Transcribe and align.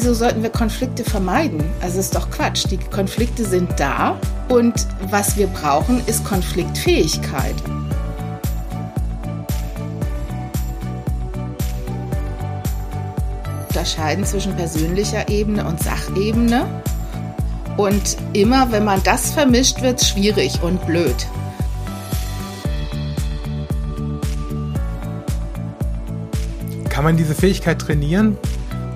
wieso 0.00 0.14
sollten 0.14 0.44
wir 0.44 0.50
Konflikte 0.50 1.02
vermeiden? 1.02 1.60
Also 1.80 1.98
ist 1.98 2.14
doch 2.14 2.30
Quatsch. 2.30 2.66
Die 2.70 2.76
Konflikte 2.76 3.44
sind 3.44 3.68
da 3.80 4.16
und 4.48 4.86
was 5.10 5.36
wir 5.36 5.48
brauchen, 5.48 6.00
ist 6.06 6.24
Konfliktfähigkeit. 6.24 7.56
Unterscheiden 13.66 14.24
zwischen 14.24 14.54
persönlicher 14.54 15.28
Ebene 15.28 15.66
und 15.66 15.82
Sachebene. 15.82 16.64
Und 17.76 18.16
immer, 18.34 18.70
wenn 18.70 18.84
man 18.84 19.02
das 19.02 19.32
vermischt, 19.32 19.82
wird 19.82 20.00
es 20.00 20.10
schwierig 20.10 20.62
und 20.62 20.84
blöd. 20.86 21.26
Kann 26.88 27.02
man 27.02 27.16
diese 27.16 27.34
Fähigkeit 27.34 27.80
trainieren? 27.80 28.36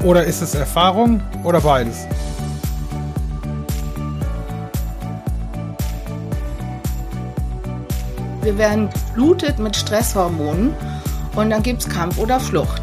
Oder 0.04 0.24
ist 0.24 0.42
es 0.42 0.56
Erfahrung 0.56 1.20
oder 1.44 1.60
beides? 1.60 2.08
Wir 8.42 8.58
werden 8.58 8.90
geflutet 8.90 9.60
mit 9.60 9.76
Stresshormonen 9.76 10.74
und 11.36 11.50
dann 11.50 11.62
gibt 11.62 11.82
es 11.82 11.88
Kampf 11.88 12.18
oder 12.18 12.40
Flucht. 12.40 12.82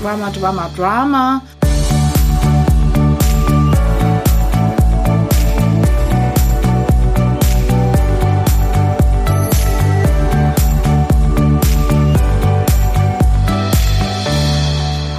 Drama, 0.00 0.30
Drama, 0.30 0.70
Drama. 0.76 1.42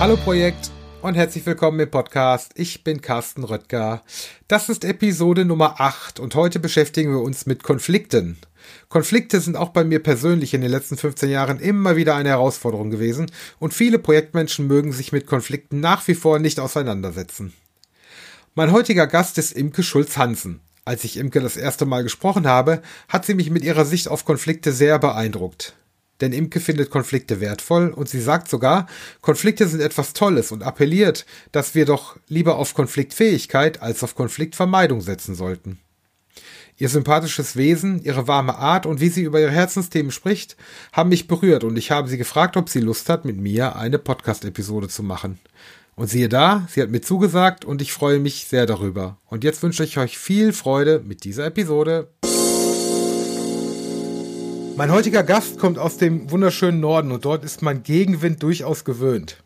Hallo 0.05 0.17
Projekt 0.17 0.69
und 1.01 1.15
herzlich 1.15 1.43
willkommen 1.47 1.79
im 1.79 1.89
Podcast. 1.89 2.51
Ich 2.53 2.83
bin 2.83 3.01
Carsten 3.01 3.43
Röttger. 3.43 4.03
Das 4.47 4.69
ist 4.69 4.85
Episode 4.85 5.45
Nummer 5.45 5.81
8 5.81 6.19
und 6.19 6.35
heute 6.35 6.59
beschäftigen 6.59 7.11
wir 7.11 7.21
uns 7.21 7.47
mit 7.47 7.63
Konflikten. 7.63 8.37
Konflikte 8.87 9.39
sind 9.39 9.57
auch 9.57 9.69
bei 9.69 9.83
mir 9.83 10.03
persönlich 10.03 10.53
in 10.53 10.61
den 10.61 10.69
letzten 10.69 10.95
15 10.95 11.31
Jahren 11.31 11.59
immer 11.59 11.95
wieder 11.95 12.13
eine 12.13 12.29
Herausforderung 12.29 12.91
gewesen 12.91 13.31
und 13.57 13.73
viele 13.73 13.97
Projektmenschen 13.97 14.67
mögen 14.67 14.91
sich 14.91 15.11
mit 15.11 15.25
Konflikten 15.25 15.79
nach 15.79 16.07
wie 16.07 16.13
vor 16.13 16.37
nicht 16.37 16.59
auseinandersetzen. 16.59 17.53
Mein 18.53 18.71
heutiger 18.71 19.07
Gast 19.07 19.39
ist 19.39 19.53
Imke 19.53 19.81
Schulz-Hansen. 19.81 20.59
Als 20.85 21.03
ich 21.03 21.17
Imke 21.17 21.41
das 21.41 21.57
erste 21.57 21.87
Mal 21.87 22.03
gesprochen 22.03 22.45
habe, 22.45 22.83
hat 23.09 23.25
sie 23.25 23.33
mich 23.33 23.49
mit 23.49 23.63
ihrer 23.63 23.85
Sicht 23.85 24.07
auf 24.07 24.23
Konflikte 24.23 24.71
sehr 24.71 24.99
beeindruckt. 24.99 25.73
Denn 26.21 26.31
Imke 26.31 26.59
findet 26.59 26.89
Konflikte 26.89 27.41
wertvoll 27.41 27.89
und 27.89 28.07
sie 28.07 28.21
sagt 28.21 28.49
sogar, 28.49 28.87
Konflikte 29.21 29.67
sind 29.67 29.81
etwas 29.81 30.13
Tolles 30.13 30.51
und 30.51 30.63
appelliert, 30.63 31.25
dass 31.51 31.75
wir 31.75 31.85
doch 31.85 32.17
lieber 32.27 32.57
auf 32.57 32.73
Konfliktfähigkeit 32.73 33.81
als 33.81 34.03
auf 34.03 34.15
Konfliktvermeidung 34.15 35.01
setzen 35.01 35.35
sollten. 35.35 35.79
Ihr 36.77 36.89
sympathisches 36.89 37.55
Wesen, 37.55 38.03
ihre 38.03 38.27
warme 38.27 38.55
Art 38.55 38.85
und 38.85 38.99
wie 38.99 39.07
sie 39.09 39.23
über 39.23 39.39
ihre 39.39 39.51
Herzensthemen 39.51 40.11
spricht, 40.11 40.57
haben 40.91 41.09
mich 41.09 41.27
berührt 41.27 41.63
und 41.63 41.77
ich 41.77 41.91
habe 41.91 42.09
sie 42.09 42.17
gefragt, 42.17 42.57
ob 42.57 42.67
sie 42.69 42.81
Lust 42.81 43.07
hat, 43.07 43.23
mit 43.23 43.37
mir 43.37 43.77
eine 43.77 43.97
Podcast-Episode 43.97 44.89
zu 44.89 45.01
machen. 45.01 45.39
Und 45.95 46.09
siehe 46.09 46.27
da, 46.27 46.67
sie 46.69 46.81
hat 46.81 46.89
mir 46.89 46.99
zugesagt 46.99 47.63
und 47.63 47.81
ich 47.81 47.93
freue 47.93 48.19
mich 48.19 48.47
sehr 48.47 48.65
darüber. 48.65 49.17
Und 49.27 49.45
jetzt 49.45 49.63
wünsche 49.63 49.85
ich 49.85 49.97
euch 49.97 50.17
viel 50.17 50.51
Freude 50.51 51.01
mit 51.05 51.23
dieser 51.23 51.45
Episode. 51.45 52.09
Mein 54.77 54.91
heutiger 54.91 55.23
Gast 55.23 55.57
kommt 55.57 55.79
aus 55.79 55.95
dem 55.95 56.29
wunderschönen 56.31 56.81
Norden 56.81 57.13
und 57.13 57.23
dort 57.23 57.45
ist 57.45 57.61
man 57.61 57.83
Gegenwind 57.83 58.43
durchaus 58.43 58.83
gewöhnt. 58.83 59.37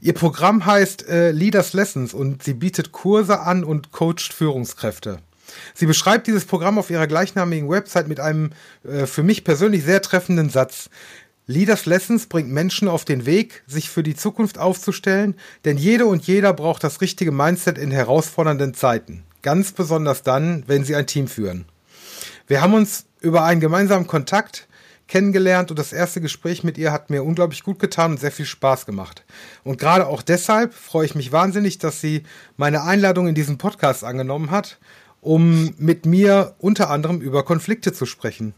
Ihr 0.00 0.12
Programm 0.12 0.66
heißt 0.66 1.08
äh, 1.08 1.30
Leaders 1.30 1.72
Lessons 1.72 2.12
und 2.12 2.42
sie 2.42 2.54
bietet 2.54 2.90
Kurse 2.90 3.40
an 3.40 3.62
und 3.62 3.92
coacht 3.92 4.32
Führungskräfte. 4.32 5.18
Sie 5.72 5.86
beschreibt 5.86 6.26
dieses 6.26 6.46
Programm 6.46 6.78
auf 6.78 6.90
ihrer 6.90 7.06
gleichnamigen 7.06 7.68
Website 7.70 8.08
mit 8.08 8.18
einem 8.18 8.50
äh, 8.82 9.06
für 9.06 9.22
mich 9.22 9.44
persönlich 9.44 9.84
sehr 9.84 10.02
treffenden 10.02 10.50
Satz. 10.50 10.90
Leaders 11.46 11.86
Lessons 11.86 12.26
bringt 12.26 12.50
Menschen 12.50 12.88
auf 12.88 13.04
den 13.04 13.24
Weg, 13.24 13.62
sich 13.68 13.88
für 13.88 14.02
die 14.02 14.16
Zukunft 14.16 14.58
aufzustellen, 14.58 15.36
denn 15.64 15.76
jede 15.76 16.06
und 16.06 16.26
jeder 16.26 16.52
braucht 16.52 16.82
das 16.82 17.00
richtige 17.00 17.30
Mindset 17.30 17.78
in 17.78 17.92
herausfordernden 17.92 18.74
Zeiten. 18.74 19.22
Ganz 19.42 19.70
besonders 19.70 20.24
dann, 20.24 20.64
wenn 20.66 20.84
sie 20.84 20.96
ein 20.96 21.06
Team 21.06 21.28
führen. 21.28 21.66
Wir 22.48 22.60
haben 22.60 22.74
uns 22.74 23.06
über 23.20 23.44
einen 23.44 23.60
gemeinsamen 23.60 24.08
Kontakt 24.08 24.66
kennengelernt 25.12 25.68
und 25.68 25.78
das 25.78 25.92
erste 25.92 26.22
Gespräch 26.22 26.64
mit 26.64 26.78
ihr 26.78 26.90
hat 26.90 27.10
mir 27.10 27.22
unglaublich 27.22 27.62
gut 27.64 27.78
getan 27.78 28.12
und 28.12 28.18
sehr 28.18 28.32
viel 28.32 28.46
Spaß 28.46 28.86
gemacht. 28.86 29.24
Und 29.62 29.78
gerade 29.78 30.06
auch 30.06 30.22
deshalb 30.22 30.72
freue 30.72 31.04
ich 31.04 31.14
mich 31.14 31.32
wahnsinnig, 31.32 31.76
dass 31.76 32.00
sie 32.00 32.22
meine 32.56 32.82
Einladung 32.82 33.28
in 33.28 33.34
diesen 33.34 33.58
Podcast 33.58 34.04
angenommen 34.04 34.50
hat, 34.50 34.78
um 35.20 35.74
mit 35.76 36.06
mir 36.06 36.54
unter 36.60 36.88
anderem 36.88 37.20
über 37.20 37.44
Konflikte 37.44 37.92
zu 37.92 38.06
sprechen. 38.06 38.54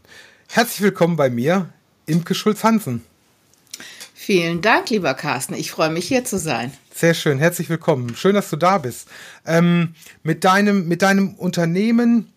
Herzlich 0.47 0.81
willkommen 0.81 1.17
bei 1.17 1.29
mir, 1.29 1.73
Imke 2.05 2.33
Schulz-Hansen. 2.33 3.03
Vielen 4.13 4.61
Dank, 4.61 4.89
lieber 4.91 5.13
Carsten. 5.13 5.55
Ich 5.55 5.71
freue 5.71 5.89
mich, 5.89 6.07
hier 6.07 6.23
zu 6.23 6.39
sein. 6.39 6.71
Sehr 6.93 7.15
schön, 7.15 7.37
herzlich 7.37 7.67
willkommen. 7.67 8.15
Schön, 8.15 8.33
dass 8.33 8.49
du 8.49 8.55
da 8.55 8.77
bist. 8.77 9.09
Ähm, 9.45 9.93
mit, 10.23 10.45
deinem, 10.45 10.87
mit 10.87 11.01
deinem 11.01 11.33
Unternehmen 11.33 12.31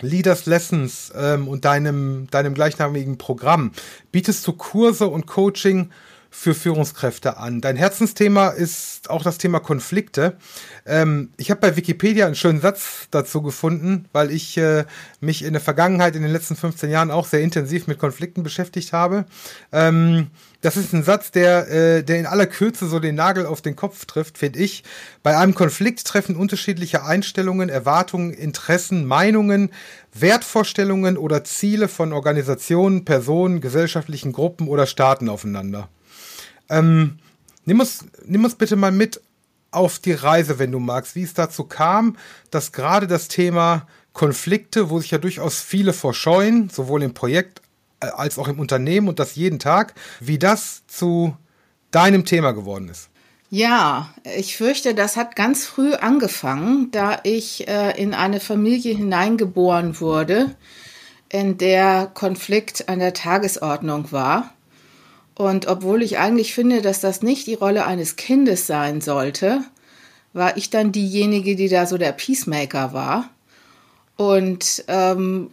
Leaders 0.00 0.46
Lessons 0.46 1.12
ähm, 1.16 1.48
und 1.48 1.64
deinem, 1.64 2.28
deinem 2.30 2.54
gleichnamigen 2.54 3.18
Programm. 3.18 3.72
Bietest 4.12 4.46
du 4.46 4.52
Kurse 4.52 5.08
und 5.08 5.26
Coaching 5.26 5.90
für 6.38 6.54
Führungskräfte 6.54 7.38
an. 7.38 7.62
Dein 7.62 7.76
Herzensthema 7.76 8.48
ist 8.48 9.08
auch 9.08 9.22
das 9.22 9.38
Thema 9.38 9.58
Konflikte. 9.58 10.36
Ähm, 10.84 11.30
ich 11.38 11.50
habe 11.50 11.62
bei 11.62 11.76
Wikipedia 11.76 12.26
einen 12.26 12.34
schönen 12.34 12.60
Satz 12.60 13.08
dazu 13.10 13.40
gefunden, 13.40 14.04
weil 14.12 14.30
ich 14.30 14.58
äh, 14.58 14.84
mich 15.20 15.44
in 15.44 15.54
der 15.54 15.62
Vergangenheit, 15.62 16.14
in 16.14 16.20
den 16.20 16.30
letzten 16.30 16.54
15 16.54 16.90
Jahren 16.90 17.10
auch 17.10 17.26
sehr 17.26 17.40
intensiv 17.40 17.86
mit 17.86 17.98
Konflikten 17.98 18.42
beschäftigt 18.42 18.92
habe. 18.92 19.24
Ähm, 19.72 20.26
das 20.60 20.76
ist 20.76 20.92
ein 20.92 21.04
Satz, 21.04 21.30
der, 21.30 21.70
äh, 21.70 22.04
der 22.04 22.18
in 22.18 22.26
aller 22.26 22.46
Kürze 22.46 22.86
so 22.86 23.00
den 23.00 23.14
Nagel 23.14 23.46
auf 23.46 23.62
den 23.62 23.74
Kopf 23.74 24.04
trifft, 24.04 24.36
finde 24.36 24.58
ich. 24.58 24.84
Bei 25.22 25.38
einem 25.38 25.54
Konflikt 25.54 26.04
treffen 26.04 26.36
unterschiedliche 26.36 27.02
Einstellungen, 27.02 27.70
Erwartungen, 27.70 28.34
Interessen, 28.34 29.06
Meinungen, 29.06 29.70
Wertvorstellungen 30.12 31.16
oder 31.16 31.44
Ziele 31.44 31.88
von 31.88 32.12
Organisationen, 32.12 33.06
Personen, 33.06 33.62
gesellschaftlichen 33.62 34.32
Gruppen 34.32 34.68
oder 34.68 34.86
Staaten 34.86 35.30
aufeinander. 35.30 35.88
Ähm, 36.68 37.18
nimm, 37.64 37.80
uns, 37.80 38.04
nimm 38.24 38.44
uns 38.44 38.54
bitte 38.54 38.76
mal 38.76 38.92
mit 38.92 39.20
auf 39.70 39.98
die 39.98 40.12
Reise, 40.12 40.58
wenn 40.58 40.72
du 40.72 40.78
magst, 40.78 41.14
wie 41.14 41.22
es 41.22 41.34
dazu 41.34 41.64
kam, 41.64 42.16
dass 42.50 42.72
gerade 42.72 43.06
das 43.06 43.28
Thema 43.28 43.86
Konflikte, 44.12 44.88
wo 44.88 44.98
sich 44.98 45.10
ja 45.10 45.18
durchaus 45.18 45.60
viele 45.60 45.92
verscheuen, 45.92 46.70
sowohl 46.70 47.02
im 47.02 47.12
Projekt 47.12 47.60
äh, 48.00 48.06
als 48.06 48.38
auch 48.38 48.48
im 48.48 48.58
Unternehmen 48.58 49.08
und 49.08 49.18
das 49.18 49.34
jeden 49.34 49.58
Tag, 49.58 49.94
wie 50.20 50.38
das 50.38 50.86
zu 50.86 51.36
deinem 51.90 52.24
Thema 52.24 52.52
geworden 52.52 52.88
ist. 52.88 53.10
Ja, 53.48 54.10
ich 54.36 54.56
fürchte, 54.56 54.94
das 54.94 55.16
hat 55.16 55.36
ganz 55.36 55.66
früh 55.66 55.94
angefangen, 55.94 56.90
da 56.90 57.20
ich 57.22 57.68
äh, 57.68 57.92
in 58.00 58.12
eine 58.12 58.40
Familie 58.40 58.94
hineingeboren 58.94 60.00
wurde, 60.00 60.56
in 61.28 61.58
der 61.58 62.10
Konflikt 62.12 62.88
an 62.88 62.98
der 62.98 63.14
Tagesordnung 63.14 64.10
war. 64.10 64.52
Und 65.36 65.66
obwohl 65.66 66.02
ich 66.02 66.18
eigentlich 66.18 66.54
finde, 66.54 66.80
dass 66.80 67.00
das 67.00 67.22
nicht 67.22 67.46
die 67.46 67.54
Rolle 67.54 67.84
eines 67.86 68.16
Kindes 68.16 68.66
sein 68.66 69.00
sollte, 69.00 69.60
war 70.32 70.56
ich 70.56 70.70
dann 70.70 70.92
diejenige, 70.92 71.56
die 71.56 71.68
da 71.68 71.86
so 71.86 71.98
der 71.98 72.12
Peacemaker 72.12 72.92
war. 72.92 73.28
Und 74.16 74.84
ähm, 74.88 75.50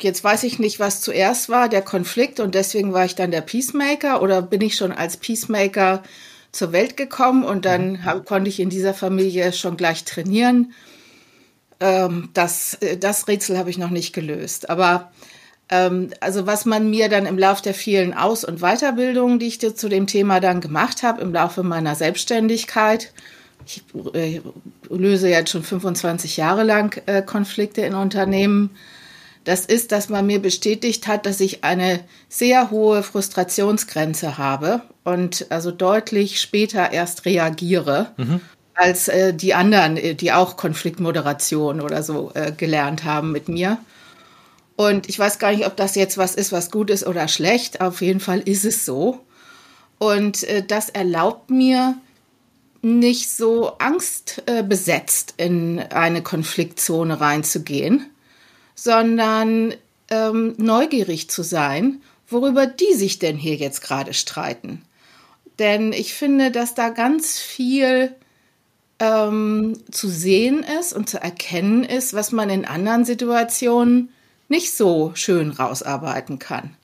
jetzt 0.00 0.22
weiß 0.22 0.44
ich 0.44 0.58
nicht, 0.58 0.78
was 0.78 1.00
zuerst 1.00 1.48
war, 1.48 1.68
der 1.70 1.82
Konflikt 1.82 2.38
und 2.38 2.54
deswegen 2.54 2.92
war 2.92 3.06
ich 3.06 3.14
dann 3.14 3.30
der 3.30 3.40
Peacemaker 3.40 4.20
oder 4.22 4.42
bin 4.42 4.60
ich 4.60 4.76
schon 4.76 4.92
als 4.92 5.16
Peacemaker 5.16 6.02
zur 6.52 6.72
Welt 6.72 6.96
gekommen 6.96 7.44
und 7.44 7.64
dann 7.64 7.92
mhm. 7.92 8.04
hab, 8.04 8.26
konnte 8.26 8.50
ich 8.50 8.60
in 8.60 8.68
dieser 8.68 8.92
Familie 8.92 9.52
schon 9.54 9.78
gleich 9.78 10.04
trainieren. 10.04 10.74
Ähm, 11.80 12.28
das, 12.34 12.74
äh, 12.74 12.98
das 12.98 13.26
Rätsel 13.26 13.56
habe 13.56 13.70
ich 13.70 13.78
noch 13.78 13.90
nicht 13.90 14.12
gelöst. 14.12 14.68
Aber 14.68 15.12
also 15.70 16.46
was 16.46 16.64
man 16.64 16.90
mir 16.90 17.08
dann 17.08 17.26
im 17.26 17.38
Laufe 17.38 17.62
der 17.62 17.74
vielen 17.74 18.12
Aus- 18.12 18.44
und 18.44 18.60
Weiterbildungen, 18.60 19.38
die 19.38 19.46
ich 19.46 19.60
zu 19.60 19.88
dem 19.88 20.08
Thema 20.08 20.40
dann 20.40 20.60
gemacht 20.60 21.04
habe, 21.04 21.20
im 21.20 21.32
Laufe 21.32 21.62
meiner 21.62 21.94
Selbstständigkeit, 21.94 23.12
ich 23.66 23.82
äh, 24.14 24.40
löse 24.88 25.28
jetzt 25.28 25.50
schon 25.50 25.62
25 25.62 26.36
Jahre 26.36 26.64
lang 26.64 27.00
äh, 27.06 27.22
Konflikte 27.22 27.82
in 27.82 27.94
Unternehmen, 27.94 28.70
das 29.44 29.64
ist, 29.64 29.92
dass 29.92 30.08
man 30.08 30.26
mir 30.26 30.40
bestätigt 30.42 31.06
hat, 31.06 31.24
dass 31.24 31.40
ich 31.40 31.64
eine 31.64 32.00
sehr 32.28 32.70
hohe 32.70 33.02
Frustrationsgrenze 33.02 34.38
habe 34.38 34.82
und 35.04 35.46
also 35.50 35.70
deutlich 35.70 36.40
später 36.40 36.92
erst 36.92 37.24
reagiere. 37.24 38.12
Mhm. 38.16 38.40
als 38.74 39.08
äh, 39.08 39.34
die 39.34 39.54
anderen, 39.54 39.98
die 40.16 40.32
auch 40.32 40.56
Konfliktmoderation 40.56 41.80
oder 41.80 42.02
so 42.02 42.32
gelernt 42.56 43.04
haben 43.04 43.30
mit 43.30 43.48
mir. 43.48 43.78
Und 44.80 45.10
ich 45.10 45.18
weiß 45.18 45.38
gar 45.38 45.52
nicht, 45.52 45.66
ob 45.66 45.76
das 45.76 45.94
jetzt 45.94 46.16
was 46.16 46.34
ist, 46.34 46.52
was 46.52 46.70
gut 46.70 46.88
ist 46.88 47.06
oder 47.06 47.28
schlecht. 47.28 47.82
Auf 47.82 48.00
jeden 48.00 48.18
Fall 48.18 48.40
ist 48.40 48.64
es 48.64 48.86
so. 48.86 49.20
Und 49.98 50.42
äh, 50.44 50.64
das 50.66 50.88
erlaubt 50.88 51.50
mir, 51.50 51.98
nicht 52.80 53.28
so 53.28 53.76
angstbesetzt 53.76 55.34
äh, 55.36 55.44
in 55.44 55.80
eine 55.80 56.22
Konfliktzone 56.22 57.20
reinzugehen, 57.20 58.06
sondern 58.74 59.74
ähm, 60.08 60.54
neugierig 60.56 61.28
zu 61.28 61.42
sein, 61.42 62.00
worüber 62.26 62.64
die 62.64 62.94
sich 62.94 63.18
denn 63.18 63.36
hier 63.36 63.56
jetzt 63.56 63.82
gerade 63.82 64.14
streiten. 64.14 64.80
Denn 65.58 65.92
ich 65.92 66.14
finde, 66.14 66.50
dass 66.50 66.74
da 66.74 66.88
ganz 66.88 67.38
viel 67.38 68.14
ähm, 68.98 69.74
zu 69.90 70.08
sehen 70.08 70.64
ist 70.80 70.94
und 70.94 71.10
zu 71.10 71.22
erkennen 71.22 71.84
ist, 71.84 72.14
was 72.14 72.32
man 72.32 72.48
in 72.48 72.64
anderen 72.64 73.04
Situationen 73.04 74.08
nicht 74.50 74.76
so 74.76 75.12
schön 75.14 75.50
rausarbeiten 75.50 76.38
kann. 76.38 76.76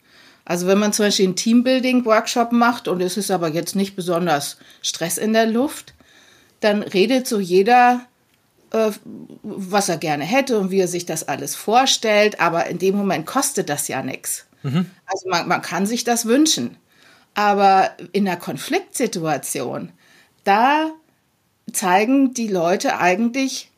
Also 0.45 0.69
wenn 0.69 0.79
man 0.79 0.93
zum 0.93 1.07
Beispiel 1.07 1.27
einen 1.27 1.37
Teambuilding-Workshop 1.37 2.53
macht 2.53 2.87
und 2.87 3.01
es 3.01 3.17
ist 3.17 3.33
aber 3.33 3.49
jetzt 3.49 3.75
nicht 3.75 3.97
besonders 3.97 4.59
Stress 4.81 5.19
in 5.19 5.33
der 5.33 5.47
Luft, 5.47 5.93
dann 6.61 6.83
redet 6.83 7.27
so 7.27 7.41
jeder, 7.41 8.07
äh, 8.71 8.93
was 9.43 9.89
er 9.89 9.99
gerne 9.99 10.25
hätte 10.25 10.59
und 10.59 10.71
wie 10.71 10.79
er 10.79 10.89
sich 10.89 11.05
das 11.05 11.27
alles 11.27 11.57
vorstellt, 11.57 12.41
aber 12.41 12.67
in 12.67 12.79
dem 12.79 12.97
Moment 12.97 13.27
kostet 13.27 13.69
das 13.69 13.89
ja 13.89 14.03
nichts. 14.03 14.47
Mhm. 14.63 14.87
Also 15.07 15.29
man, 15.29 15.49
man 15.49 15.63
kann 15.63 15.85
sich 15.85 16.05
das 16.05 16.27
wünschen. 16.27 16.77
Aber 17.35 17.91
in 18.13 18.27
einer 18.27 18.39
Konfliktsituation, 18.39 19.93
da 20.45 20.93
zeigen 21.73 22.33
die 22.35 22.49
Leute 22.49 22.99
eigentlich 22.99 23.71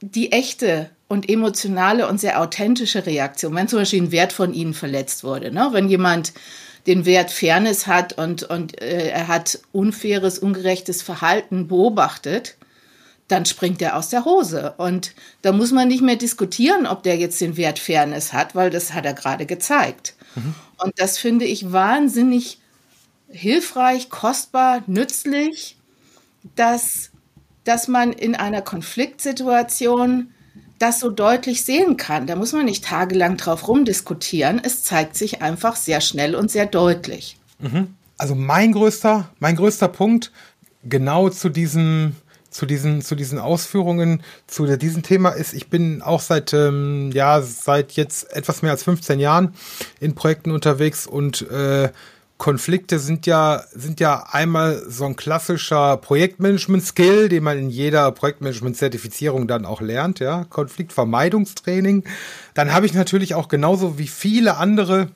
die 0.00 0.32
echte 0.32 0.90
und 1.08 1.28
emotionale 1.28 2.08
und 2.08 2.20
sehr 2.20 2.40
authentische 2.40 3.06
Reaktion, 3.06 3.54
wenn 3.54 3.68
zum 3.68 3.80
Beispiel 3.80 4.02
ein 4.02 4.12
Wert 4.12 4.32
von 4.32 4.54
ihnen 4.54 4.74
verletzt 4.74 5.24
wurde. 5.24 5.52
Ne? 5.52 5.68
Wenn 5.72 5.88
jemand 5.88 6.32
den 6.86 7.04
Wert 7.06 7.30
Fairness 7.30 7.86
hat 7.86 8.14
und, 8.14 8.42
und 8.44 8.80
äh, 8.80 9.08
er 9.08 9.28
hat 9.28 9.58
unfaires, 9.72 10.38
ungerechtes 10.38 11.02
Verhalten 11.02 11.68
beobachtet, 11.68 12.56
dann 13.28 13.46
springt 13.46 13.80
er 13.80 13.96
aus 13.96 14.10
der 14.10 14.24
Hose. 14.24 14.74
Und 14.76 15.14
da 15.42 15.52
muss 15.52 15.72
man 15.72 15.88
nicht 15.88 16.02
mehr 16.02 16.16
diskutieren, 16.16 16.86
ob 16.86 17.02
der 17.02 17.16
jetzt 17.16 17.40
den 17.40 17.56
Wert 17.56 17.78
Fairness 17.78 18.32
hat, 18.32 18.54
weil 18.54 18.70
das 18.70 18.92
hat 18.92 19.06
er 19.06 19.14
gerade 19.14 19.46
gezeigt. 19.46 20.14
Mhm. 20.34 20.54
Und 20.76 20.92
das 20.98 21.16
finde 21.16 21.46
ich 21.46 21.72
wahnsinnig 21.72 22.58
hilfreich, 23.28 24.10
kostbar, 24.10 24.82
nützlich, 24.86 25.78
dass, 26.54 27.10
dass 27.64 27.88
man 27.88 28.12
in 28.12 28.34
einer 28.34 28.60
Konfliktsituation 28.60 30.33
das 30.78 31.00
so 31.00 31.10
deutlich 31.10 31.64
sehen 31.64 31.96
kann. 31.96 32.26
Da 32.26 32.36
muss 32.36 32.52
man 32.52 32.64
nicht 32.64 32.84
tagelang 32.84 33.36
drauf 33.36 33.68
rumdiskutieren. 33.68 34.60
Es 34.62 34.82
zeigt 34.82 35.16
sich 35.16 35.42
einfach 35.42 35.76
sehr 35.76 36.00
schnell 36.00 36.34
und 36.34 36.50
sehr 36.50 36.66
deutlich. 36.66 37.36
Mhm. 37.58 37.94
Also 38.18 38.34
mein 38.34 38.72
größter, 38.72 39.30
mein 39.38 39.56
größter 39.56 39.88
Punkt 39.88 40.32
genau 40.82 41.28
zu 41.30 41.48
diesem 41.48 42.16
zu 42.54 42.66
diesen, 42.66 43.02
zu 43.02 43.16
diesen 43.16 43.40
Ausführungen, 43.40 44.22
zu 44.46 44.76
diesem 44.76 45.02
Thema 45.02 45.30
ist, 45.30 45.54
ich 45.54 45.70
bin 45.70 46.02
auch 46.02 46.20
seit, 46.20 46.52
ähm, 46.52 47.10
ja, 47.12 47.42
seit 47.42 47.92
jetzt 47.92 48.32
etwas 48.32 48.62
mehr 48.62 48.70
als 48.70 48.84
15 48.84 49.18
Jahren 49.18 49.54
in 49.98 50.14
Projekten 50.14 50.52
unterwegs 50.52 51.04
und 51.04 51.42
äh, 51.50 51.90
Konflikte 52.36 52.98
sind 52.98 53.26
ja, 53.26 53.64
sind 53.72 54.00
ja 54.00 54.26
einmal 54.30 54.82
so 54.88 55.04
ein 55.04 55.16
klassischer 55.16 55.96
Projektmanagement-Skill, 55.96 57.28
den 57.28 57.44
man 57.44 57.58
in 57.58 57.70
jeder 57.70 58.10
Projektmanagement-Zertifizierung 58.12 59.46
dann 59.46 59.64
auch 59.64 59.80
lernt, 59.80 60.18
ja. 60.18 60.44
Konfliktvermeidungstraining. 60.44 62.04
Dann 62.52 62.72
habe 62.72 62.86
ich 62.86 62.94
natürlich 62.94 63.34
auch 63.34 63.48
genauso 63.48 63.98
wie 63.98 64.08
viele 64.08 64.56
andere 64.56 65.10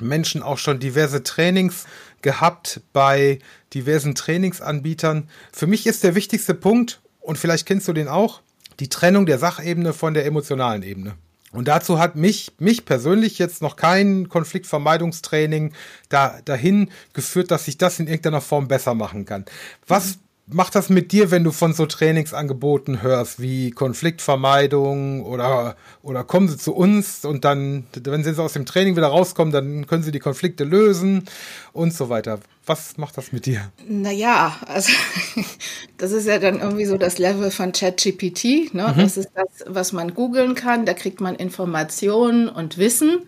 Menschen 0.00 0.42
auch 0.42 0.58
schon 0.58 0.80
diverse 0.80 1.22
Trainings 1.22 1.84
gehabt 2.22 2.80
bei 2.92 3.38
diversen 3.74 4.14
Trainingsanbietern. 4.14 5.28
Für 5.52 5.66
mich 5.66 5.86
ist 5.86 6.02
der 6.02 6.14
wichtigste 6.14 6.54
Punkt, 6.54 7.00
und 7.20 7.38
vielleicht 7.38 7.66
kennst 7.66 7.86
du 7.88 7.92
den 7.92 8.08
auch, 8.08 8.40
die 8.80 8.88
Trennung 8.88 9.26
der 9.26 9.38
Sachebene 9.38 9.92
von 9.92 10.14
der 10.14 10.26
emotionalen 10.26 10.82
Ebene. 10.82 11.14
Und 11.54 11.68
dazu 11.68 12.00
hat 12.00 12.16
mich, 12.16 12.52
mich 12.58 12.84
persönlich 12.84 13.38
jetzt 13.38 13.62
noch 13.62 13.76
kein 13.76 14.28
Konfliktvermeidungstraining 14.28 15.72
da, 16.08 16.40
dahin 16.44 16.90
geführt, 17.12 17.52
dass 17.52 17.68
ich 17.68 17.78
das 17.78 18.00
in 18.00 18.08
irgendeiner 18.08 18.40
Form 18.40 18.66
besser 18.66 18.94
machen 18.94 19.24
kann. 19.24 19.44
Was 19.86 20.18
macht 20.46 20.74
das 20.74 20.90
mit 20.90 21.12
dir, 21.12 21.30
wenn 21.30 21.42
du 21.42 21.52
von 21.52 21.72
so 21.72 21.86
Trainingsangeboten 21.86 23.00
hörst, 23.02 23.40
wie 23.40 23.70
Konfliktvermeidung 23.70 25.24
oder, 25.24 25.76
oder 26.02 26.22
kommen 26.22 26.48
sie 26.48 26.58
zu 26.58 26.74
uns 26.74 27.24
und 27.24 27.44
dann, 27.44 27.86
wenn 27.94 28.22
sie 28.22 28.38
aus 28.38 28.52
dem 28.52 28.66
Training 28.66 28.96
wieder 28.96 29.06
rauskommen, 29.06 29.52
dann 29.52 29.86
können 29.86 30.02
sie 30.02 30.12
die 30.12 30.18
Konflikte 30.18 30.64
lösen 30.64 31.24
und 31.72 31.94
so 31.94 32.10
weiter. 32.10 32.40
Was 32.66 32.98
macht 32.98 33.16
das 33.16 33.32
mit 33.32 33.46
dir? 33.46 33.72
Naja, 33.88 34.56
also 34.66 34.92
das 35.98 36.12
ist 36.12 36.26
ja 36.26 36.38
dann 36.38 36.60
irgendwie 36.60 36.86
so 36.86 36.98
das 36.98 37.18
Level 37.18 37.50
von 37.50 37.72
ChatGPT. 37.72 38.74
Ne? 38.74 38.92
Mhm. 38.94 39.00
Das 39.00 39.16
ist 39.16 39.30
das, 39.34 39.64
was 39.66 39.92
man 39.92 40.14
googeln 40.14 40.54
kann. 40.54 40.84
Da 40.84 40.92
kriegt 40.92 41.20
man 41.20 41.34
Informationen 41.36 42.48
und 42.50 42.76
Wissen, 42.76 43.20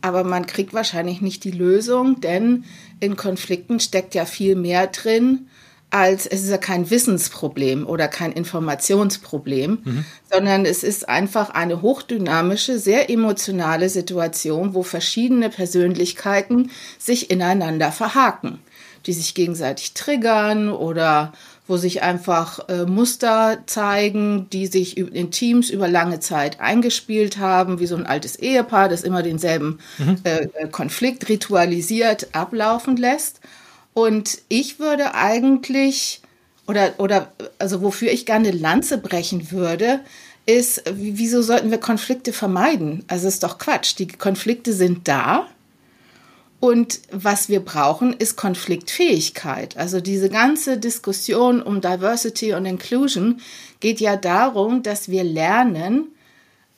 aber 0.00 0.24
man 0.24 0.46
kriegt 0.46 0.74
wahrscheinlich 0.74 1.20
nicht 1.20 1.44
die 1.44 1.52
Lösung, 1.52 2.20
denn 2.20 2.64
in 2.98 3.16
Konflikten 3.16 3.78
steckt 3.78 4.14
ja 4.14 4.24
viel 4.24 4.56
mehr 4.56 4.88
drin, 4.88 5.48
als 5.90 6.26
es 6.26 6.42
ist 6.42 6.50
ja 6.50 6.58
kein 6.58 6.90
Wissensproblem 6.90 7.86
oder 7.86 8.08
kein 8.08 8.32
Informationsproblem, 8.32 9.78
mhm. 9.82 10.04
sondern 10.30 10.64
es 10.66 10.82
ist 10.82 11.08
einfach 11.08 11.50
eine 11.50 11.80
hochdynamische, 11.80 12.78
sehr 12.78 13.08
emotionale 13.08 13.88
Situation, 13.88 14.74
wo 14.74 14.82
verschiedene 14.82 15.48
Persönlichkeiten 15.48 16.70
sich 16.98 17.30
ineinander 17.30 17.90
verhaken 17.92 18.60
die 19.06 19.12
sich 19.12 19.34
gegenseitig 19.34 19.94
triggern 19.94 20.70
oder 20.70 21.32
wo 21.66 21.76
sich 21.76 22.02
einfach 22.02 22.68
äh, 22.68 22.84
Muster 22.84 23.58
zeigen, 23.66 24.48
die 24.50 24.66
sich 24.66 24.96
in 24.96 25.30
Teams 25.30 25.68
über 25.70 25.86
lange 25.86 26.18
Zeit 26.20 26.60
eingespielt 26.60 27.38
haben, 27.38 27.78
wie 27.78 27.86
so 27.86 27.96
ein 27.96 28.06
altes 28.06 28.36
Ehepaar, 28.36 28.88
das 28.88 29.02
immer 29.02 29.22
denselben 29.22 29.78
mhm. 29.98 30.16
äh, 30.24 30.48
äh 30.54 30.68
Konflikt 30.70 31.28
ritualisiert 31.28 32.28
ablaufen 32.32 32.96
lässt. 32.96 33.40
Und 33.98 34.42
ich 34.48 34.78
würde 34.78 35.16
eigentlich, 35.16 36.20
oder, 36.68 36.94
oder 36.98 37.32
also 37.58 37.82
wofür 37.82 38.12
ich 38.12 38.26
gerne 38.26 38.52
Lanze 38.52 38.98
brechen 38.98 39.50
würde, 39.50 39.98
ist, 40.46 40.84
wieso 40.94 41.42
sollten 41.42 41.72
wir 41.72 41.78
Konflikte 41.78 42.32
vermeiden? 42.32 43.04
Also 43.08 43.26
ist 43.26 43.42
doch 43.42 43.58
Quatsch. 43.58 43.98
Die 43.98 44.06
Konflikte 44.06 44.72
sind 44.72 45.08
da 45.08 45.48
und 46.60 47.00
was 47.10 47.48
wir 47.48 47.58
brauchen, 47.58 48.12
ist 48.12 48.36
Konfliktfähigkeit. 48.36 49.76
Also 49.76 50.00
diese 50.00 50.28
ganze 50.28 50.78
Diskussion 50.78 51.60
um 51.60 51.80
Diversity 51.80 52.54
und 52.54 52.66
Inclusion 52.66 53.40
geht 53.80 53.98
ja 53.98 54.14
darum, 54.14 54.84
dass 54.84 55.08
wir 55.08 55.24
lernen, 55.24 56.06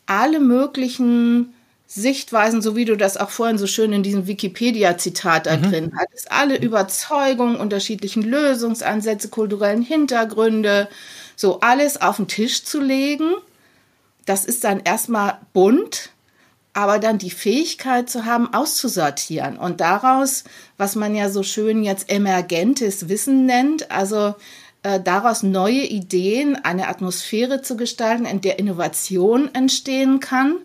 alle 0.06 0.40
möglichen 0.40 1.52
Sichtweisen, 1.92 2.62
so 2.62 2.76
wie 2.76 2.84
du 2.84 2.96
das 2.96 3.16
auch 3.16 3.30
vorhin 3.30 3.58
so 3.58 3.66
schön 3.66 3.92
in 3.92 4.04
diesem 4.04 4.28
Wikipedia-Zitat 4.28 5.46
da 5.46 5.56
mhm. 5.56 5.62
drin 5.62 5.92
hattest, 5.98 6.30
alle 6.30 6.56
Überzeugungen, 6.56 7.56
unterschiedlichen 7.56 8.22
Lösungsansätze, 8.22 9.28
kulturellen 9.28 9.82
Hintergründe, 9.82 10.88
so 11.34 11.58
alles 11.60 12.00
auf 12.00 12.16
den 12.18 12.28
Tisch 12.28 12.62
zu 12.62 12.80
legen. 12.80 13.32
Das 14.24 14.44
ist 14.44 14.62
dann 14.62 14.78
erstmal 14.84 15.38
bunt, 15.52 16.10
aber 16.74 17.00
dann 17.00 17.18
die 17.18 17.32
Fähigkeit 17.32 18.08
zu 18.08 18.24
haben, 18.24 18.54
auszusortieren 18.54 19.58
und 19.58 19.80
daraus, 19.80 20.44
was 20.76 20.94
man 20.94 21.16
ja 21.16 21.28
so 21.28 21.42
schön 21.42 21.82
jetzt 21.82 22.08
emergentes 22.08 23.08
Wissen 23.08 23.46
nennt, 23.46 23.90
also 23.90 24.36
äh, 24.84 25.00
daraus 25.00 25.42
neue 25.42 25.82
Ideen, 25.82 26.54
eine 26.54 26.86
Atmosphäre 26.86 27.62
zu 27.62 27.76
gestalten, 27.76 28.26
in 28.26 28.42
der 28.42 28.60
Innovation 28.60 29.52
entstehen 29.54 30.20
kann, 30.20 30.58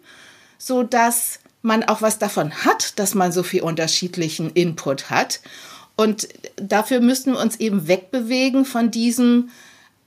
so 0.66 0.82
dass 0.82 1.38
man 1.62 1.84
auch 1.84 2.02
was 2.02 2.18
davon 2.18 2.52
hat, 2.66 2.98
dass 2.98 3.14
man 3.14 3.32
so 3.32 3.44
viel 3.44 3.62
unterschiedlichen 3.62 4.50
Input 4.50 5.12
hat. 5.12 5.40
Und 5.96 6.28
dafür 6.56 7.02
müssen 7.02 7.34
wir 7.34 7.40
uns 7.40 7.58
eben 7.58 7.88
wegbewegen 7.88 8.66
von 8.66 8.90
diesem, 8.90 9.50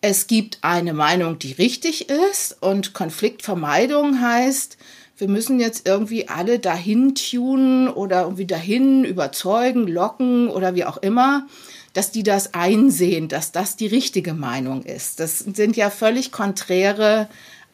es 0.00 0.26
gibt 0.26 0.58
eine 0.62 0.94
Meinung, 0.94 1.38
die 1.38 1.52
richtig 1.52 2.08
ist 2.10 2.56
und 2.60 2.92
Konfliktvermeidung 2.92 4.20
heißt, 4.20 4.78
wir 5.16 5.28
müssen 5.28 5.60
jetzt 5.60 5.86
irgendwie 5.86 6.28
alle 6.28 6.58
dahin 6.58 7.14
tunen 7.14 7.88
oder 7.88 8.22
irgendwie 8.22 8.46
dahin 8.46 9.04
überzeugen, 9.04 9.86
locken 9.86 10.48
oder 10.48 10.74
wie 10.74 10.84
auch 10.84 10.96
immer, 10.96 11.46
dass 11.92 12.10
die 12.10 12.24
das 12.24 12.54
einsehen, 12.54 13.28
dass 13.28 13.52
das 13.52 13.76
die 13.76 13.86
richtige 13.86 14.34
Meinung 14.34 14.82
ist. 14.82 15.20
Das 15.20 15.38
sind 15.38 15.76
ja 15.76 15.90
völlig 15.90 16.32
konträre 16.32 17.28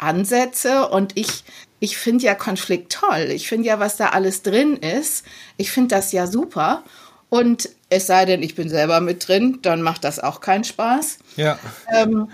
Ansätze 0.04 0.88
und 0.88 1.16
ich, 1.16 1.44
ich 1.80 1.96
finde 1.96 2.25
ja 2.25 2.34
Konflikt 2.34 2.92
toll. 2.92 3.28
Ich 3.30 3.49
finde 3.49 3.68
ja, 3.68 3.80
was 3.80 3.96
da 3.96 4.11
alles 4.11 4.42
drin 4.42 4.76
ist. 4.76 5.25
Ich 5.56 5.70
finde 5.70 5.94
das 5.94 6.12
ja 6.12 6.26
super. 6.26 6.84
Und 7.28 7.68
es 7.90 8.06
sei 8.06 8.26
denn, 8.26 8.42
ich 8.42 8.54
bin 8.54 8.68
selber 8.68 9.00
mit 9.00 9.26
drin, 9.26 9.58
dann 9.62 9.82
macht 9.82 10.04
das 10.04 10.20
auch 10.20 10.40
keinen 10.40 10.64
Spaß. 10.64 11.18
Ja. 11.37 11.58
Ähm, 11.92 12.28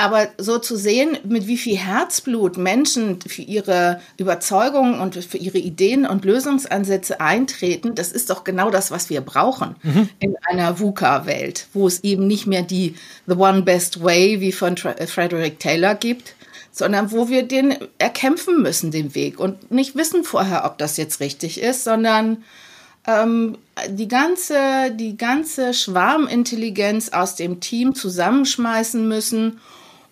aber 0.00 0.28
so 0.38 0.58
zu 0.58 0.76
sehen, 0.76 1.18
mit 1.24 1.46
wie 1.46 1.58
viel 1.58 1.76
Herzblut 1.76 2.56
Menschen 2.56 3.20
für 3.20 3.42
ihre 3.42 4.00
Überzeugungen 4.16 4.98
und 4.98 5.14
für 5.16 5.36
ihre 5.36 5.58
Ideen 5.58 6.06
und 6.06 6.24
Lösungsansätze 6.24 7.20
eintreten, 7.20 7.94
das 7.94 8.10
ist 8.10 8.30
doch 8.30 8.42
genau 8.42 8.70
das, 8.70 8.90
was 8.90 9.10
wir 9.10 9.20
brauchen 9.20 9.76
mhm. 9.82 10.08
in 10.18 10.36
einer 10.48 10.80
VUCA-Welt, 10.80 11.66
wo 11.74 11.86
es 11.86 12.02
eben 12.02 12.26
nicht 12.26 12.46
mehr 12.46 12.62
die 12.62 12.94
The 13.26 13.34
One 13.34 13.60
Best 13.60 14.02
Way 14.02 14.40
wie 14.40 14.52
von 14.52 14.78
Frederick 14.78 15.58
Taylor 15.58 15.94
gibt, 15.94 16.34
sondern 16.72 17.10
wo 17.10 17.28
wir 17.28 17.42
den 17.42 17.76
erkämpfen 17.98 18.62
müssen, 18.62 18.90
den 18.90 19.14
Weg. 19.14 19.38
Und 19.40 19.70
nicht 19.70 19.96
wissen 19.96 20.24
vorher, 20.24 20.64
ob 20.64 20.78
das 20.78 20.96
jetzt 20.96 21.20
richtig 21.20 21.60
ist, 21.60 21.84
sondern 21.84 22.44
ähm, 23.06 23.58
die 23.88 24.08
ganze, 24.08 24.90
die 24.92 25.16
ganze 25.16 25.74
Schwarmintelligenz 25.74 27.10
aus 27.10 27.34
dem 27.34 27.60
Team 27.60 27.94
zusammenschmeißen 27.94 29.06
müssen, 29.06 29.60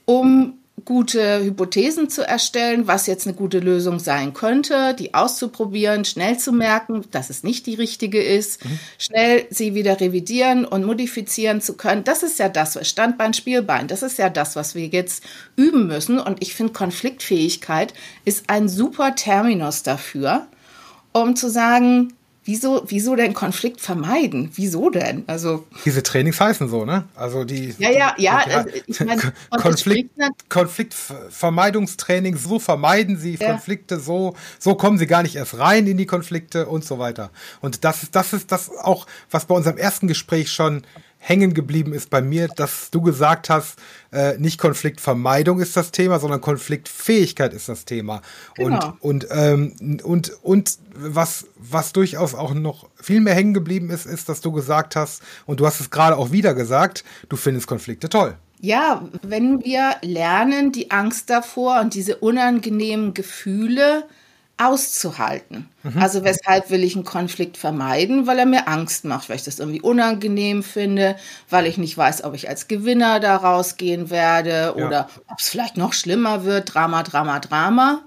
um 0.05 0.58
gute 0.85 1.44
Hypothesen 1.44 2.08
zu 2.11 2.26
erstellen, 2.26 2.87
was 2.87 3.06
jetzt 3.06 3.26
eine 3.26 3.37
gute 3.37 3.58
Lösung 3.58 3.99
sein 3.99 4.35
könnte, 4.35 4.94
die 4.94 5.14
auszuprobieren, 5.14 6.04
schnell 6.04 6.38
zu 6.38 6.52
merken, 6.52 7.04
dass 7.11 7.30
es 7.30 7.42
nicht 7.42 7.66
die 7.66 7.75
richtige 7.75 8.23
ist, 8.23 8.64
mhm. 8.64 8.78
schnell 8.99 9.47
sie 9.50 9.75
wieder 9.75 10.00
revidieren 10.00 10.64
und 10.64 10.85
modifizieren 10.85 11.61
zu 11.61 11.76
können. 11.76 12.04
Das 12.04 12.23
ist 12.23 12.38
ja 12.38 12.49
das, 12.49 12.78
Standbein, 12.88 13.35
Spielbein, 13.35 13.88
das 13.88 14.02
ist 14.02 14.18
ja 14.18 14.28
das, 14.28 14.56
was 14.56 14.75
wir 14.75 14.87
jetzt 14.87 15.23
üben 15.56 15.87
müssen. 15.87 16.18
Und 16.18 16.42
ich 16.42 16.54
finde, 16.54 16.73
Konfliktfähigkeit 16.73 17.94
ist 18.25 18.50
ein 18.50 18.68
super 18.68 19.14
Terminus 19.14 19.82
dafür, 19.82 20.47
um 21.12 21.37
zu 21.37 21.50
sagen, 21.50 22.12
Wieso, 22.49 22.83
wieso 22.87 23.14
denn 23.14 23.35
Konflikt 23.35 23.78
vermeiden? 23.78 24.50
Wieso 24.55 24.88
denn? 24.88 25.23
Also 25.26 25.67
diese 25.85 26.02
Trainings 26.02 26.40
heißen 26.40 26.67
so, 26.71 26.87
ne? 26.87 27.05
Also 27.14 27.45
die 27.45 27.75
ja 27.76 27.90
ja 27.90 28.14
ja. 28.17 28.43
Die, 28.43 28.50
also 28.50 28.71
ich 28.87 29.00
mein, 29.00 29.21
Konflikt, 29.50 30.12
Konfliktvermeidungstrainings. 30.49 32.43
So 32.43 32.59
vermeiden 32.59 33.19
Sie 33.19 33.35
ja. 33.35 33.50
Konflikte. 33.50 34.00
So 34.00 34.35
so 34.59 34.76
kommen 34.76 34.97
Sie 34.97 35.07
gar 35.07 35.23
nicht 35.23 35.37
erst 35.37 35.59
rein 35.59 35.87
in 35.87 35.99
die 35.99 36.07
Konflikte 36.07 36.69
und 36.69 36.87
so 36.87 36.99
weiter. 36.99 37.28
Und 37.61 37.85
das 37.85 38.02
ist 38.02 38.17
das 38.17 38.33
ist 38.33 38.50
das 38.50 38.71
auch, 38.71 39.07
was 39.31 39.45
bei 39.45 39.55
unserem 39.55 39.76
ersten 39.76 40.09
Gespräch 40.09 40.50
schon 40.50 40.85
hängen 41.28 41.52
geblieben 41.52 41.92
ist 41.92 42.08
bei 42.08 42.23
mir, 42.23 42.49
dass 42.49 42.90
du 42.90 43.02
gesagt 43.02 43.50
hast, 43.50 43.78
äh, 44.12 44.38
nicht 44.38 44.58
Konfliktvermeidung 44.58 45.61
ist 45.61 45.76
das 45.76 45.92
Thema, 45.92 46.18
sondern 46.18 46.40
Konfliktfähigkeit 46.40 47.52
ist 47.52 47.68
das 47.68 47.85
Thema. 47.85 48.23
Genau. 48.54 48.94
Und, 49.00 49.25
und, 49.25 49.28
ähm, 49.30 50.00
und, 50.02 50.32
und 50.42 50.78
was, 50.94 51.47
was 51.56 51.92
durchaus 51.92 52.35
auch 52.35 52.54
noch 52.54 52.88
viel 52.97 53.20
mehr 53.20 53.35
hängen 53.35 53.52
geblieben 53.52 53.90
ist, 53.90 54.06
ist, 54.06 54.28
dass 54.28 54.40
du 54.40 54.52
gesagt 54.52 54.97
hast, 54.97 55.23
und 55.44 55.61
du 55.61 55.66
hast 55.66 55.80
es 55.80 55.90
gerade 55.90 56.16
auch 56.16 56.32
wieder 56.32 56.54
gesagt, 56.54 57.04
du 57.28 57.37
findest 57.37 57.66
Konflikte 57.66 58.08
toll. 58.08 58.37
Ja, 58.61 59.06
wenn 59.23 59.64
wir 59.64 59.97
lernen, 60.02 60.73
die 60.73 60.90
Angst 60.90 61.30
davor 61.30 61.80
und 61.80 61.94
diese 61.94 62.16
unangenehmen 62.16 63.14
Gefühle 63.14 64.04
auszuhalten. 64.59 65.69
Mhm. 65.85 66.03
Also 66.03 66.25
weshalb 66.25 66.71
will 66.71 66.83
ich 66.83 66.97
einen 66.97 67.05
Konflikt 67.05 67.57
vermeiden? 67.57 68.27
Weil 68.27 68.38
er 68.41 68.47
mir 68.47 68.69
Angst 68.69 69.05
macht, 69.05 69.29
weil 69.29 69.37
ich 69.37 69.45
das 69.45 69.59
irgendwie 69.59 69.81
unangenehm 69.81 70.62
finde, 70.62 71.17
weil 71.49 71.67
ich 71.67 71.79
nicht 71.79 71.97
weiß, 71.97 72.25
ob 72.25 72.35
ich 72.35 72.49
als 72.49 72.69
Gewinner 72.69 73.21
da 73.21 73.37
rausgehen 73.37 74.11
werde 74.11 74.75
ja. 74.77 74.87
oder 74.87 75.09
ob 75.29 75.38
es 75.38 75.49
vielleicht 75.49 75.77
noch 75.77 75.93
schlimmer 75.93 76.45
wird. 76.45 76.75
Drama, 76.75 77.03
Drama, 77.05 77.38
Drama. 77.38 78.03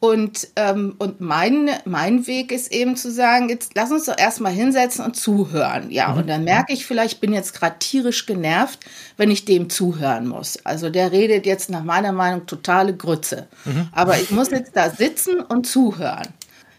Und, 0.00 0.48
ähm, 0.56 0.94
und 0.96 1.20
mein, 1.20 1.68
mein 1.84 2.26
Weg 2.26 2.52
ist 2.52 2.72
eben 2.72 2.96
zu 2.96 3.12
sagen, 3.12 3.50
jetzt 3.50 3.72
lass 3.74 3.90
uns 3.90 4.06
doch 4.06 4.16
erstmal 4.16 4.52
hinsetzen 4.52 5.04
und 5.04 5.14
zuhören. 5.14 5.90
Ja, 5.90 6.08
mhm. 6.08 6.18
und 6.18 6.26
dann 6.26 6.42
merke 6.42 6.72
ich 6.72 6.86
vielleicht, 6.86 7.14
ich 7.14 7.20
bin 7.20 7.34
jetzt 7.34 7.52
gerade 7.52 7.78
tierisch 7.78 8.24
genervt, 8.24 8.80
wenn 9.18 9.30
ich 9.30 9.44
dem 9.44 9.68
zuhören 9.68 10.26
muss. 10.26 10.64
Also 10.64 10.88
der 10.88 11.12
redet 11.12 11.44
jetzt 11.44 11.68
nach 11.68 11.84
meiner 11.84 12.12
Meinung 12.12 12.46
totale 12.46 12.96
Grütze. 12.96 13.46
Mhm. 13.66 13.88
Aber 13.92 14.18
ich 14.18 14.30
muss 14.30 14.50
jetzt 14.50 14.74
da 14.74 14.88
sitzen 14.88 15.40
und 15.40 15.66
zuhören. 15.66 16.28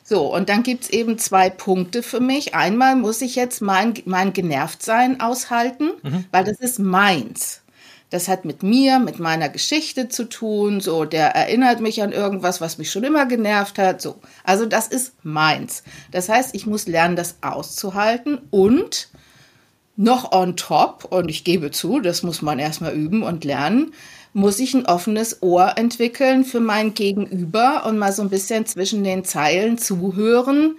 So, 0.04 0.34
und 0.34 0.50
dann 0.50 0.64
gibt's 0.64 0.90
eben 0.90 1.20
zwei 1.20 1.52
Punkte 1.52 2.02
für 2.02 2.20
mich. 2.20 2.56
Einmal 2.56 2.96
muss 2.96 3.22
ich 3.22 3.36
jetzt 3.36 3.62
mein, 3.62 3.94
mein 4.06 4.34
Genervtsein 4.34 5.22
aushalten, 5.22 5.92
mhm. 6.02 6.26
weil 6.32 6.44
das 6.44 6.60
ist 6.60 6.80
meins. 6.80 7.61
Das 8.12 8.28
hat 8.28 8.46
mit 8.46 8.62
mir, 8.62 9.00
mit 9.00 9.20
meiner 9.20 9.50
Geschichte 9.50 10.10
zu 10.10 10.26
tun. 10.26 10.82
So, 10.82 11.06
der 11.06 11.34
erinnert 11.36 11.80
mich 11.80 12.04
an 12.04 12.12
irgendwas, 12.12 12.62
was 12.62 12.78
mich 12.78 12.92
schon 12.92 13.04
immer 13.04 13.26
genervt 13.26 13.80
hat. 13.80 14.02
So, 14.02 14.20
also 14.44 14.66
das 14.66 14.88
ist 14.88 15.14
meins. 15.24 15.84
Das 16.12 16.30
heißt, 16.30 16.54
ich 16.54 16.68
muss 16.68 16.88
lernen, 16.88 17.16
das 17.16 17.38
auszuhalten 17.42 18.40
und 18.52 19.10
noch 19.96 20.32
on 20.32 20.56
top, 20.56 21.06
und 21.10 21.30
ich 21.30 21.44
gebe 21.44 21.72
zu, 21.72 22.00
das 22.00 22.24
muss 22.24 22.42
man 22.42 22.60
erstmal 22.60 22.94
üben 22.94 23.24
und 23.24 23.44
lernen, 23.44 23.94
muss 24.34 24.60
ich 24.60 24.74
ein 24.74 24.86
offenes 24.86 25.42
Ohr 25.42 25.78
entwickeln 25.78 26.44
für 26.44 26.60
mein 26.60 26.94
Gegenüber 26.94 27.86
und 27.86 27.98
mal 27.98 28.12
so 28.12 28.22
ein 28.22 28.30
bisschen 28.30 28.66
zwischen 28.66 29.04
den 29.04 29.24
Zeilen 29.26 29.78
zuhören, 29.78 30.76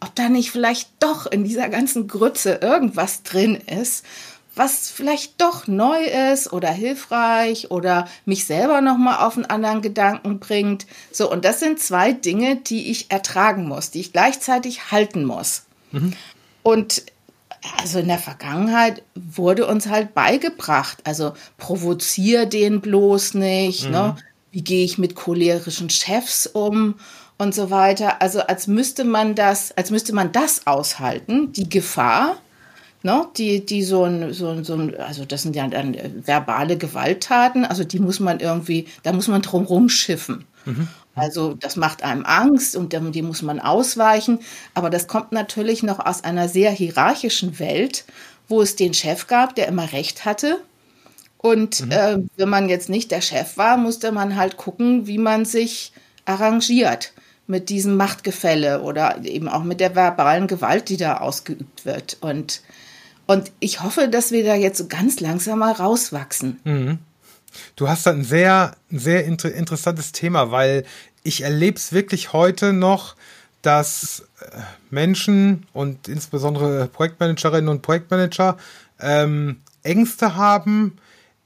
ob 0.00 0.14
da 0.14 0.28
nicht 0.28 0.50
vielleicht 0.50 0.90
doch 1.00 1.26
in 1.26 1.44
dieser 1.44 1.68
ganzen 1.68 2.08
Grütze 2.08 2.60
irgendwas 2.62 3.22
drin 3.22 3.56
ist, 3.56 4.04
was 4.54 4.90
vielleicht 4.90 5.40
doch 5.40 5.66
neu 5.66 6.02
ist 6.32 6.52
oder 6.52 6.70
hilfreich 6.70 7.70
oder 7.70 8.08
mich 8.24 8.44
selber 8.44 8.80
noch 8.80 8.98
mal 8.98 9.26
auf 9.26 9.36
einen 9.36 9.46
anderen 9.46 9.82
Gedanken 9.82 10.40
bringt. 10.40 10.86
So 11.10 11.30
und 11.30 11.44
das 11.44 11.60
sind 11.60 11.80
zwei 11.80 12.12
Dinge, 12.12 12.56
die 12.56 12.90
ich 12.90 13.10
ertragen 13.10 13.66
muss, 13.66 13.90
die 13.90 14.00
ich 14.00 14.12
gleichzeitig 14.12 14.90
halten 14.90 15.24
muss. 15.24 15.62
Mhm. 15.90 16.12
Und 16.62 17.04
also 17.80 18.00
in 18.00 18.08
der 18.08 18.18
Vergangenheit 18.18 19.02
wurde 19.14 19.66
uns 19.66 19.88
halt 19.88 20.14
beigebracht, 20.14 20.98
also 21.04 21.32
provozier 21.58 22.46
den 22.46 22.80
bloß 22.80 23.34
nicht, 23.34 23.84
ne? 23.84 23.88
mhm. 23.88 23.92
ne? 23.92 24.16
Wie 24.50 24.62
gehe 24.62 24.84
ich 24.84 24.98
mit 24.98 25.14
cholerischen 25.14 25.88
Chefs 25.88 26.46
um 26.46 26.96
und 27.38 27.54
so 27.54 27.70
weiter. 27.70 28.22
Also 28.22 28.40
als 28.40 28.66
müsste 28.66 29.04
man 29.04 29.34
das, 29.34 29.72
als 29.72 29.90
müsste 29.90 30.14
man 30.14 30.30
das 30.30 30.66
aushalten, 30.66 31.52
die 31.52 31.68
Gefahr, 31.68 32.36
ne, 33.02 33.26
die, 33.36 33.64
die 33.64 33.82
so 33.82 34.04
ein, 34.04 34.32
so 34.32 34.48
ein, 34.48 34.64
so 34.64 34.74
ein, 34.74 34.96
also 34.96 35.24
das 35.24 35.42
sind 35.42 35.56
ja 35.56 35.66
dann 35.68 35.96
verbale 36.24 36.76
Gewalttaten, 36.76 37.64
also 37.64 37.84
die 37.84 37.98
muss 37.98 38.20
man 38.20 38.40
irgendwie, 38.40 38.86
da 39.02 39.12
muss 39.12 39.28
man 39.28 39.42
drum 39.42 39.64
rumschiffen. 39.64 40.44
Mhm. 40.64 40.88
Also 41.14 41.54
das 41.54 41.76
macht 41.76 42.02
einem 42.02 42.24
Angst 42.24 42.74
und 42.74 42.92
die 42.92 43.22
muss 43.22 43.42
man 43.42 43.60
ausweichen. 43.60 44.38
Aber 44.74 44.88
das 44.88 45.08
kommt 45.08 45.32
natürlich 45.32 45.82
noch 45.82 45.98
aus 45.98 46.24
einer 46.24 46.48
sehr 46.48 46.70
hierarchischen 46.70 47.58
Welt, 47.58 48.04
wo 48.48 48.62
es 48.62 48.76
den 48.76 48.94
Chef 48.94 49.26
gab, 49.26 49.54
der 49.54 49.68
immer 49.68 49.92
Recht 49.92 50.24
hatte. 50.24 50.60
Und 51.36 51.80
mhm. 51.80 51.90
äh, 51.90 52.18
wenn 52.36 52.48
man 52.48 52.68
jetzt 52.68 52.88
nicht 52.88 53.10
der 53.10 53.20
Chef 53.20 53.56
war, 53.56 53.76
musste 53.76 54.12
man 54.12 54.36
halt 54.36 54.56
gucken, 54.56 55.06
wie 55.06 55.18
man 55.18 55.44
sich 55.44 55.92
arrangiert 56.24 57.12
mit 57.46 57.68
diesem 57.68 57.96
Machtgefälle 57.96 58.82
oder 58.82 59.24
eben 59.24 59.48
auch 59.48 59.64
mit 59.64 59.80
der 59.80 59.94
verbalen 59.94 60.46
Gewalt, 60.46 60.88
die 60.88 60.96
da 60.96 61.18
ausgeübt 61.18 61.84
wird. 61.84 62.16
Und 62.20 62.62
und 63.32 63.50
ich 63.60 63.82
hoffe, 63.82 64.08
dass 64.08 64.30
wir 64.30 64.44
da 64.44 64.54
jetzt 64.54 64.76
so 64.76 64.88
ganz 64.88 65.20
langsam 65.20 65.60
mal 65.60 65.72
rauswachsen. 65.72 66.60
Mhm. 66.64 66.98
Du 67.76 67.88
hast 67.88 68.06
da 68.06 68.10
ein 68.10 68.24
sehr, 68.24 68.76
sehr 68.90 69.24
inter 69.24 69.52
interessantes 69.52 70.12
Thema, 70.12 70.50
weil 70.50 70.84
ich 71.22 71.42
erlebe 71.42 71.78
es 71.78 71.92
wirklich 71.92 72.34
heute 72.34 72.74
noch, 72.74 73.16
dass 73.62 74.24
äh, 74.40 74.58
Menschen 74.90 75.66
und 75.72 76.08
insbesondere 76.08 76.88
Projektmanagerinnen 76.88 77.68
und 77.68 77.80
Projektmanager 77.80 78.58
ähm, 79.00 79.60
Ängste 79.82 80.36
haben, 80.36 80.98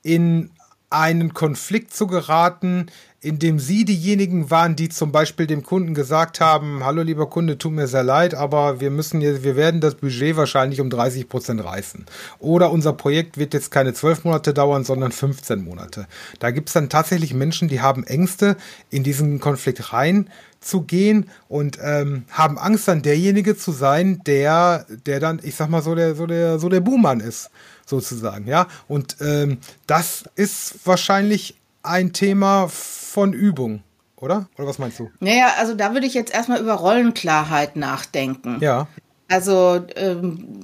in 0.03 0.51
einen 0.91 1.35
Konflikt 1.35 1.95
zu 1.95 2.09
geraten, 2.09 2.87
indem 3.27 3.59
sie 3.59 3.85
diejenigen 3.85 4.53
waren, 4.53 4.77
die 4.77 4.89
zum 4.89 5.11
Beispiel 5.11 5.49
dem 5.49 5.65
Kunden 5.65 5.95
gesagt 5.95 6.39
haben, 6.39 6.85
hallo 6.85 7.03
lieber 7.03 7.29
Kunde, 7.29 7.59
tut 7.59 7.73
mir 7.73 7.89
sehr 7.89 8.05
leid, 8.05 8.35
aber 8.35 8.81
wir 8.81 8.93
müssen 8.93 9.21
jetzt, 9.21 9.43
wir 9.43 9.57
werden 9.57 9.81
das 9.81 9.97
Budget 9.97 10.37
wahrscheinlich 10.37 10.81
um 10.81 10.91
30 10.91 11.29
Prozent 11.29 11.65
reißen. 11.65 12.07
Oder 12.39 12.71
unser 12.71 12.93
Projekt 12.93 13.37
wird 13.37 13.53
jetzt 13.53 13.73
keine 13.73 13.95
zwölf 13.95 14.23
Monate 14.23 14.55
dauern, 14.55 14.85
sondern 14.85 15.11
15 15.11 15.65
Monate. 15.65 16.07
Da 16.39 16.53
gibt 16.53 16.69
es 16.69 16.75
dann 16.75 16.89
tatsächlich 16.89 17.35
Menschen, 17.35 17.67
die 17.67 17.81
haben 17.81 18.05
Ängste, 18.05 18.57
in 18.91 19.03
diesen 19.03 19.41
Konflikt 19.41 19.93
rein 19.93 20.31
zu 20.61 20.83
gehen 20.83 21.29
und 21.49 21.79
ähm, 21.83 22.27
haben 22.31 22.59
Angst, 22.59 22.87
dann 22.87 23.03
derjenige 23.03 23.57
zu 23.57 23.73
sein, 23.73 24.21
der, 24.25 24.87
der 25.05 25.19
dann, 25.19 25.41
ich 25.43 25.57
sag 25.57 25.69
mal 25.69 25.83
so 25.83 25.97
der, 25.97 26.15
so 26.15 26.27
der, 26.27 26.61
so 26.61 26.69
der 26.69 26.81
Buhmann 26.81 27.19
ist, 27.19 27.51
sozusagen, 27.87 28.47
ja. 28.47 28.69
Und 28.87 29.17
ähm, 29.21 29.59
das 29.87 30.25
ist 30.37 30.77
wahrscheinlich 30.85 31.57
ein 31.87 32.13
Thema 32.13 32.69
von 32.69 33.33
Übung, 33.33 33.83
oder? 34.17 34.49
Oder 34.57 34.67
was 34.67 34.79
meinst 34.79 34.99
du? 34.99 35.11
Naja, 35.21 35.55
also 35.59 35.75
da 35.75 35.93
würde 35.93 36.07
ich 36.07 36.15
jetzt 36.15 36.35
erstmal 36.35 36.61
über 36.61 36.75
Rollenklarheit 36.75 37.77
nachdenken. 37.77 38.59
Ja. 38.61 38.89
Also 39.29 39.85
ähm, 39.97 40.61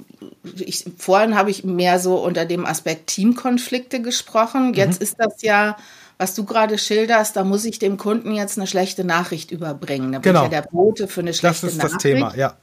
ich, 0.57 0.85
vorhin 0.97 1.35
habe 1.35 1.51
ich 1.51 1.63
mehr 1.63 1.99
so 1.99 2.17
unter 2.17 2.45
dem 2.45 2.65
Aspekt 2.65 3.07
Teamkonflikte 3.07 4.01
gesprochen. 4.01 4.73
Jetzt 4.73 4.99
mhm. 4.99 5.03
ist 5.03 5.15
das 5.17 5.41
ja, 5.41 5.75
was 6.17 6.35
du 6.35 6.45
gerade 6.45 6.77
schilderst, 6.77 7.35
da 7.35 7.43
muss 7.43 7.65
ich 7.65 7.79
dem 7.79 7.97
Kunden 7.97 8.33
jetzt 8.33 8.57
eine 8.57 8.67
schlechte 8.67 9.03
Nachricht 9.03 9.51
überbringen. 9.51 10.13
Da 10.13 10.19
bin 10.19 10.33
genau. 10.33 10.45
ich 10.45 10.51
ja 10.51 10.61
der 10.61 10.69
Bote 10.69 11.07
für 11.07 11.21
eine 11.21 11.33
schlechte 11.33 11.65
Nachricht. 11.65 11.81
Das 11.81 11.91
ist 11.91 11.93
Nachricht. 11.93 11.95
das 11.95 12.03
Thema, 12.03 12.35
ja. 12.35 12.53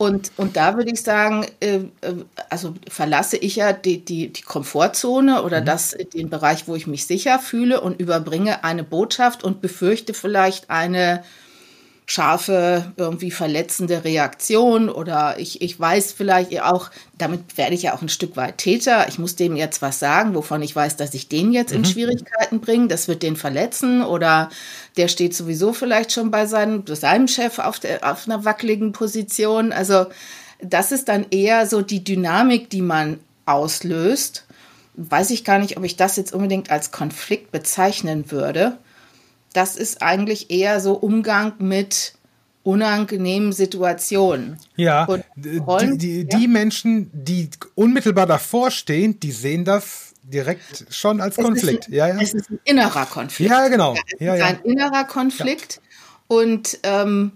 Und, 0.00 0.32
und 0.38 0.56
da 0.56 0.78
würde 0.78 0.92
ich 0.92 1.02
sagen, 1.02 1.44
äh, 1.60 1.80
äh, 2.00 2.14
also 2.48 2.72
verlasse 2.88 3.36
ich 3.36 3.56
ja 3.56 3.74
die, 3.74 4.02
die, 4.02 4.32
die 4.32 4.40
Komfortzone 4.40 5.42
oder 5.42 5.60
mhm. 5.60 5.66
das, 5.66 5.94
den 6.14 6.30
Bereich, 6.30 6.66
wo 6.66 6.74
ich 6.74 6.86
mich 6.86 7.06
sicher 7.06 7.38
fühle 7.38 7.82
und 7.82 8.00
überbringe 8.00 8.64
eine 8.64 8.82
Botschaft 8.82 9.44
und 9.44 9.60
befürchte 9.60 10.14
vielleicht 10.14 10.70
eine 10.70 11.22
scharfe, 12.10 12.90
irgendwie 12.96 13.30
verletzende 13.30 14.02
Reaktion 14.02 14.88
oder 14.88 15.38
ich, 15.38 15.62
ich 15.62 15.78
weiß 15.78 16.10
vielleicht 16.10 16.60
auch, 16.60 16.90
damit 17.16 17.56
werde 17.56 17.76
ich 17.76 17.82
ja 17.82 17.94
auch 17.94 18.02
ein 18.02 18.08
Stück 18.08 18.36
weit 18.36 18.58
Täter. 18.58 19.06
Ich 19.06 19.20
muss 19.20 19.36
dem 19.36 19.54
jetzt 19.54 19.80
was 19.80 20.00
sagen, 20.00 20.34
wovon 20.34 20.60
ich 20.60 20.74
weiß, 20.74 20.96
dass 20.96 21.14
ich 21.14 21.28
den 21.28 21.52
jetzt 21.52 21.70
in 21.70 21.82
mhm. 21.82 21.84
Schwierigkeiten 21.84 22.60
bringe. 22.60 22.88
Das 22.88 23.06
wird 23.06 23.22
den 23.22 23.36
verletzen 23.36 24.02
oder 24.02 24.50
der 24.96 25.06
steht 25.06 25.36
sowieso 25.36 25.72
vielleicht 25.72 26.10
schon 26.10 26.32
bei 26.32 26.46
seinem, 26.46 26.82
seinem 26.84 27.28
Chef 27.28 27.60
auf, 27.60 27.78
der, 27.78 28.10
auf 28.10 28.26
einer 28.26 28.44
wackeligen 28.44 28.90
Position. 28.90 29.70
Also 29.70 30.06
das 30.60 30.90
ist 30.90 31.08
dann 31.08 31.26
eher 31.30 31.68
so 31.68 31.80
die 31.80 32.02
Dynamik, 32.02 32.70
die 32.70 32.82
man 32.82 33.20
auslöst. 33.46 34.46
Weiß 34.94 35.30
ich 35.30 35.44
gar 35.44 35.60
nicht, 35.60 35.76
ob 35.76 35.84
ich 35.84 35.94
das 35.94 36.16
jetzt 36.16 36.32
unbedingt 36.32 36.72
als 36.72 36.90
Konflikt 36.90 37.52
bezeichnen 37.52 38.32
würde 38.32 38.78
das 39.52 39.76
ist 39.76 40.02
eigentlich 40.02 40.50
eher 40.50 40.80
so 40.80 40.94
Umgang 40.94 41.54
mit 41.58 42.14
unangenehmen 42.62 43.52
Situationen. 43.52 44.58
Ja, 44.76 45.04
Rollen, 45.04 45.98
die, 45.98 46.26
die, 46.26 46.30
ja. 46.30 46.38
die, 46.38 46.48
Menschen, 46.48 47.10
die 47.12 47.48
unmittelbar 47.74 48.26
davor 48.26 48.70
stehen, 48.70 49.18
die 49.18 49.32
sehen 49.32 49.64
das 49.64 50.14
direkt 50.22 50.86
schon 50.90 51.20
als 51.20 51.38
es 51.38 51.44
Konflikt. 51.44 51.88
Ein, 51.88 51.94
ja, 51.94 52.08
ja. 52.08 52.20
Es 52.20 52.34
ist 52.34 52.50
ein 52.50 52.60
innerer 52.64 53.06
Konflikt. 53.06 53.50
Ja, 53.50 53.68
genau. 53.68 53.94
es 53.94 54.20
ja, 54.20 54.34
ist 54.34 54.42
ein 54.42 54.60
innerer 54.62 55.04
Konflikt. 55.04 55.80
Und 56.28 56.78
ähm, 56.84 57.32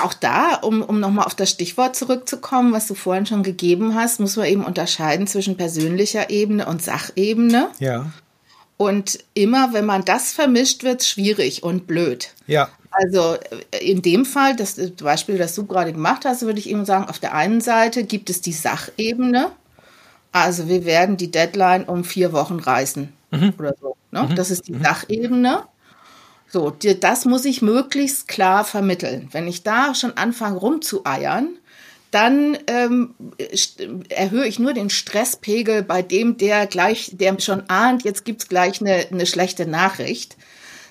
auch 0.00 0.14
da, 0.14 0.54
um, 0.56 0.82
um 0.82 1.00
nochmal 1.00 1.24
auf 1.24 1.34
das 1.34 1.50
Stichwort 1.50 1.96
zurückzukommen, 1.96 2.72
was 2.72 2.86
du 2.86 2.94
vorhin 2.94 3.26
schon 3.26 3.42
gegeben 3.42 3.94
hast, 3.94 4.20
muss 4.20 4.36
man 4.36 4.46
eben 4.46 4.64
unterscheiden 4.64 5.26
zwischen 5.26 5.56
persönlicher 5.56 6.30
Ebene 6.30 6.66
und 6.66 6.82
Sachebene. 6.82 7.70
Ja. 7.78 8.12
Und 8.76 9.18
immer, 9.34 9.72
wenn 9.72 9.86
man 9.86 10.04
das 10.04 10.32
vermischt, 10.32 10.82
wird 10.82 11.00
es 11.00 11.08
schwierig 11.08 11.62
und 11.62 11.86
blöd. 11.86 12.30
Ja. 12.46 12.68
Also 12.90 13.36
äh, 13.70 13.78
in 13.78 14.02
dem 14.02 14.24
Fall, 14.24 14.56
das 14.56 14.76
Beispiel, 15.02 15.38
das 15.38 15.54
du 15.54 15.66
gerade 15.66 15.92
gemacht 15.92 16.24
hast, 16.24 16.42
würde 16.42 16.58
ich 16.58 16.68
eben 16.68 16.84
sagen, 16.84 17.08
auf 17.08 17.18
der 17.18 17.34
einen 17.34 17.60
Seite 17.60 18.04
gibt 18.04 18.30
es 18.30 18.40
die 18.40 18.52
Sachebene. 18.52 19.50
Also 20.32 20.68
wir 20.68 20.84
werden 20.84 21.16
die 21.16 21.30
Deadline 21.30 21.84
um 21.84 22.04
vier 22.04 22.32
Wochen 22.32 22.58
reißen 22.58 23.12
mhm. 23.30 23.54
oder 23.58 23.74
so. 23.80 23.96
Ne? 24.10 24.24
Mhm. 24.24 24.34
Das 24.34 24.50
ist 24.50 24.68
die 24.68 24.72
mhm. 24.72 24.82
Sachebene. 24.82 25.62
So, 26.48 26.70
das 26.70 27.24
muss 27.24 27.44
ich 27.44 27.60
möglichst 27.60 28.28
klar 28.28 28.64
vermitteln. 28.64 29.28
Wenn 29.32 29.48
ich 29.48 29.62
da 29.62 29.94
schon 29.94 30.16
anfange 30.16 30.58
rumzueiern, 30.58 31.58
dann 32.16 32.56
ähm, 32.66 33.14
erhöhe 34.08 34.46
ich 34.46 34.58
nur 34.58 34.72
den 34.72 34.88
Stresspegel 34.88 35.82
bei 35.82 36.00
dem, 36.00 36.38
der 36.38 36.66
gleich, 36.66 37.10
der 37.12 37.38
schon 37.40 37.68
ahnt, 37.68 38.04
jetzt 38.04 38.24
gibt 38.24 38.42
es 38.42 38.48
gleich 38.48 38.80
eine, 38.80 39.06
eine 39.10 39.26
schlechte 39.26 39.66
Nachricht. 39.66 40.38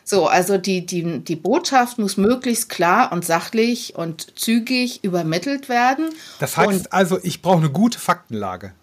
So, 0.04 0.28
also 0.28 0.60
die, 0.60 0.86
die, 0.86 1.22
die 1.22 1.36
Botschaft 1.36 1.98
muss 1.98 2.16
möglichst 2.18 2.70
klar 2.70 3.12
und 3.12 3.26
sachlich 3.26 3.96
und 3.96 4.38
zügig 4.38 5.04
übermittelt 5.04 5.68
werden. 5.68 6.10
Das 6.38 6.58
heißt 6.58 6.70
und, 6.70 6.94
also, 6.94 7.18
ich 7.24 7.42
brauche 7.42 7.58
eine 7.58 7.72
gute 7.72 7.98
Faktenlage. 7.98 8.74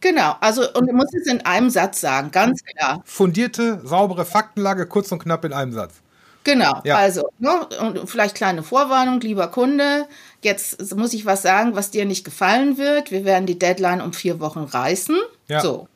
Genau, 0.00 0.34
also 0.40 0.62
und 0.72 0.88
du 0.88 0.92
musst 0.92 1.14
es 1.14 1.28
in 1.28 1.42
einem 1.42 1.70
Satz 1.70 2.00
sagen, 2.00 2.32
ganz 2.32 2.64
klar. 2.64 3.00
Fundierte, 3.04 3.80
saubere 3.84 4.24
Faktenlage, 4.24 4.86
kurz 4.86 5.12
und 5.12 5.20
knapp 5.22 5.44
in 5.44 5.52
einem 5.52 5.72
Satz. 5.72 5.94
Genau, 6.44 6.80
ja. 6.84 6.96
also 6.96 7.28
ne, 7.38 7.66
und 7.80 8.08
vielleicht 8.08 8.34
kleine 8.34 8.62
Vorwarnung, 8.62 9.20
lieber 9.20 9.48
Kunde. 9.48 10.06
Jetzt 10.42 10.94
muss 10.96 11.12
ich 11.12 11.26
was 11.26 11.42
sagen, 11.42 11.76
was 11.76 11.90
dir 11.90 12.06
nicht 12.06 12.24
gefallen 12.24 12.78
wird. 12.78 13.10
Wir 13.10 13.24
werden 13.24 13.46
die 13.46 13.58
Deadline 13.58 14.00
um 14.00 14.12
vier 14.12 14.40
Wochen 14.40 14.60
reißen. 14.60 15.18
Ja. 15.48 15.60
So. 15.60 15.88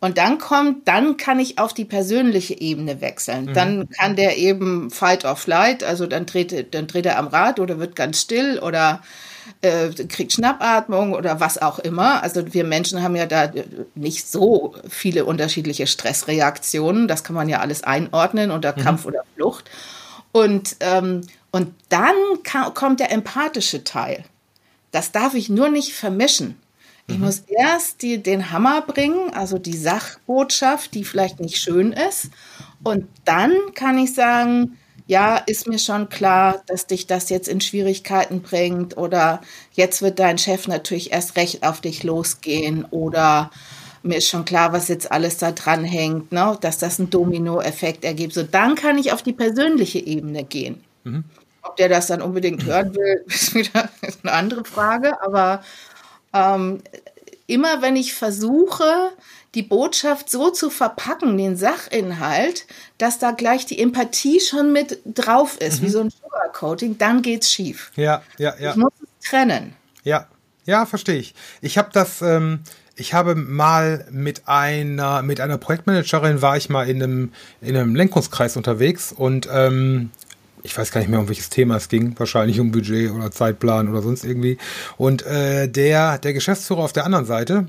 Und 0.00 0.18
dann 0.18 0.38
kommt, 0.38 0.86
dann 0.88 1.16
kann 1.16 1.38
ich 1.38 1.58
auf 1.58 1.72
die 1.72 1.84
persönliche 1.84 2.60
Ebene 2.60 3.00
wechseln. 3.00 3.46
Mhm. 3.46 3.54
Dann 3.54 3.88
kann 3.88 4.16
der 4.16 4.36
eben 4.36 4.90
Fight 4.90 5.24
or 5.24 5.36
Flight, 5.36 5.84
also 5.84 6.06
dann 6.06 6.26
dreht, 6.26 6.74
dann 6.74 6.86
dreht 6.86 7.06
er 7.06 7.18
am 7.18 7.28
Rad 7.28 7.60
oder 7.60 7.78
wird 7.78 7.96
ganz 7.96 8.20
still 8.20 8.58
oder 8.58 9.02
äh, 9.62 9.88
kriegt 9.90 10.32
Schnappatmung 10.32 11.14
oder 11.14 11.40
was 11.40 11.60
auch 11.60 11.78
immer. 11.78 12.22
Also 12.22 12.52
wir 12.52 12.64
Menschen 12.64 13.02
haben 13.02 13.16
ja 13.16 13.26
da 13.26 13.50
nicht 13.94 14.28
so 14.28 14.74
viele 14.88 15.24
unterschiedliche 15.24 15.86
Stressreaktionen. 15.86 17.08
Das 17.08 17.24
kann 17.24 17.34
man 17.34 17.48
ja 17.48 17.60
alles 17.60 17.82
einordnen 17.82 18.50
unter 18.50 18.76
mhm. 18.76 18.82
Kampf 18.82 19.06
oder 19.06 19.22
Flucht. 19.34 19.70
Und, 20.32 20.76
ähm, 20.80 21.22
und 21.50 21.74
dann 21.88 22.14
kommt 22.74 23.00
der 23.00 23.10
empathische 23.12 23.84
Teil. 23.84 24.24
Das 24.90 25.12
darf 25.12 25.34
ich 25.34 25.48
nur 25.48 25.68
nicht 25.68 25.92
vermischen. 25.92 26.56
Ich 27.08 27.18
mhm. 27.18 27.24
muss 27.24 27.40
erst 27.40 28.02
die, 28.02 28.22
den 28.22 28.50
Hammer 28.50 28.82
bringen, 28.82 29.32
also 29.32 29.58
die 29.58 29.76
Sachbotschaft, 29.76 30.94
die 30.94 31.04
vielleicht 31.04 31.40
nicht 31.40 31.58
schön 31.58 31.92
ist. 31.92 32.30
Und 32.82 33.06
dann 33.24 33.52
kann 33.74 33.98
ich 33.98 34.14
sagen, 34.14 34.76
ja, 35.06 35.36
ist 35.36 35.68
mir 35.68 35.78
schon 35.78 36.08
klar, 36.08 36.62
dass 36.66 36.86
dich 36.86 37.06
das 37.06 37.28
jetzt 37.30 37.48
in 37.48 37.60
Schwierigkeiten 37.60 38.42
bringt 38.42 38.96
oder 38.96 39.40
jetzt 39.72 40.02
wird 40.02 40.18
dein 40.18 40.38
Chef 40.38 40.66
natürlich 40.66 41.12
erst 41.12 41.36
recht 41.36 41.62
auf 41.62 41.80
dich 41.80 42.02
losgehen 42.02 42.84
oder 42.90 43.50
mir 44.02 44.18
ist 44.18 44.28
schon 44.28 44.44
klar, 44.44 44.72
was 44.72 44.88
jetzt 44.88 45.10
alles 45.10 45.38
da 45.38 45.52
dran 45.52 45.84
hängt, 45.84 46.32
ne? 46.32 46.56
dass 46.60 46.78
das 46.78 46.98
einen 46.98 47.10
Dominoeffekt 47.10 48.04
ergibt. 48.04 48.34
So, 48.34 48.42
dann 48.42 48.74
kann 48.74 48.98
ich 48.98 49.12
auf 49.12 49.22
die 49.22 49.32
persönliche 49.32 49.98
Ebene 49.98 50.44
gehen. 50.44 50.82
Mhm. 51.04 51.24
Ob 51.62 51.76
der 51.76 51.88
das 51.88 52.06
dann 52.06 52.22
unbedingt 52.22 52.64
hören 52.64 52.94
will, 52.94 53.24
ist 53.26 53.54
wieder 53.54 53.88
eine 54.22 54.32
andere 54.32 54.64
Frage. 54.64 55.20
Aber 55.22 55.62
ähm, 56.32 56.82
immer 57.46 57.82
wenn 57.82 57.96
ich 57.96 58.14
versuche, 58.14 59.12
die 59.56 59.62
Botschaft 59.62 60.30
so 60.30 60.50
zu 60.50 60.68
verpacken, 60.68 61.36
den 61.38 61.56
Sachinhalt, 61.56 62.66
dass 62.98 63.18
da 63.18 63.32
gleich 63.32 63.64
die 63.64 63.80
Empathie 63.80 64.38
schon 64.38 64.72
mit 64.72 65.00
drauf 65.06 65.56
ist, 65.58 65.80
mhm. 65.80 65.86
wie 65.86 65.90
so 65.90 66.00
ein 66.00 66.10
Sugarcoating, 66.10 66.98
dann 66.98 67.22
geht's 67.22 67.50
schief. 67.50 67.90
Ja, 67.96 68.22
ja, 68.38 68.54
ja. 68.60 68.70
Ich 68.70 68.76
muss 68.76 68.92
es 69.02 69.28
trennen. 69.28 69.72
Ja, 70.04 70.28
ja, 70.66 70.84
verstehe 70.84 71.16
ich. 71.16 71.34
Ich 71.62 71.78
habe 71.78 71.88
das, 71.90 72.20
ähm, 72.20 72.60
ich 72.96 73.14
habe 73.14 73.34
mal 73.34 74.06
mit 74.10 74.46
einer, 74.46 75.22
mit 75.22 75.40
einer 75.40 75.56
Projektmanagerin 75.56 76.42
war 76.42 76.58
ich 76.58 76.68
mal 76.68 76.88
in 76.88 77.02
einem, 77.02 77.32
in 77.62 77.76
einem 77.76 77.94
Lenkungskreis 77.94 78.58
unterwegs 78.58 79.10
und 79.10 79.48
ähm, 79.50 80.10
ich 80.62 80.76
weiß 80.76 80.90
gar 80.90 81.00
nicht 81.00 81.08
mehr, 81.08 81.20
um 81.20 81.28
welches 81.28 81.48
Thema 81.48 81.76
es 81.76 81.88
ging, 81.88 82.14
wahrscheinlich 82.18 82.60
um 82.60 82.72
Budget 82.72 83.10
oder 83.10 83.30
Zeitplan 83.30 83.88
oder 83.88 84.02
sonst 84.02 84.24
irgendwie. 84.24 84.58
Und 84.98 85.24
äh, 85.24 85.66
der, 85.66 86.18
der 86.18 86.32
Geschäftsführer 86.34 86.80
auf 86.80 86.92
der 86.92 87.04
anderen 87.06 87.24
Seite, 87.24 87.68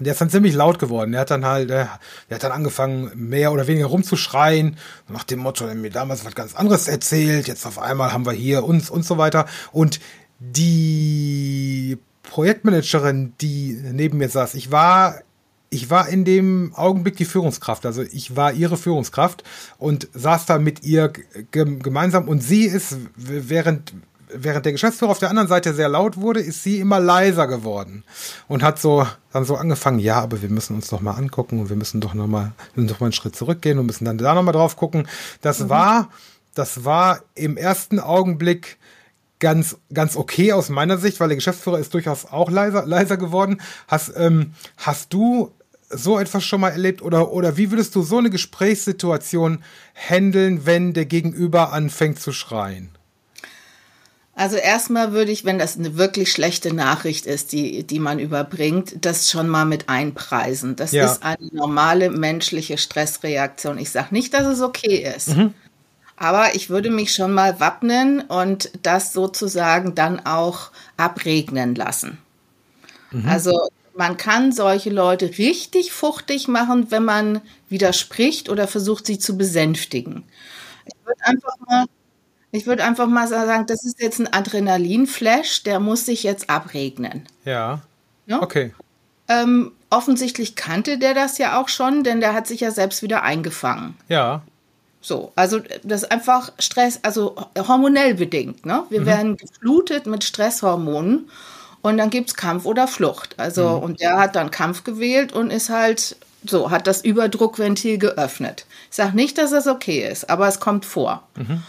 der 0.00 0.12
ist 0.12 0.20
dann 0.20 0.30
ziemlich 0.30 0.54
laut 0.54 0.78
geworden. 0.78 1.12
Der 1.12 1.22
hat 1.22 1.30
dann 1.30 1.44
halt, 1.44 1.70
der, 1.70 1.98
der 2.28 2.34
hat 2.36 2.44
dann 2.44 2.52
angefangen, 2.52 3.10
mehr 3.14 3.52
oder 3.52 3.66
weniger 3.66 3.86
rumzuschreien, 3.86 4.76
nach 5.08 5.24
dem 5.24 5.40
Motto, 5.40 5.66
er 5.66 5.74
mir 5.74 5.90
damals 5.90 6.24
was 6.24 6.34
ganz 6.34 6.54
anderes 6.54 6.88
erzählt, 6.88 7.48
jetzt 7.48 7.66
auf 7.66 7.78
einmal 7.78 8.12
haben 8.12 8.26
wir 8.26 8.32
hier 8.32 8.64
uns 8.64 8.90
und 8.90 9.04
so 9.04 9.18
weiter. 9.18 9.46
Und 9.72 10.00
die 10.38 11.98
Projektmanagerin, 12.22 13.32
die 13.40 13.78
neben 13.92 14.18
mir 14.18 14.28
saß, 14.28 14.54
ich 14.54 14.70
war, 14.70 15.20
ich 15.70 15.90
war 15.90 16.08
in 16.08 16.24
dem 16.24 16.72
Augenblick 16.74 17.16
die 17.16 17.24
Führungskraft, 17.24 17.84
also 17.86 18.02
ich 18.02 18.36
war 18.36 18.52
ihre 18.52 18.76
Führungskraft 18.76 19.42
und 19.78 20.08
saß 20.14 20.46
da 20.46 20.58
mit 20.58 20.84
ihr 20.84 21.12
gemeinsam 21.50 22.28
und 22.28 22.42
sie 22.42 22.64
ist 22.64 22.96
während 23.16 23.92
während 24.32 24.64
der 24.64 24.72
Geschäftsführer 24.72 25.10
auf 25.10 25.18
der 25.18 25.30
anderen 25.30 25.48
Seite 25.48 25.74
sehr 25.74 25.88
laut 25.88 26.16
wurde, 26.16 26.40
ist 26.40 26.62
sie 26.62 26.80
immer 26.80 27.00
leiser 27.00 27.46
geworden 27.46 28.04
und 28.48 28.62
hat 28.62 28.78
so 28.78 29.06
dann 29.32 29.44
so 29.44 29.56
angefangen, 29.56 29.98
ja, 29.98 30.20
aber 30.20 30.42
wir 30.42 30.48
müssen 30.48 30.74
uns 30.74 30.88
doch 30.88 31.00
mal 31.00 31.12
angucken 31.12 31.60
und 31.60 31.68
wir 31.68 31.76
müssen 31.76 32.00
doch 32.00 32.14
noch 32.14 32.26
mal, 32.26 32.52
müssen 32.74 32.88
doch 32.88 33.00
mal 33.00 33.06
einen 33.06 33.12
Schritt 33.12 33.36
zurückgehen 33.36 33.78
und 33.78 33.86
müssen 33.86 34.04
dann 34.04 34.18
da 34.18 34.34
noch 34.34 34.42
mal 34.42 34.52
drauf 34.52 34.76
gucken. 34.76 35.06
Das 35.42 35.60
mhm. 35.60 35.68
war, 35.68 36.08
das 36.54 36.84
war 36.84 37.22
im 37.34 37.56
ersten 37.56 38.00
Augenblick 38.00 38.78
ganz, 39.38 39.76
ganz 39.92 40.16
okay 40.16 40.52
aus 40.52 40.68
meiner 40.68 40.98
Sicht, 40.98 41.20
weil 41.20 41.28
der 41.28 41.36
Geschäftsführer 41.36 41.78
ist 41.78 41.94
durchaus 41.94 42.24
auch 42.24 42.50
leiser, 42.50 42.86
leiser 42.86 43.16
geworden. 43.16 43.60
Hast, 43.86 44.12
ähm, 44.16 44.52
hast 44.76 45.12
du 45.12 45.52
so 45.90 46.18
etwas 46.18 46.44
schon 46.44 46.60
mal 46.60 46.70
erlebt 46.70 47.02
oder, 47.02 47.32
oder 47.32 47.56
wie 47.56 47.70
würdest 47.70 47.94
du 47.94 48.02
so 48.02 48.18
eine 48.18 48.30
Gesprächssituation 48.30 49.62
handeln, 49.94 50.66
wenn 50.66 50.92
der 50.92 51.06
Gegenüber 51.06 51.72
anfängt 51.72 52.20
zu 52.20 52.32
schreien? 52.32 52.90
Also 54.38 54.54
erstmal 54.56 55.10
würde 55.10 55.32
ich, 55.32 55.44
wenn 55.44 55.58
das 55.58 55.76
eine 55.76 55.96
wirklich 55.96 56.30
schlechte 56.30 56.72
Nachricht 56.72 57.26
ist, 57.26 57.50
die, 57.50 57.82
die 57.82 57.98
man 57.98 58.20
überbringt, 58.20 59.04
das 59.04 59.28
schon 59.28 59.48
mal 59.48 59.64
mit 59.64 59.88
einpreisen. 59.88 60.76
Das 60.76 60.92
ja. 60.92 61.06
ist 61.06 61.24
eine 61.24 61.48
normale 61.50 62.08
menschliche 62.08 62.78
Stressreaktion. 62.78 63.78
Ich 63.78 63.90
sage 63.90 64.14
nicht, 64.14 64.32
dass 64.34 64.46
es 64.46 64.62
okay 64.62 65.12
ist. 65.16 65.36
Mhm. 65.36 65.54
Aber 66.16 66.54
ich 66.54 66.70
würde 66.70 66.88
mich 66.88 67.12
schon 67.12 67.32
mal 67.32 67.58
wappnen 67.58 68.20
und 68.20 68.70
das 68.84 69.12
sozusagen 69.12 69.96
dann 69.96 70.24
auch 70.24 70.70
abregnen 70.96 71.74
lassen. 71.74 72.18
Mhm. 73.10 73.28
Also 73.28 73.68
man 73.96 74.16
kann 74.18 74.52
solche 74.52 74.90
Leute 74.90 75.36
richtig 75.36 75.90
fuchtig 75.90 76.46
machen, 76.46 76.92
wenn 76.92 77.04
man 77.04 77.40
widerspricht 77.68 78.50
oder 78.50 78.68
versucht, 78.68 79.04
sie 79.04 79.18
zu 79.18 79.36
besänftigen. 79.36 80.22
Ich 80.86 80.94
würde 81.04 81.24
einfach 81.24 81.56
mal 81.66 81.86
Ich 82.50 82.66
würde 82.66 82.84
einfach 82.84 83.06
mal 83.06 83.28
sagen, 83.28 83.66
das 83.66 83.84
ist 83.84 84.00
jetzt 84.00 84.18
ein 84.18 84.32
Adrenalinflash, 84.32 85.64
der 85.64 85.80
muss 85.80 86.06
sich 86.06 86.22
jetzt 86.22 86.48
abregnen. 86.48 87.26
Ja. 87.44 87.80
ja? 88.26 88.42
Okay. 88.42 88.72
Ähm, 89.28 89.72
offensichtlich 89.90 90.56
kannte 90.56 90.98
der 90.98 91.12
das 91.12 91.36
ja 91.38 91.60
auch 91.60 91.68
schon, 91.68 92.04
denn 92.04 92.20
der 92.20 92.32
hat 92.32 92.46
sich 92.46 92.60
ja 92.60 92.70
selbst 92.70 93.02
wieder 93.02 93.22
eingefangen. 93.22 93.96
Ja. 94.08 94.42
So, 95.00 95.32
also 95.36 95.60
das 95.84 96.02
ist 96.02 96.10
einfach 96.10 96.52
Stress, 96.58 97.00
also 97.02 97.36
hormonell 97.56 98.14
bedingt. 98.14 98.66
Ne? 98.66 98.82
Wir 98.88 99.02
mhm. 99.02 99.06
werden 99.06 99.36
geflutet 99.36 100.06
mit 100.06 100.24
Stresshormonen 100.24 101.30
und 101.82 101.98
dann 101.98 102.10
gibt 102.10 102.30
es 102.30 102.34
Kampf 102.34 102.64
oder 102.64 102.88
Flucht. 102.88 103.38
Also, 103.38 103.76
mhm. 103.76 103.82
und 103.82 104.00
der 104.00 104.18
hat 104.18 104.36
dann 104.36 104.50
Kampf 104.50 104.84
gewählt 104.84 105.32
und 105.32 105.50
ist 105.50 105.68
halt 105.68 106.16
so, 106.44 106.70
hat 106.70 106.86
das 106.86 107.04
Überdruckventil 107.04 107.98
geöffnet. 107.98 108.66
Ich 108.90 108.96
sage 108.96 109.16
nicht, 109.16 109.38
dass 109.38 109.50
das 109.50 109.66
okay 109.66 110.08
ist, 110.08 110.30
aber 110.30 110.48
es 110.48 110.60
kommt 110.60 110.84
vor. 110.84 111.22
Mhm. 111.36 111.62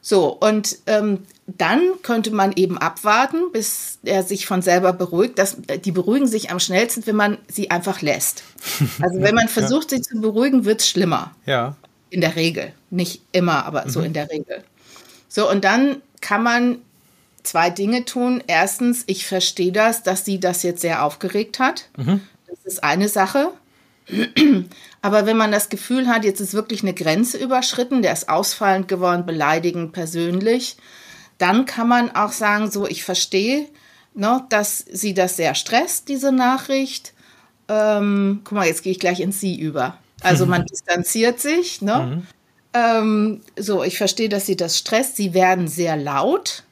So, 0.00 0.32
und 0.32 0.78
ähm, 0.86 1.26
dann 1.46 1.80
könnte 2.02 2.30
man 2.30 2.52
eben 2.52 2.78
abwarten, 2.78 3.52
bis 3.52 3.98
er 4.04 4.22
sich 4.22 4.46
von 4.46 4.62
selber 4.62 4.92
beruhigt. 4.92 5.38
Das, 5.38 5.56
die 5.84 5.92
beruhigen 5.92 6.26
sich 6.26 6.50
am 6.50 6.60
schnellsten, 6.60 7.06
wenn 7.06 7.16
man 7.16 7.38
sie 7.48 7.70
einfach 7.70 8.02
lässt. 8.02 8.44
Also 9.00 9.20
wenn 9.20 9.34
man 9.34 9.48
versucht, 9.48 9.92
ja. 9.92 9.98
sie 9.98 10.02
zu 10.02 10.20
beruhigen, 10.20 10.64
wird 10.64 10.80
es 10.80 10.88
schlimmer. 10.88 11.32
Ja. 11.46 11.76
In 12.10 12.20
der 12.20 12.36
Regel. 12.36 12.72
Nicht 12.90 13.22
immer, 13.32 13.64
aber 13.64 13.84
mhm. 13.84 13.90
so 13.90 14.00
in 14.00 14.12
der 14.12 14.30
Regel. 14.30 14.62
So, 15.28 15.50
und 15.50 15.64
dann 15.64 16.02
kann 16.20 16.42
man 16.42 16.78
zwei 17.42 17.70
Dinge 17.70 18.04
tun. 18.04 18.42
Erstens, 18.46 19.04
ich 19.06 19.26
verstehe 19.26 19.72
das, 19.72 20.02
dass 20.02 20.24
sie 20.24 20.40
das 20.40 20.62
jetzt 20.62 20.80
sehr 20.80 21.04
aufgeregt 21.04 21.58
hat. 21.58 21.88
Mhm. 21.96 22.20
Das 22.46 22.58
ist 22.64 22.84
eine 22.84 23.08
Sache. 23.08 23.52
Aber 25.02 25.26
wenn 25.26 25.36
man 25.36 25.52
das 25.52 25.68
Gefühl 25.68 26.08
hat, 26.08 26.24
jetzt 26.24 26.40
ist 26.40 26.54
wirklich 26.54 26.82
eine 26.82 26.94
Grenze 26.94 27.38
überschritten, 27.38 28.02
der 28.02 28.12
ist 28.12 28.28
ausfallend 28.28 28.88
geworden, 28.88 29.26
beleidigend, 29.26 29.92
persönlich, 29.92 30.76
dann 31.38 31.66
kann 31.66 31.88
man 31.88 32.14
auch 32.14 32.32
sagen, 32.32 32.70
so, 32.70 32.86
ich 32.86 33.04
verstehe, 33.04 33.66
ne, 34.14 34.44
dass 34.48 34.78
sie 34.90 35.14
das 35.14 35.36
sehr 35.36 35.54
stresst, 35.54 36.08
diese 36.08 36.32
Nachricht. 36.32 37.12
Ähm, 37.68 38.40
guck 38.44 38.58
mal, 38.58 38.66
jetzt 38.66 38.82
gehe 38.82 38.92
ich 38.92 38.98
gleich 38.98 39.20
ins 39.20 39.40
Sie 39.40 39.58
über. 39.58 39.98
Also 40.20 40.46
man 40.46 40.64
distanziert 40.70 41.38
sich, 41.40 41.80
ne? 41.80 41.98
Mhm. 41.98 42.26
Ähm, 42.74 43.40
so, 43.56 43.82
ich 43.82 43.96
verstehe, 43.96 44.28
dass 44.28 44.46
sie 44.46 44.56
das 44.56 44.76
stresst. 44.76 45.16
Sie 45.16 45.32
werden 45.32 45.68
sehr 45.68 45.96
laut. 45.96 46.64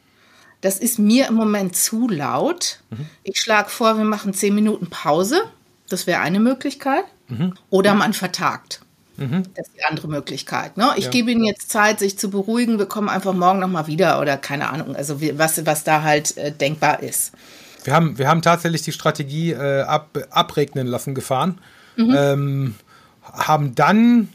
Das 0.61 0.79
ist 0.79 0.99
mir 0.99 1.29
im 1.29 1.35
Moment 1.35 1.77
zu 1.77 2.09
laut. 2.09 2.81
Mhm. 2.91 3.07
Ich 3.23 3.41
schlage 3.41 3.71
vor, 3.71 3.97
wir 3.97 4.05
machen 4.05 4.35
zehn 4.35 4.55
Minuten 4.55 4.89
Pause. 4.89 5.43
Das 5.89 6.07
wäre 6.07 6.21
eine 6.21 6.41
Möglichkeit. 6.41 7.05
Mhm. 7.29 7.55
Oder 7.71 7.95
man 7.95 8.13
vertagt. 8.13 8.81
Mhm. 9.17 9.45
Das 9.55 9.69
ist 9.69 9.77
die 9.77 9.85
andere 9.85 10.09
Möglichkeit. 10.09 10.77
Ne? 10.77 10.91
Ich 10.97 11.07
ja. 11.07 11.11
gebe 11.11 11.31
Ihnen 11.31 11.45
jetzt 11.45 11.71
Zeit, 11.71 12.01
sich 12.01 12.19
zu 12.19 12.31
beruhigen. 12.31 12.79
Wir 12.79 12.87
kommen 12.87 13.09
einfach 13.09 13.33
morgen 13.33 13.59
nochmal 13.59 13.87
wieder 13.87 14.21
oder 14.21 14.37
keine 14.37 14.69
Ahnung, 14.69 14.95
also 14.95 15.21
was, 15.21 15.65
was 15.65 15.85
da 15.85 16.03
halt 16.03 16.37
äh, 16.37 16.53
denkbar 16.53 17.03
ist. 17.03 17.33
Wir 17.85 17.95
haben, 17.95 18.19
wir 18.19 18.29
haben 18.29 18.43
tatsächlich 18.43 18.83
die 18.83 18.93
Strategie 18.93 19.53
äh, 19.53 19.83
ab, 19.83 20.19
abregnen 20.31 20.87
lassen 20.87 21.15
gefahren. 21.15 21.59
Mhm. 21.97 22.15
Ähm, 22.17 22.75
haben 23.23 23.75
dann 23.75 24.29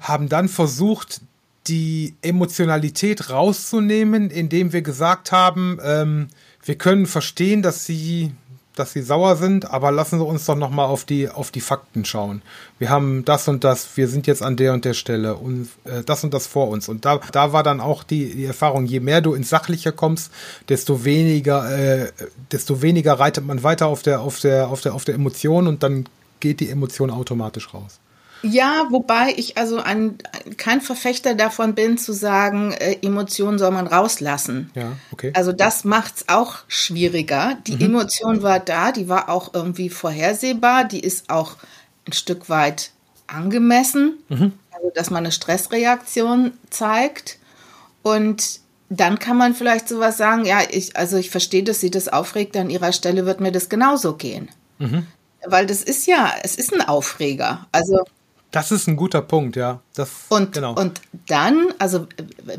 haben 0.00 0.28
dann 0.28 0.48
versucht, 0.48 1.20
die 1.66 2.16
Emotionalität 2.22 3.30
rauszunehmen, 3.30 4.30
indem 4.30 4.72
wir 4.72 4.82
gesagt 4.82 5.30
haben, 5.30 5.78
ähm, 5.84 6.28
wir 6.64 6.76
können 6.76 7.06
verstehen, 7.06 7.62
dass 7.62 7.86
sie 7.86 8.32
dass 8.74 8.92
sie 8.92 9.02
sauer 9.02 9.36
sind, 9.36 9.70
aber 9.70 9.90
lassen 9.90 10.18
Sie 10.18 10.24
uns 10.24 10.46
doch 10.46 10.56
noch 10.56 10.70
mal 10.70 10.86
auf 10.86 11.04
die 11.04 11.28
auf 11.28 11.50
die 11.50 11.60
Fakten 11.60 12.04
schauen. 12.04 12.42
Wir 12.78 12.90
haben 12.90 13.24
das 13.24 13.48
und 13.48 13.64
das, 13.64 13.96
wir 13.96 14.08
sind 14.08 14.26
jetzt 14.26 14.42
an 14.42 14.56
der 14.56 14.72
und 14.72 14.84
der 14.84 14.94
Stelle 14.94 15.36
und 15.36 15.68
äh, 15.84 16.02
das 16.04 16.24
und 16.24 16.32
das 16.32 16.46
vor 16.46 16.68
uns 16.68 16.88
und 16.88 17.04
da 17.04 17.20
da 17.32 17.52
war 17.52 17.62
dann 17.62 17.80
auch 17.80 18.02
die, 18.02 18.34
die 18.34 18.44
Erfahrung, 18.44 18.86
je 18.86 19.00
mehr 19.00 19.20
du 19.20 19.34
ins 19.34 19.50
Sachliche 19.50 19.92
kommst, 19.92 20.32
desto 20.68 21.04
weniger 21.04 21.70
äh, 21.70 22.12
desto 22.50 22.82
weniger 22.82 23.14
reitet 23.14 23.46
man 23.46 23.62
weiter 23.62 23.86
auf 23.86 24.02
der 24.02 24.20
auf 24.20 24.40
der 24.40 24.68
auf 24.68 24.80
der 24.80 24.94
auf 24.94 25.04
der 25.04 25.14
Emotion 25.14 25.66
und 25.66 25.82
dann 25.82 26.06
geht 26.40 26.60
die 26.60 26.70
Emotion 26.70 27.10
automatisch 27.10 27.72
raus. 27.72 28.01
Ja, 28.42 28.86
wobei 28.90 29.34
ich 29.36 29.56
also 29.56 29.78
ein, 29.78 30.18
kein 30.56 30.80
Verfechter 30.80 31.34
davon 31.34 31.74
bin, 31.74 31.96
zu 31.96 32.12
sagen, 32.12 32.72
äh, 32.72 32.98
Emotionen 33.02 33.58
soll 33.58 33.70
man 33.70 33.86
rauslassen. 33.86 34.70
Ja, 34.74 34.92
okay. 35.12 35.32
Also 35.34 35.52
das 35.52 35.84
macht's 35.84 36.24
auch 36.28 36.58
schwieriger. 36.66 37.56
Die 37.66 37.76
mhm. 37.76 37.82
Emotion 37.82 38.42
war 38.42 38.58
da, 38.58 38.92
die 38.92 39.08
war 39.08 39.28
auch 39.28 39.54
irgendwie 39.54 39.90
vorhersehbar, 39.90 40.84
die 40.84 41.00
ist 41.00 41.30
auch 41.30 41.56
ein 42.06 42.12
Stück 42.12 42.48
weit 42.48 42.90
angemessen, 43.28 44.18
mhm. 44.28 44.52
also 44.72 44.90
dass 44.94 45.10
man 45.10 45.24
eine 45.24 45.32
Stressreaktion 45.32 46.52
zeigt. 46.70 47.38
Und 48.02 48.60
dann 48.88 49.18
kann 49.18 49.36
man 49.36 49.54
vielleicht 49.54 49.88
sowas 49.88 50.16
sagen, 50.16 50.44
ja, 50.44 50.60
ich, 50.68 50.96
also 50.96 51.16
ich 51.16 51.30
verstehe, 51.30 51.62
dass 51.62 51.80
sie 51.80 51.90
das 51.90 52.08
aufregt, 52.08 52.56
an 52.56 52.70
ihrer 52.70 52.92
Stelle 52.92 53.24
wird 53.24 53.40
mir 53.40 53.52
das 53.52 53.68
genauso 53.68 54.14
gehen. 54.14 54.48
Mhm. 54.78 55.06
Weil 55.46 55.66
das 55.66 55.82
ist 55.82 56.06
ja, 56.06 56.32
es 56.42 56.56
ist 56.56 56.74
ein 56.74 56.82
Aufreger. 56.82 57.66
Also 57.72 58.04
das 58.52 58.70
ist 58.70 58.86
ein 58.86 58.96
guter 58.96 59.22
Punkt, 59.22 59.56
ja. 59.56 59.80
Das, 59.94 60.10
und, 60.28 60.52
genau. 60.52 60.74
und 60.74 61.00
dann, 61.26 61.68
also 61.78 62.06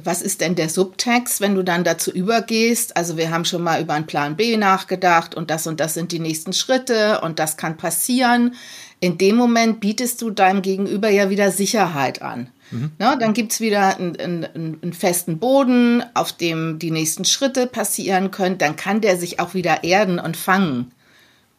was 0.04 0.24
ist 0.24 0.42
denn 0.42 0.56
der 0.56 0.68
Subtext, 0.68 1.40
wenn 1.40 1.54
du 1.54 1.64
dann 1.64 1.84
dazu 1.84 2.12
übergehst? 2.12 2.98
Also 2.98 3.16
wir 3.16 3.30
haben 3.30 3.46
schon 3.46 3.62
mal 3.62 3.80
über 3.80 3.94
einen 3.94 4.08
Plan 4.08 4.36
B 4.36 4.58
nachgedacht 4.58 5.36
und 5.36 5.52
das 5.52 5.68
und 5.68 5.80
das 5.80 5.94
sind 5.94 6.12
die 6.12 6.20
nächsten 6.20 6.52
Schritte 6.52 7.22
und 7.22 7.38
das 7.38 7.58
kann 7.58 7.78
passieren. 7.78 8.56
In 9.00 9.20
dem 9.20 9.36
Moment 9.36 9.82
bietest 9.82 10.22
du 10.24 10.32
deinem 10.32 10.64
Gegenüber 10.64 11.10
ja 11.10 11.30
wieder 11.30 11.52
Sicherheit 11.52 12.24
an. 12.24 12.50
Mhm. 12.72 12.92
Na, 12.98 13.16
dann 13.16 13.36
gibt's 13.36 13.60
wieder 13.60 13.98
einen, 13.98 14.20
einen, 14.20 14.80
einen, 14.82 14.94
festen 14.94 15.38
Boden, 15.38 16.04
auf 16.16 16.34
dem 16.34 16.80
die 16.80 16.90
nächsten 16.90 17.24
Schritte 17.24 17.68
passieren 17.68 18.32
können. 18.32 18.58
Dann 18.58 18.76
kann 18.76 19.00
der 19.00 19.18
sich 19.18 19.40
auch 19.40 19.54
wieder 19.54 19.84
erden 19.84 20.18
und 20.18 20.38
fangen. 20.38 20.92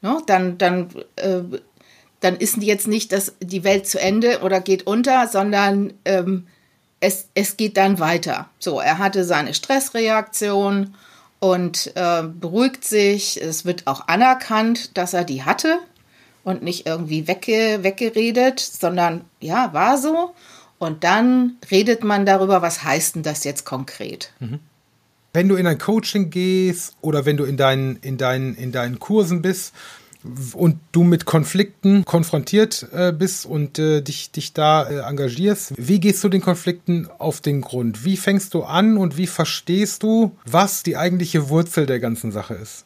No, 0.02 0.20
dann 0.26 0.58
dann 0.58 0.88
äh, 1.16 1.42
dann 2.24 2.37
ist 2.37 2.56
jetzt 2.56 2.88
nicht 2.88 3.12
das, 3.12 3.34
die 3.40 3.64
Welt 3.64 3.87
zu 3.87 4.00
Ende 4.00 4.40
oder 4.40 4.60
geht 4.60 4.87
unter, 4.87 5.28
sondern 5.28 5.92
ähm, 6.04 6.46
es, 7.00 7.28
es 7.34 7.56
geht 7.56 7.76
dann 7.76 7.98
weiter. 7.98 8.48
So, 8.58 8.80
er 8.80 8.98
hatte 8.98 9.24
seine 9.24 9.52
Stressreaktion 9.52 10.94
und 11.38 11.92
äh, 11.94 12.22
beruhigt 12.22 12.84
sich. 12.84 13.40
Es 13.42 13.66
wird 13.66 13.87
auch 13.87 14.08
anerkannt, 14.08 14.96
dass 14.96 15.12
er 15.12 15.24
die 15.24 15.44
hatte 15.44 15.78
und 16.44 16.62
nicht 16.62 16.87
irgendwie 16.87 17.28
wegge 17.28 17.80
weggeredet, 17.82 18.60
sondern 18.60 19.24
ja, 19.40 19.72
war 19.74 19.98
so. 19.98 20.34
Und 20.78 21.04
dann 21.04 21.56
redet 21.70 22.04
man 22.04 22.24
darüber, 22.24 22.62
was 22.62 22.82
heißt 22.82 23.16
denn 23.16 23.22
das 23.22 23.44
jetzt 23.44 23.64
konkret? 23.64 24.32
Mhm. 24.40 24.60
Wenn 25.34 25.48
du 25.48 25.56
in 25.56 25.66
ein 25.66 25.78
Coaching 25.78 26.30
gehst 26.30 26.96
oder 27.00 27.26
wenn 27.26 27.37
du 27.37 27.44
in 27.44 27.56
deinen, 27.56 27.96
in 27.96 28.16
deinen, 28.16 28.54
in 28.54 28.72
deinen 28.72 28.98
Kursen 28.98 29.42
bist, 29.42 29.74
und 30.54 30.78
du 30.92 31.04
mit 31.04 31.26
Konflikten 31.26 32.04
konfrontiert 32.04 32.88
äh, 32.92 33.12
bist 33.12 33.46
und 33.46 33.78
äh, 33.78 34.00
dich, 34.00 34.30
dich 34.30 34.52
da 34.52 34.88
äh, 34.88 35.00
engagierst, 35.08 35.74
wie 35.76 36.00
gehst 36.00 36.24
du 36.24 36.28
den 36.28 36.40
Konflikten 36.40 37.08
auf 37.18 37.40
den 37.40 37.60
Grund? 37.60 38.04
Wie 38.04 38.16
fängst 38.16 38.54
du 38.54 38.62
an 38.62 38.96
und 38.96 39.16
wie 39.16 39.26
verstehst 39.26 40.02
du, 40.02 40.37
was 40.46 40.82
die 40.82 40.96
eigentliche 40.96 41.48
Wurzel 41.48 41.87
der 41.87 42.00
ganzen 42.00 42.32
Sache 42.32 42.54
ist? 42.54 42.84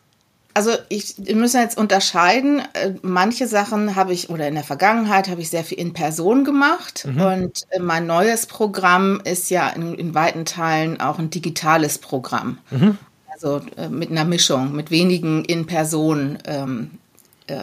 Also 0.58 0.72
ich, 0.88 1.14
wir 1.18 1.36
müssen 1.36 1.60
jetzt 1.60 1.78
unterscheiden. 1.78 2.62
Äh, 2.72 2.94
manche 3.02 3.46
Sachen 3.46 3.94
habe 3.94 4.12
ich 4.12 4.28
oder 4.28 4.48
in 4.48 4.54
der 4.54 4.64
Vergangenheit 4.64 5.28
habe 5.28 5.40
ich 5.40 5.50
sehr 5.50 5.62
viel 5.62 5.78
in 5.78 5.92
Person 5.92 6.42
gemacht 6.42 7.06
mhm. 7.06 7.20
und 7.20 7.62
äh, 7.70 7.78
mein 7.78 8.08
neues 8.08 8.46
Programm 8.46 9.20
ist 9.22 9.50
ja 9.50 9.68
in, 9.68 9.94
in 9.94 10.14
weiten 10.16 10.44
Teilen 10.44 11.00
auch 11.00 11.20
ein 11.20 11.30
digitales 11.30 11.98
Programm. 11.98 12.58
Mhm. 12.70 12.98
Also 13.32 13.60
äh, 13.76 13.88
mit 13.88 14.10
einer 14.10 14.24
Mischung, 14.24 14.74
mit 14.74 14.90
wenigen 14.90 15.44
in 15.44 15.66
Person 15.66 16.38
ähm, 16.44 16.90
äh, 16.90 17.07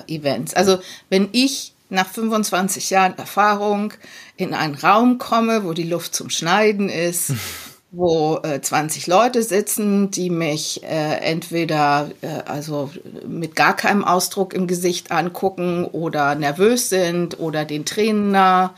Events. 0.08 0.54
Also 0.54 0.80
wenn 1.10 1.30
ich 1.32 1.74
nach 1.90 2.08
25 2.08 2.90
Jahren 2.90 3.18
Erfahrung 3.18 3.94
in 4.38 4.54
einen 4.54 4.76
Raum 4.76 5.18
komme, 5.18 5.64
wo 5.64 5.74
die 5.74 5.84
Luft 5.84 6.16
zum 6.16 6.30
Schneiden 6.30 6.90
ist, 6.90 7.34
wo 7.92 8.40
äh, 8.44 8.60
20 8.62 9.08
Leute 9.08 9.42
sitzen, 9.44 10.12
die 10.12 10.30
mich 10.30 10.84
äh, 10.84 11.20
entweder 11.22 12.10
äh, 12.22 12.28
also 12.46 12.92
mit 13.28 13.56
gar 13.56 13.76
keinem 13.76 14.04
Ausdruck 14.04 14.54
im 14.54 14.68
Gesicht 14.68 15.12
angucken 15.12 15.86
oder 15.86 16.36
nervös 16.36 16.90
sind 16.90 17.40
oder 17.40 17.64
den 17.64 17.86
Tränen 17.86 18.32
nah, 18.32 18.74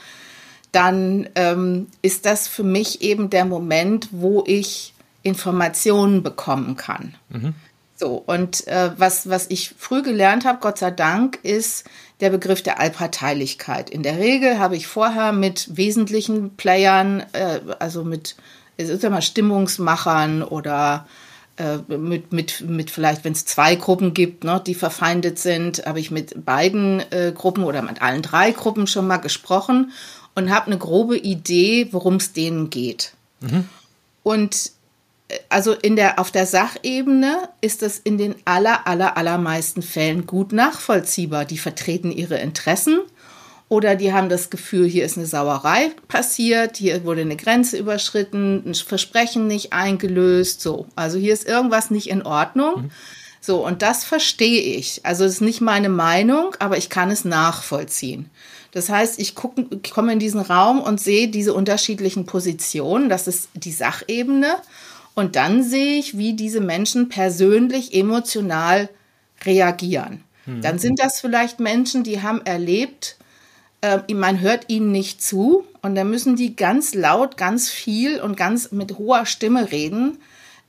dann 0.72 1.30
ähm, 1.36 1.88
ist 2.02 2.26
das 2.26 2.48
für 2.48 2.64
mich 2.64 3.02
eben 3.02 3.30
der 3.30 3.46
Moment, 3.46 4.10
wo 4.12 4.44
ich 4.46 4.94
Informationen 5.24 6.22
bekommen 6.22 6.76
kann. 6.76 7.16
Mhm. 7.30 7.56
So, 8.00 8.24
und 8.28 8.68
äh, 8.68 8.92
was, 8.98 9.28
was 9.28 9.48
ich 9.50 9.74
früh 9.76 10.04
gelernt 10.04 10.46
habe, 10.46 10.60
Gott 10.62 10.78
sei 10.78 10.92
Dank, 10.92 11.40
ist 11.42 11.84
der 12.20 12.30
Begriff 12.30 12.62
der 12.62 12.80
Allparteilichkeit. 12.80 13.90
In 13.90 14.04
der 14.04 14.20
Regel 14.20 14.60
habe 14.60 14.76
ich 14.76 14.86
vorher 14.86 15.32
mit 15.32 15.76
wesentlichen 15.76 16.56
Playern, 16.56 17.26
äh, 17.34 17.60
also 17.80 18.04
mit, 18.04 18.36
ja 18.78 19.10
mal 19.10 19.24
Stimmungsmachern 19.24 20.44
oder 20.44 21.08
äh, 21.58 21.78
mit, 21.88 22.32
mit, 22.32 22.62
mit 22.62 22.92
vielleicht, 22.92 23.24
wenn 23.24 23.34
es 23.34 23.46
zwei 23.46 23.74
Gruppen 23.74 24.14
gibt, 24.14 24.44
ne, 24.44 24.62
die 24.64 24.76
verfeindet 24.76 25.40
sind, 25.40 25.84
habe 25.88 26.00
ich 26.00 26.12
mit 26.12 26.46
beiden 26.46 27.00
äh, 27.12 27.34
Gruppen 27.36 27.64
oder 27.64 27.82
mit 27.82 28.04
allen 28.04 28.22
drei 28.22 28.52
Gruppen 28.52 28.86
schon 28.86 29.08
mal 29.08 29.18
gesprochen 29.18 29.92
und 30.36 30.52
habe 30.52 30.68
eine 30.68 30.78
grobe 30.78 31.18
Idee, 31.18 31.88
worum 31.92 32.18
es 32.18 32.32
denen 32.32 32.70
geht. 32.70 33.14
Mhm. 33.40 33.68
Und 34.22 34.72
also 35.50 35.74
in 35.74 35.96
der, 35.96 36.20
auf 36.20 36.32
der 36.32 36.46
Sachebene 36.46 37.50
ist 37.62 37.84
es 37.84 38.00
in 38.00 38.18
den 38.18 38.36
aller, 38.46 38.88
aller, 38.88 39.18
allermeisten 39.18 39.82
Fällen 39.82 40.26
gut 40.26 40.54
nachvollziehbar. 40.54 41.46
Die 41.46 41.58
vertreten 41.58 42.12
ihre 42.12 42.38
Interessen 42.38 43.00
oder 43.70 43.96
die 43.96 44.14
haben 44.14 44.30
das 44.30 44.50
Gefühl, 44.50 44.88
hier 44.88 45.04
ist 45.04 45.18
eine 45.18 45.26
Sauerei 45.26 45.92
passiert, 46.08 46.78
hier 46.78 47.04
wurde 47.04 47.22
eine 47.22 47.36
Grenze 47.36 47.78
überschritten, 47.78 48.64
ein 48.66 48.76
Versprechen 48.76 49.48
nicht 49.48 49.74
eingelöst, 49.74 50.62
so. 50.62 50.88
Also 50.96 51.18
hier 51.18 51.34
ist 51.34 51.46
irgendwas 51.46 51.92
nicht 51.92 52.10
in 52.10 52.22
Ordnung. 52.22 52.84
Mhm. 52.84 52.92
So, 53.42 53.66
und 53.66 53.82
das 53.82 54.04
verstehe 54.04 54.62
ich. 54.62 55.06
Also 55.06 55.26
es 55.26 55.34
ist 55.34 55.42
nicht 55.42 55.62
meine 55.62 55.90
Meinung, 55.90 56.56
aber 56.60 56.78
ich 56.78 56.90
kann 56.90 57.12
es 57.12 57.26
nachvollziehen. 57.26 58.30
Das 58.72 58.90
heißt, 58.90 59.20
ich, 59.20 59.36
guck, 59.36 59.56
ich 59.84 59.92
komme 59.92 60.14
in 60.14 60.20
diesen 60.20 60.42
Raum 60.42 60.82
und 60.82 61.00
sehe 61.00 61.28
diese 61.28 61.54
unterschiedlichen 61.54 62.26
Positionen. 62.26 63.10
Das 63.10 63.28
ist 63.28 63.50
die 63.54 63.72
Sachebene. 63.72 64.58
Und 65.18 65.36
dann 65.36 65.64
sehe 65.64 65.98
ich, 65.98 66.20
wie 66.20 66.34
diese 66.34 66.62
Menschen 66.62 67.10
persönlich, 67.10 67.96
emotional 67.96 68.88
reagieren. 69.46 70.24
Mhm. 70.46 70.62
Dann 70.62 70.78
sind 70.78 71.00
das 71.00 71.20
vielleicht 71.20 71.60
Menschen, 71.60 72.04
die 72.04 72.22
haben 72.22 72.40
erlebt, 72.46 73.18
äh, 73.82 74.14
man 74.14 74.42
hört 74.42 74.66
ihnen 74.68 74.92
nicht 74.92 75.24
zu 75.24 75.66
und 75.82 75.96
dann 75.96 76.12
müssen 76.12 76.36
die 76.36 76.56
ganz 76.56 76.94
laut, 76.94 77.36
ganz 77.36 77.68
viel 77.68 78.22
und 78.22 78.38
ganz 78.38 78.72
mit 78.72 79.00
hoher 79.00 79.26
Stimme 79.26 79.72
reden, 79.72 80.20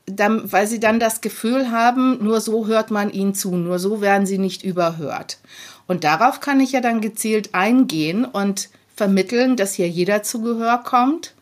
dann, 0.06 0.50
weil 0.50 0.66
sie 0.66 0.80
dann 0.80 0.98
das 0.98 1.20
Gefühl 1.20 1.70
haben, 1.70 2.24
nur 2.24 2.40
so 2.40 2.66
hört 2.66 2.90
man 2.90 3.10
ihnen 3.10 3.34
zu, 3.34 3.54
nur 3.54 3.78
so 3.78 4.00
werden 4.00 4.24
sie 4.24 4.38
nicht 4.38 4.64
überhört. 4.64 5.40
Und 5.86 6.04
darauf 6.04 6.40
kann 6.40 6.60
ich 6.60 6.72
ja 6.72 6.80
dann 6.80 7.02
gezielt 7.02 7.54
eingehen 7.54 8.24
und 8.24 8.70
vermitteln, 8.96 9.56
dass 9.56 9.74
hier 9.74 9.90
jeder 9.90 10.22
zu 10.22 10.40
Gehör 10.40 10.78
kommt 10.78 11.34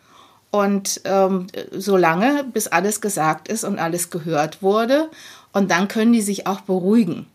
und 0.58 1.00
ähm, 1.04 1.46
so 1.72 1.96
lange, 1.96 2.44
bis 2.52 2.66
alles 2.68 3.00
gesagt 3.00 3.48
ist 3.48 3.64
und 3.64 3.78
alles 3.78 4.10
gehört 4.10 4.62
wurde. 4.62 5.10
Und 5.52 5.70
dann 5.70 5.88
können 5.88 6.12
die 6.12 6.22
sich 6.22 6.46
auch 6.46 6.60
beruhigen. 6.60 7.26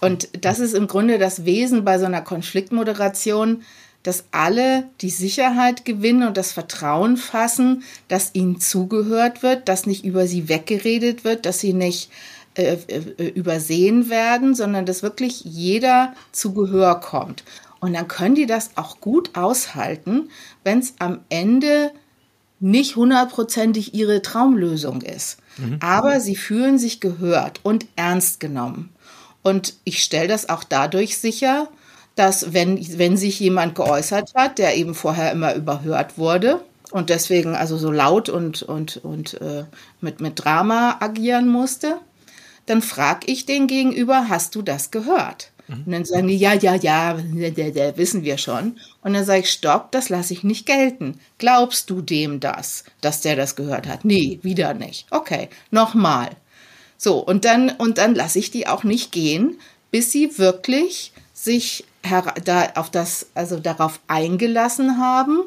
Und 0.00 0.28
das 0.44 0.58
ist 0.58 0.74
im 0.74 0.86
Grunde 0.86 1.18
das 1.18 1.44
Wesen 1.44 1.84
bei 1.84 1.98
so 1.98 2.06
einer 2.06 2.22
Konfliktmoderation, 2.22 3.62
dass 4.02 4.24
alle 4.30 4.84
die 5.02 5.10
Sicherheit 5.10 5.84
gewinnen 5.84 6.26
und 6.26 6.36
das 6.36 6.52
Vertrauen 6.52 7.16
fassen, 7.18 7.82
dass 8.08 8.34
ihnen 8.34 8.58
zugehört 8.60 9.42
wird, 9.42 9.68
dass 9.68 9.86
nicht 9.86 10.04
über 10.04 10.26
sie 10.26 10.48
weggeredet 10.48 11.24
wird, 11.24 11.44
dass 11.44 11.60
sie 11.60 11.74
nicht 11.74 12.10
äh, 12.54 12.78
äh, 12.88 13.28
übersehen 13.28 14.08
werden, 14.08 14.54
sondern 14.54 14.86
dass 14.86 15.02
wirklich 15.02 15.44
jeder 15.44 16.14
zu 16.32 16.54
Gehör 16.54 17.00
kommt. 17.00 17.44
Und 17.78 17.94
dann 17.94 18.08
können 18.08 18.34
die 18.34 18.46
das 18.46 18.70
auch 18.76 19.00
gut 19.00 19.36
aushalten, 19.36 20.30
wenn 20.64 20.80
es 20.80 20.94
am 20.98 21.20
Ende 21.28 21.92
nicht 22.60 22.96
hundertprozentig 22.96 23.94
ihre 23.94 24.22
Traumlösung 24.22 25.02
ist. 25.02 25.38
Mhm. 25.56 25.78
Aber 25.80 26.20
sie 26.20 26.36
fühlen 26.36 26.78
sich 26.78 27.00
gehört 27.00 27.60
und 27.62 27.86
ernst 27.96 28.38
genommen. 28.38 28.90
Und 29.42 29.74
ich 29.84 30.02
stelle 30.02 30.28
das 30.28 30.48
auch 30.48 30.64
dadurch 30.64 31.18
sicher, 31.18 31.68
dass 32.14 32.52
wenn, 32.52 32.78
wenn 32.98 33.16
sich 33.16 33.40
jemand 33.40 33.74
geäußert 33.74 34.34
hat, 34.34 34.58
der 34.58 34.76
eben 34.76 34.94
vorher 34.94 35.32
immer 35.32 35.54
überhört 35.54 36.18
wurde 36.18 36.60
und 36.90 37.08
deswegen 37.08 37.54
also 37.54 37.78
so 37.78 37.90
laut 37.90 38.28
und, 38.28 38.62
und, 38.62 38.98
und 38.98 39.40
äh, 39.40 39.64
mit, 40.00 40.20
mit 40.20 40.44
Drama 40.44 40.98
agieren 41.00 41.48
musste, 41.48 41.96
dann 42.66 42.82
frage 42.82 43.26
ich 43.26 43.46
den 43.46 43.66
Gegenüber, 43.66 44.28
hast 44.28 44.54
du 44.54 44.62
das 44.62 44.90
gehört? 44.90 45.50
Mhm. 45.70 45.82
Und 45.86 45.92
dann 45.92 46.04
sagen 46.04 46.28
die, 46.28 46.36
ja, 46.36 46.54
ja, 46.54 46.74
ja, 46.74 47.14
der, 47.14 47.70
der, 47.70 47.96
wissen 47.96 48.24
wir 48.24 48.38
schon. 48.38 48.78
Und 49.02 49.14
dann 49.14 49.24
sage 49.24 49.40
ich, 49.40 49.50
stopp, 49.50 49.92
das 49.92 50.08
lasse 50.08 50.32
ich 50.32 50.44
nicht 50.44 50.66
gelten. 50.66 51.20
Glaubst 51.38 51.88
du 51.90 52.02
dem 52.02 52.40
das, 52.40 52.84
dass 53.00 53.20
der 53.20 53.36
das 53.36 53.56
gehört 53.56 53.86
hat? 53.86 54.04
Nee, 54.04 54.40
wieder 54.42 54.74
nicht. 54.74 55.06
Okay, 55.10 55.48
nochmal. 55.70 56.30
So, 56.96 57.18
und 57.18 57.44
dann, 57.44 57.70
und 57.70 57.98
dann 57.98 58.14
lasse 58.14 58.38
ich 58.38 58.50
die 58.50 58.66
auch 58.66 58.84
nicht 58.84 59.12
gehen, 59.12 59.58
bis 59.90 60.12
sie 60.12 60.38
wirklich 60.38 61.12
sich 61.32 61.84
da 62.44 62.72
auf 62.74 62.90
das, 62.90 63.26
also 63.34 63.58
darauf 63.58 64.00
eingelassen 64.08 64.98
haben 64.98 65.40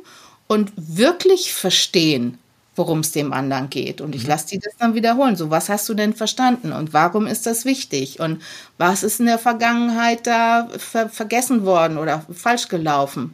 und 0.48 0.72
wirklich 0.76 1.54
verstehen, 1.54 2.38
worum 2.76 3.00
es 3.00 3.12
dem 3.12 3.34
anderen 3.34 3.70
geht. 3.70 4.02
Und 4.02 4.16
ich 4.16 4.24
mhm. 4.24 4.30
lasse 4.30 4.48
die 4.48 4.60
das 4.60 4.76
dann 4.78 4.96
wiederholen. 4.96 5.36
So, 5.36 5.50
was 5.50 5.70
hast 5.70 5.88
du 5.90 5.94
denn 5.94 6.14
verstanden 6.14 6.74
und 6.74 6.94
warum 6.94 7.28
ist 7.28 7.46
das 7.46 7.66
wichtig? 7.66 8.20
Und 8.20 8.42
was 8.78 9.04
ist 9.04 9.20
in 9.20 9.28
der 9.28 9.40
Vergangenheit 9.40 10.28
da 10.28 10.68
ver 10.78 11.10
vergessen 11.10 11.66
worden 11.66 11.98
oder 11.98 12.26
falsch 12.34 12.68
gelaufen? 12.68 13.34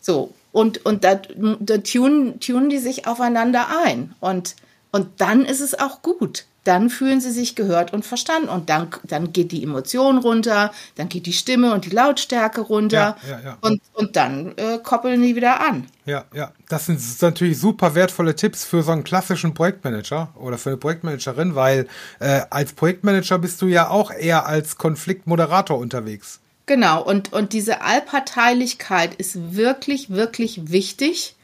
So, 0.00 0.34
und, 0.52 0.84
und 0.86 1.04
da, 1.04 1.20
da 1.60 1.78
tunen, 1.78 2.40
tunen 2.40 2.70
die 2.70 2.78
sich 2.78 3.06
aufeinander 3.06 3.66
ein. 3.84 4.14
Und, 4.20 4.56
und 4.90 5.20
dann 5.20 5.44
ist 5.44 5.60
es 5.60 5.78
auch 5.78 6.02
gut 6.02 6.47
dann 6.68 6.90
fühlen 6.90 7.20
sie 7.20 7.30
sich 7.30 7.54
gehört 7.54 7.94
und 7.94 8.04
verstanden. 8.04 8.50
Und 8.50 8.68
dann, 8.68 8.88
dann 9.04 9.32
geht 9.32 9.52
die 9.52 9.62
Emotion 9.62 10.18
runter, 10.18 10.70
dann 10.96 11.08
geht 11.08 11.24
die 11.24 11.32
Stimme 11.32 11.72
und 11.72 11.86
die 11.86 11.90
Lautstärke 11.90 12.60
runter 12.60 13.16
ja, 13.22 13.30
ja, 13.30 13.40
ja. 13.42 13.58
Und, 13.62 13.80
und 13.94 14.16
dann 14.16 14.52
äh, 14.56 14.78
koppeln 14.82 15.22
die 15.22 15.34
wieder 15.34 15.60
an. 15.60 15.86
Ja, 16.04 16.24
ja. 16.34 16.52
Das 16.68 16.84
sind 16.86 17.00
natürlich 17.22 17.58
super 17.58 17.94
wertvolle 17.94 18.36
Tipps 18.36 18.64
für 18.64 18.82
so 18.82 18.92
einen 18.92 19.02
klassischen 19.02 19.54
Projektmanager 19.54 20.28
oder 20.34 20.58
für 20.58 20.70
eine 20.70 20.76
Projektmanagerin, 20.76 21.54
weil 21.54 21.88
äh, 22.20 22.42
als 22.50 22.74
Projektmanager 22.74 23.38
bist 23.38 23.62
du 23.62 23.66
ja 23.66 23.88
auch 23.88 24.10
eher 24.10 24.46
als 24.46 24.76
Konfliktmoderator 24.76 25.78
unterwegs. 25.78 26.40
Genau, 26.66 27.02
und, 27.02 27.32
und 27.32 27.54
diese 27.54 27.80
Allparteilichkeit 27.80 29.14
ist 29.14 29.56
wirklich, 29.56 30.10
wirklich 30.10 30.70
wichtig, 30.70 31.34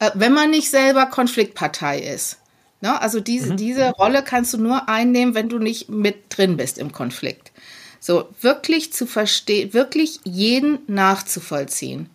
äh, 0.00 0.10
wenn 0.14 0.32
man 0.32 0.50
nicht 0.50 0.70
selber 0.70 1.06
Konfliktpartei 1.06 2.00
ist. 2.00 2.38
Ne? 2.80 3.00
Also 3.00 3.20
diese, 3.20 3.52
mhm. 3.52 3.56
diese 3.56 3.90
Rolle 3.90 4.22
kannst 4.22 4.52
du 4.54 4.58
nur 4.58 4.88
einnehmen, 4.88 5.34
wenn 5.34 5.48
du 5.48 5.58
nicht 5.58 5.88
mit 5.88 6.16
drin 6.30 6.56
bist 6.56 6.78
im 6.78 6.92
Konflikt. 6.92 7.52
So, 8.00 8.28
wirklich 8.40 8.92
zu 8.92 9.06
verstehen, 9.06 9.72
wirklich 9.72 10.20
jeden 10.24 10.78
nachzuvollziehen. 10.86 12.10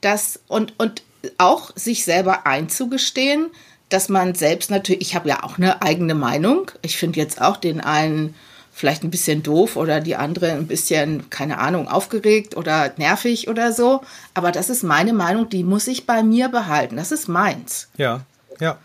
Das, 0.00 0.40
und, 0.48 0.74
und 0.78 1.02
auch 1.36 1.72
sich 1.76 2.04
selber 2.04 2.46
einzugestehen, 2.46 3.46
dass 3.88 4.08
man 4.08 4.34
selbst 4.34 4.70
natürlich, 4.70 5.00
ich 5.00 5.14
habe 5.14 5.28
ja 5.28 5.42
auch 5.42 5.58
eine 5.58 5.82
eigene 5.82 6.14
Meinung. 6.14 6.70
Ich 6.82 6.96
finde 6.96 7.20
jetzt 7.20 7.40
auch 7.40 7.56
den 7.56 7.80
einen 7.80 8.34
vielleicht 8.72 9.02
ein 9.02 9.10
bisschen 9.10 9.42
doof 9.42 9.76
oder 9.76 10.00
die 10.00 10.16
andere 10.16 10.52
ein 10.52 10.66
bisschen, 10.66 11.30
keine 11.30 11.58
Ahnung, 11.58 11.88
aufgeregt 11.88 12.56
oder 12.56 12.92
nervig 12.96 13.48
oder 13.48 13.72
so. 13.72 14.02
Aber 14.34 14.52
das 14.52 14.70
ist 14.70 14.82
meine 14.84 15.12
Meinung, 15.12 15.48
die 15.48 15.64
muss 15.64 15.88
ich 15.88 16.06
bei 16.06 16.22
mir 16.22 16.48
behalten. 16.48 16.96
Das 16.96 17.10
ist 17.10 17.28
meins. 17.28 17.88
Ja, 17.96 18.20
ja 18.60 18.78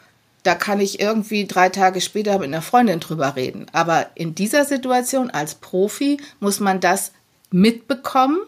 da 0.43 0.55
kann 0.55 0.81
ich 0.81 0.99
irgendwie 0.99 1.47
drei 1.47 1.69
Tage 1.69 2.01
später 2.01 2.37
mit 2.37 2.47
einer 2.47 2.61
Freundin 2.61 2.99
drüber 2.99 3.35
reden. 3.35 3.65
Aber 3.71 4.07
in 4.15 4.35
dieser 4.35 4.65
Situation 4.65 5.29
als 5.29 5.55
Profi 5.55 6.17
muss 6.39 6.59
man 6.59 6.81
das 6.81 7.13
mitbekommen. 7.49 8.39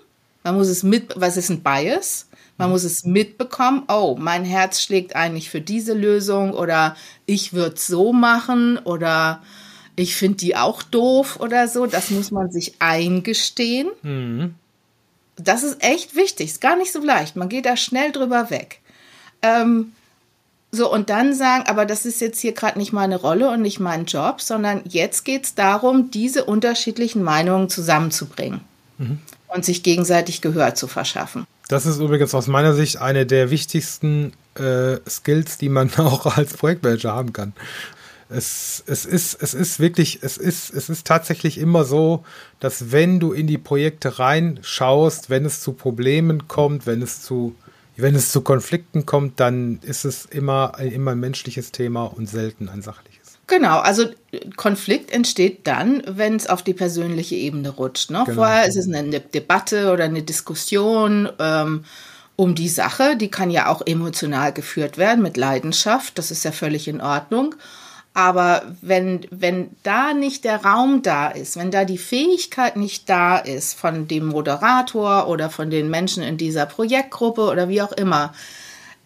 Man 0.43 0.55
muss 0.55 0.67
es 0.67 0.83
mit, 0.83 1.13
was 1.15 1.37
ist 1.37 1.49
ein 1.49 1.63
Bias? 1.63 2.27
Man 2.57 2.69
muss 2.69 2.83
es 2.83 3.05
mitbekommen. 3.05 3.83
Oh, 3.87 4.15
mein 4.19 4.45
Herz 4.45 4.81
schlägt 4.81 5.15
eigentlich 5.15 5.49
für 5.49 5.61
diese 5.61 5.93
Lösung 5.93 6.53
oder 6.53 6.95
ich 7.25 7.53
würde 7.53 7.77
so 7.77 8.13
machen 8.13 8.77
oder 8.77 9.41
ich 9.95 10.15
finde 10.15 10.37
die 10.37 10.55
auch 10.55 10.83
doof 10.83 11.39
oder 11.39 11.67
so. 11.67 11.85
Das 11.85 12.11
muss 12.11 12.31
man 12.31 12.51
sich 12.51 12.75
eingestehen. 12.79 13.89
Mhm. 14.03 14.55
Das 15.37 15.63
ist 15.63 15.83
echt 15.83 16.15
wichtig. 16.15 16.47
Ist 16.47 16.61
gar 16.61 16.75
nicht 16.75 16.91
so 16.91 16.99
leicht. 16.99 17.35
Man 17.35 17.49
geht 17.49 17.65
da 17.65 17.77
schnell 17.77 18.11
drüber 18.11 18.49
weg. 18.49 18.79
Ähm, 19.41 19.93
so, 20.75 20.91
und 20.91 21.09
dann 21.09 21.33
sagen, 21.33 21.65
aber 21.67 21.85
das 21.85 22.05
ist 22.05 22.21
jetzt 22.21 22.39
hier 22.39 22.53
gerade 22.53 22.77
nicht 22.77 22.93
meine 22.93 23.17
Rolle 23.17 23.49
und 23.49 23.61
nicht 23.61 23.79
mein 23.79 24.05
Job, 24.05 24.41
sondern 24.41 24.81
jetzt 24.85 25.25
geht 25.25 25.45
es 25.45 25.55
darum, 25.55 26.11
diese 26.11 26.45
unterschiedlichen 26.45 27.23
Meinungen 27.23 27.69
zusammenzubringen 27.69 28.61
mhm. 28.97 29.19
und 29.47 29.65
sich 29.65 29.83
gegenseitig 29.83 30.41
Gehör 30.41 30.75
zu 30.75 30.87
verschaffen. 30.87 31.45
Das 31.67 31.85
ist 31.85 31.99
übrigens 31.99 32.35
aus 32.35 32.47
meiner 32.47 32.73
Sicht 32.73 32.97
eine 32.97 33.25
der 33.25 33.49
wichtigsten 33.49 34.33
äh, 34.55 34.97
Skills, 35.09 35.57
die 35.57 35.69
man 35.69 35.91
auch 35.97 36.37
als 36.37 36.53
Projektmanager 36.53 37.13
haben 37.13 37.33
kann. 37.33 37.53
Es, 38.27 38.83
es, 38.87 39.05
ist, 39.05 39.35
es 39.41 39.53
ist 39.53 39.79
wirklich, 39.79 40.19
es 40.23 40.37
ist, 40.37 40.73
es 40.73 40.89
ist 40.89 41.05
tatsächlich 41.05 41.59
immer 41.59 41.83
so, 41.83 42.25
dass 42.59 42.91
wenn 42.91 43.19
du 43.19 43.33
in 43.33 43.45
die 43.45 43.59
Projekte 43.59 44.17
reinschaust, 44.17 45.29
wenn 45.29 45.45
es 45.45 45.61
zu 45.61 45.73
Problemen 45.73 46.47
kommt, 46.47 46.87
wenn 46.87 47.03
es 47.03 47.21
zu 47.21 47.55
wenn 47.97 48.15
es 48.15 48.31
zu 48.31 48.41
Konflikten 48.41 49.05
kommt, 49.05 49.39
dann 49.39 49.79
ist 49.81 50.05
es 50.05 50.25
immer, 50.25 50.79
immer 50.79 51.11
ein 51.11 51.19
menschliches 51.19 51.71
Thema 51.71 52.05
und 52.05 52.27
selten 52.27 52.69
ein 52.69 52.81
sachliches. 52.81 53.39
Genau, 53.47 53.79
also 53.79 54.05
Konflikt 54.55 55.11
entsteht 55.11 55.67
dann, 55.67 56.01
wenn 56.07 56.35
es 56.35 56.47
auf 56.47 56.63
die 56.63 56.73
persönliche 56.73 57.35
Ebene 57.35 57.69
rutscht. 57.69 58.09
Ne? 58.09 58.23
Genau. 58.25 58.35
Vorher 58.35 58.67
ist 58.67 58.75
es 58.75 58.91
eine 58.91 59.19
Debatte 59.19 59.91
oder 59.91 60.05
eine 60.05 60.23
Diskussion 60.23 61.29
ähm, 61.39 61.83
um 62.35 62.55
die 62.55 62.69
Sache, 62.69 63.15
die 63.15 63.29
kann 63.29 63.49
ja 63.49 63.67
auch 63.67 63.81
emotional 63.85 64.51
geführt 64.51 64.97
werden 64.97 65.21
mit 65.21 65.37
Leidenschaft, 65.37 66.17
das 66.17 66.31
ist 66.31 66.43
ja 66.43 66.51
völlig 66.51 66.87
in 66.87 67.01
Ordnung. 67.01 67.55
Aber 68.15 68.63
wenn, 68.81 69.27
wenn 69.29 69.71
da 69.83 70.13
nicht 70.13 70.45
der 70.45 70.63
Raum 70.63 71.01
da 71.01 71.27
ist, 71.27 71.57
wenn 71.57 71.69
da 71.69 71.83
die 71.83 71.97
Fähigkeit 71.97 72.77
nicht 72.77 73.09
da 73.09 73.37
ist 73.37 73.77
von 73.77 74.07
dem 74.07 74.27
Moderator 74.27 75.27
oder 75.27 75.49
von 75.49 75.69
den 75.69 75.89
Menschen 75.89 76.23
in 76.23 76.37
dieser 76.37 76.65
Projektgruppe 76.65 77.41
oder 77.41 77.67
wie 77.67 77.81
auch 77.81 77.91
immer, 77.91 78.33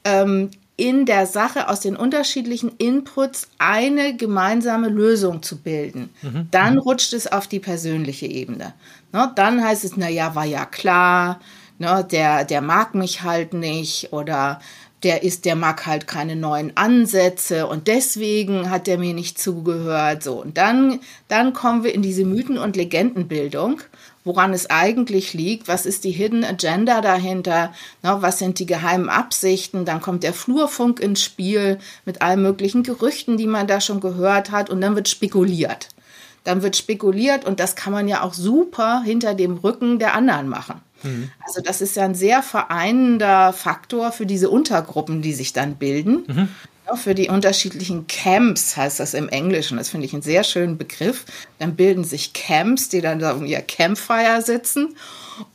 ähm, 0.03 0.51
in 0.77 1.07
der 1.07 1.25
Sache 1.25 1.69
aus 1.69 1.79
den 1.79 1.95
unterschiedlichen 1.95 2.71
Inputs 2.77 3.49
eine 3.57 4.15
gemeinsame 4.15 4.89
Lösung 4.89 5.41
zu 5.41 5.57
bilden. 5.57 6.13
Mhm. 6.21 6.47
Dann 6.51 6.77
rutscht 6.77 7.13
es 7.13 7.31
auf 7.31 7.47
die 7.47 7.59
persönliche 7.59 8.27
Ebene. 8.27 8.75
Ne, 9.11 9.31
dann 9.35 9.63
heißt 9.63 9.85
es, 9.85 9.97
na 9.97 10.07
ja, 10.07 10.35
war 10.35 10.45
ja 10.45 10.65
klar, 10.65 11.41
ne, 11.79 12.07
der, 12.09 12.45
der 12.45 12.61
mag 12.61 12.93
mich 12.93 13.23
halt 13.23 13.53
nicht 13.53 14.13
oder 14.13 14.61
der 15.03 15.23
ist, 15.23 15.45
der 15.45 15.55
mag 15.55 15.85
halt 15.85 16.07
keine 16.07 16.35
neuen 16.35 16.75
Ansätze 16.75 17.67
und 17.67 17.87
deswegen 17.87 18.69
hat 18.69 18.87
der 18.87 18.97
mir 18.97 19.13
nicht 19.13 19.39
zugehört. 19.39 20.23
So. 20.23 20.41
Und 20.41 20.57
dann, 20.57 20.99
dann 21.29 21.53
kommen 21.53 21.83
wir 21.83 21.93
in 21.93 22.01
diese 22.01 22.25
Mythen- 22.25 22.57
und 22.57 22.75
Legendenbildung, 22.75 23.79
woran 24.25 24.53
es 24.53 24.69
eigentlich 24.69 25.33
liegt. 25.33 25.69
Was 25.69 25.85
ist 25.85 26.03
die 26.03 26.11
Hidden 26.11 26.43
Agenda 26.43 26.99
dahinter? 26.99 27.73
Ne, 28.03 28.17
was 28.19 28.39
sind 28.39 28.59
die 28.59 28.65
geheimen 28.65 29.09
Absichten? 29.09 29.85
Dann 29.85 30.01
kommt 30.01 30.23
der 30.23 30.33
Flurfunk 30.33 30.99
ins 30.99 31.23
Spiel 31.23 31.79
mit 32.03 32.21
allen 32.21 32.41
möglichen 32.41 32.83
Gerüchten, 32.83 33.37
die 33.37 33.47
man 33.47 33.67
da 33.67 33.79
schon 33.79 34.01
gehört 34.01 34.51
hat 34.51 34.69
und 34.69 34.81
dann 34.81 34.95
wird 34.95 35.07
spekuliert. 35.07 35.87
Dann 36.43 36.61
wird 36.61 36.75
spekuliert 36.75 37.45
und 37.45 37.59
das 37.59 37.75
kann 37.75 37.93
man 37.93 38.07
ja 38.07 38.21
auch 38.21 38.33
super 38.33 39.01
hinter 39.03 39.33
dem 39.33 39.57
Rücken 39.57 39.99
der 39.99 40.13
anderen 40.13 40.49
machen. 40.49 40.81
Mhm. 41.03 41.31
Also 41.45 41.61
das 41.61 41.81
ist 41.81 41.95
ja 41.95 42.05
ein 42.05 42.15
sehr 42.15 42.43
vereinender 42.43 43.53
Faktor 43.53 44.11
für 44.11 44.25
diese 44.25 44.49
Untergruppen, 44.49 45.21
die 45.21 45.33
sich 45.33 45.53
dann 45.53 45.75
bilden. 45.75 46.23
Mhm. 46.27 46.49
Ja, 46.87 46.95
für 46.95 47.13
die 47.13 47.29
unterschiedlichen 47.29 48.07
Camps 48.07 48.75
heißt 48.75 48.99
das 48.99 49.13
im 49.13 49.29
Englischen. 49.29 49.77
Das 49.77 49.89
finde 49.89 50.05
ich 50.05 50.13
einen 50.13 50.21
sehr 50.21 50.43
schönen 50.43 50.77
Begriff. 50.77 51.25
Dann 51.59 51.75
bilden 51.75 52.03
sich 52.03 52.33
Camps, 52.33 52.89
die 52.89 53.01
dann 53.01 53.19
da 53.19 53.33
um 53.33 53.45
ihr 53.45 53.61
Campfire 53.61 54.41
sitzen. 54.41 54.95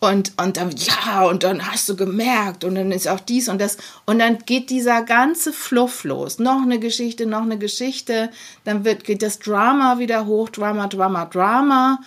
Und, 0.01 0.33
und 0.41 0.57
dann, 0.57 0.71
ja, 0.71 1.25
und 1.25 1.43
dann 1.43 1.71
hast 1.71 1.89
du 1.89 1.97
gemerkt, 1.97 2.65
und 2.65 2.75
dann 2.75 2.91
ist 2.93 3.09
auch 3.09 3.21
dies 3.21 3.49
und 3.49 3.61
das. 3.61 3.77
Und 4.07 4.19
dann 4.19 4.39
geht 4.39 4.71
dieser 4.71 5.03
ganze 5.03 5.53
Fluff 5.53 6.05
los. 6.05 6.39
Noch 6.39 6.63
eine 6.63 6.79
Geschichte, 6.79 7.27
noch 7.27 7.43
eine 7.43 7.59
Geschichte. 7.59 8.31
Dann 8.65 8.85
wird, 8.85 9.05
geht 9.05 9.23
das 9.23 9.39
Drama 9.39 9.99
wieder 9.99 10.27
hoch, 10.27 10.49
Drama, 10.49 10.87
Drama, 10.87 11.27
Drama. 11.27 12.01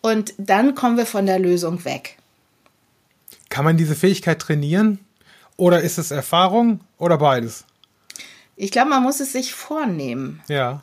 Und 0.00 0.34
dann 0.36 0.74
kommen 0.74 0.96
wir 0.96 1.06
von 1.06 1.26
der 1.26 1.38
Lösung 1.38 1.84
weg. 1.84 2.18
Kann 3.54 3.64
man 3.64 3.76
diese 3.76 3.94
Fähigkeit 3.94 4.40
trainieren? 4.40 4.98
Oder 5.56 5.82
ist 5.82 5.96
es 5.96 6.10
Erfahrung 6.10 6.80
oder 6.98 7.18
beides? 7.18 7.64
Ich 8.56 8.72
glaube, 8.72 8.90
man 8.90 9.04
muss 9.04 9.20
es 9.20 9.30
sich 9.30 9.54
vornehmen. 9.54 10.42
Ja. 10.48 10.82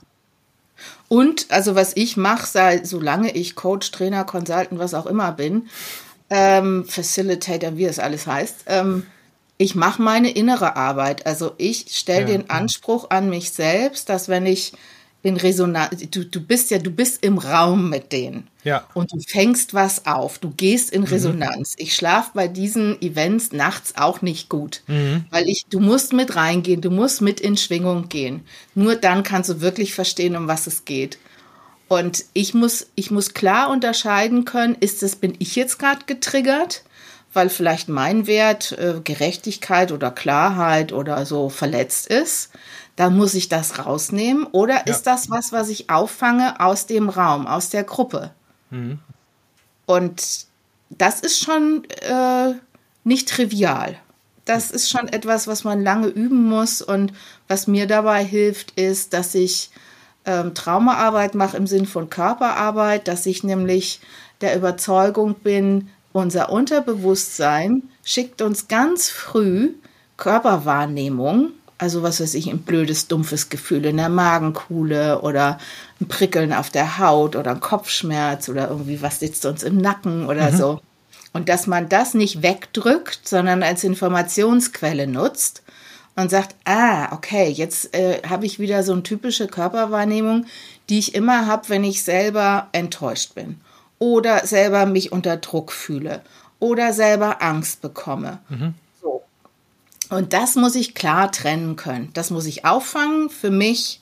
Und, 1.09 1.47
also 1.51 1.75
was 1.75 1.91
ich 1.97 2.15
mache, 2.15 2.79
solange 2.83 3.31
ich 3.31 3.55
Coach, 3.55 3.91
Trainer, 3.91 4.23
Consultant, 4.23 4.79
was 4.79 4.93
auch 4.93 5.05
immer 5.05 5.33
bin, 5.33 5.67
ähm, 6.29 6.85
Facilitator, 6.87 7.75
wie 7.75 7.83
es 7.83 7.99
alles 7.99 8.25
heißt, 8.25 8.63
ähm, 8.67 9.05
ich 9.57 9.75
mache 9.75 10.01
meine 10.01 10.31
innere 10.31 10.77
Arbeit. 10.77 11.25
Also 11.25 11.51
ich 11.57 11.87
stelle 11.89 12.21
ja. 12.21 12.37
den 12.37 12.49
Anspruch 12.49 13.09
an 13.09 13.29
mich 13.29 13.51
selbst, 13.51 14.07
dass 14.07 14.29
wenn 14.29 14.45
ich 14.45 14.71
in 15.23 15.37
Resonanz, 15.37 16.03
du, 16.09 16.25
du 16.25 16.41
bist 16.41 16.71
ja, 16.71 16.79
du 16.79 16.89
bist 16.89 17.23
im 17.23 17.37
Raum 17.37 17.89
mit 17.89 18.11
denen. 18.11 18.47
Ja. 18.63 18.87
Und 18.93 19.11
du 19.11 19.19
fängst 19.19 19.73
was 19.73 20.05
auf, 20.05 20.39
du 20.39 20.51
gehst 20.51 20.91
in 20.91 21.01
mhm. 21.01 21.07
Resonanz. 21.07 21.75
Mhm. 21.77 21.83
Ich 21.83 21.95
schlafe 21.95 22.31
bei 22.33 22.47
diesen 22.47 22.99
Events 23.01 23.51
nachts 23.51 23.95
auch 23.97 24.21
nicht 24.21 24.49
gut, 24.49 24.81
mhm. 24.87 25.25
weil 25.29 25.47
ich, 25.47 25.65
du 25.69 25.79
musst 25.79 26.13
mit 26.13 26.35
reingehen, 26.35 26.81
du 26.81 26.89
musst 26.89 27.21
mit 27.21 27.39
in 27.39 27.57
Schwingung 27.57 28.09
gehen. 28.09 28.41
Nur 28.73 28.95
dann 28.95 29.23
kannst 29.23 29.49
du 29.49 29.61
wirklich 29.61 29.93
verstehen, 29.93 30.35
um 30.35 30.47
was 30.47 30.67
es 30.67 30.85
geht. 30.85 31.17
Und 31.87 32.25
ich 32.33 32.53
muss, 32.53 32.87
ich 32.95 33.11
muss 33.11 33.33
klar 33.33 33.69
unterscheiden 33.69 34.45
können, 34.45 34.75
ist 34.79 35.03
es, 35.03 35.15
bin 35.15 35.35
ich 35.39 35.55
jetzt 35.55 35.77
gerade 35.77 36.05
getriggert? 36.05 36.83
weil 37.33 37.47
vielleicht 37.47 37.87
mein 37.87 38.27
Wert 38.27 38.73
äh, 38.73 38.95
Gerechtigkeit 39.01 39.93
oder 39.93 40.11
Klarheit 40.11 40.91
oder 40.91 41.25
so 41.25 41.47
verletzt 41.47 42.07
ist 42.07 42.49
dann 43.01 43.17
muss 43.17 43.33
ich 43.33 43.49
das 43.49 43.79
rausnehmen. 43.79 44.45
Oder 44.51 44.75
ja. 44.75 44.81
ist 44.93 45.07
das 45.07 45.31
was, 45.31 45.51
was 45.51 45.69
ich 45.69 45.89
auffange 45.89 46.59
aus 46.59 46.85
dem 46.85 47.09
Raum, 47.09 47.47
aus 47.47 47.71
der 47.71 47.83
Gruppe? 47.83 48.29
Mhm. 48.69 48.99
Und 49.87 50.45
das 50.91 51.19
ist 51.19 51.43
schon 51.43 51.83
äh, 52.01 52.53
nicht 53.03 53.27
trivial. 53.27 53.95
Das 54.45 54.69
ist 54.69 54.87
schon 54.87 55.07
etwas, 55.07 55.47
was 55.47 55.63
man 55.63 55.81
lange 55.81 56.09
üben 56.09 56.47
muss. 56.47 56.83
Und 56.83 57.11
was 57.47 57.65
mir 57.65 57.87
dabei 57.87 58.23
hilft, 58.23 58.79
ist, 58.79 59.13
dass 59.13 59.33
ich 59.33 59.71
ähm, 60.25 60.53
Traumaarbeit 60.53 61.33
mache 61.33 61.57
im 61.57 61.65
Sinn 61.65 61.87
von 61.87 62.07
Körperarbeit, 62.07 63.07
dass 63.07 63.25
ich 63.25 63.43
nämlich 63.43 63.99
der 64.41 64.55
Überzeugung 64.55 65.33
bin, 65.33 65.89
unser 66.13 66.51
Unterbewusstsein 66.51 67.81
schickt 68.03 68.43
uns 68.43 68.67
ganz 68.67 69.09
früh 69.09 69.71
Körperwahrnehmung 70.17 71.53
also 71.81 72.03
was 72.03 72.21
weiß 72.21 72.35
ich, 72.35 72.47
ein 72.47 72.59
blödes, 72.59 73.07
dumpfes 73.07 73.49
Gefühl 73.49 73.85
in 73.85 73.97
der 73.97 74.07
Magenkuhle 74.07 75.21
oder 75.21 75.57
ein 75.99 76.07
Prickeln 76.07 76.53
auf 76.53 76.69
der 76.69 76.99
Haut 76.99 77.35
oder 77.35 77.49
ein 77.49 77.59
Kopfschmerz 77.59 78.49
oder 78.49 78.69
irgendwie 78.69 79.01
was 79.01 79.19
sitzt 79.19 79.47
uns 79.47 79.63
im 79.63 79.77
Nacken 79.77 80.27
oder 80.27 80.51
mhm. 80.51 80.55
so. 80.55 80.81
Und 81.33 81.49
dass 81.49 81.65
man 81.65 81.89
das 81.89 82.13
nicht 82.13 82.43
wegdrückt, 82.43 83.27
sondern 83.27 83.63
als 83.63 83.83
Informationsquelle 83.83 85.07
nutzt 85.07 85.63
und 86.15 86.29
sagt, 86.29 86.55
ah, 86.65 87.13
okay, 87.13 87.49
jetzt 87.49 87.95
äh, 87.95 88.21
habe 88.29 88.45
ich 88.45 88.59
wieder 88.59 88.83
so 88.83 88.93
eine 88.93 89.01
typische 89.01 89.47
Körperwahrnehmung, 89.47 90.45
die 90.87 90.99
ich 90.99 91.15
immer 91.15 91.47
habe, 91.47 91.69
wenn 91.69 91.83
ich 91.83 92.03
selber 92.03 92.67
enttäuscht 92.73 93.33
bin 93.33 93.59
oder 93.97 94.45
selber 94.45 94.85
mich 94.85 95.11
unter 95.11 95.37
Druck 95.37 95.71
fühle 95.71 96.21
oder 96.59 96.93
selber 96.93 97.41
Angst 97.41 97.81
bekomme. 97.81 98.37
Mhm. 98.49 98.75
Und 100.11 100.33
das 100.33 100.55
muss 100.55 100.75
ich 100.75 100.93
klar 100.93 101.31
trennen 101.31 101.77
können. 101.77 102.09
Das 102.13 102.31
muss 102.31 102.45
ich 102.45 102.65
auffangen. 102.65 103.29
Für 103.29 103.49
mich 103.49 104.01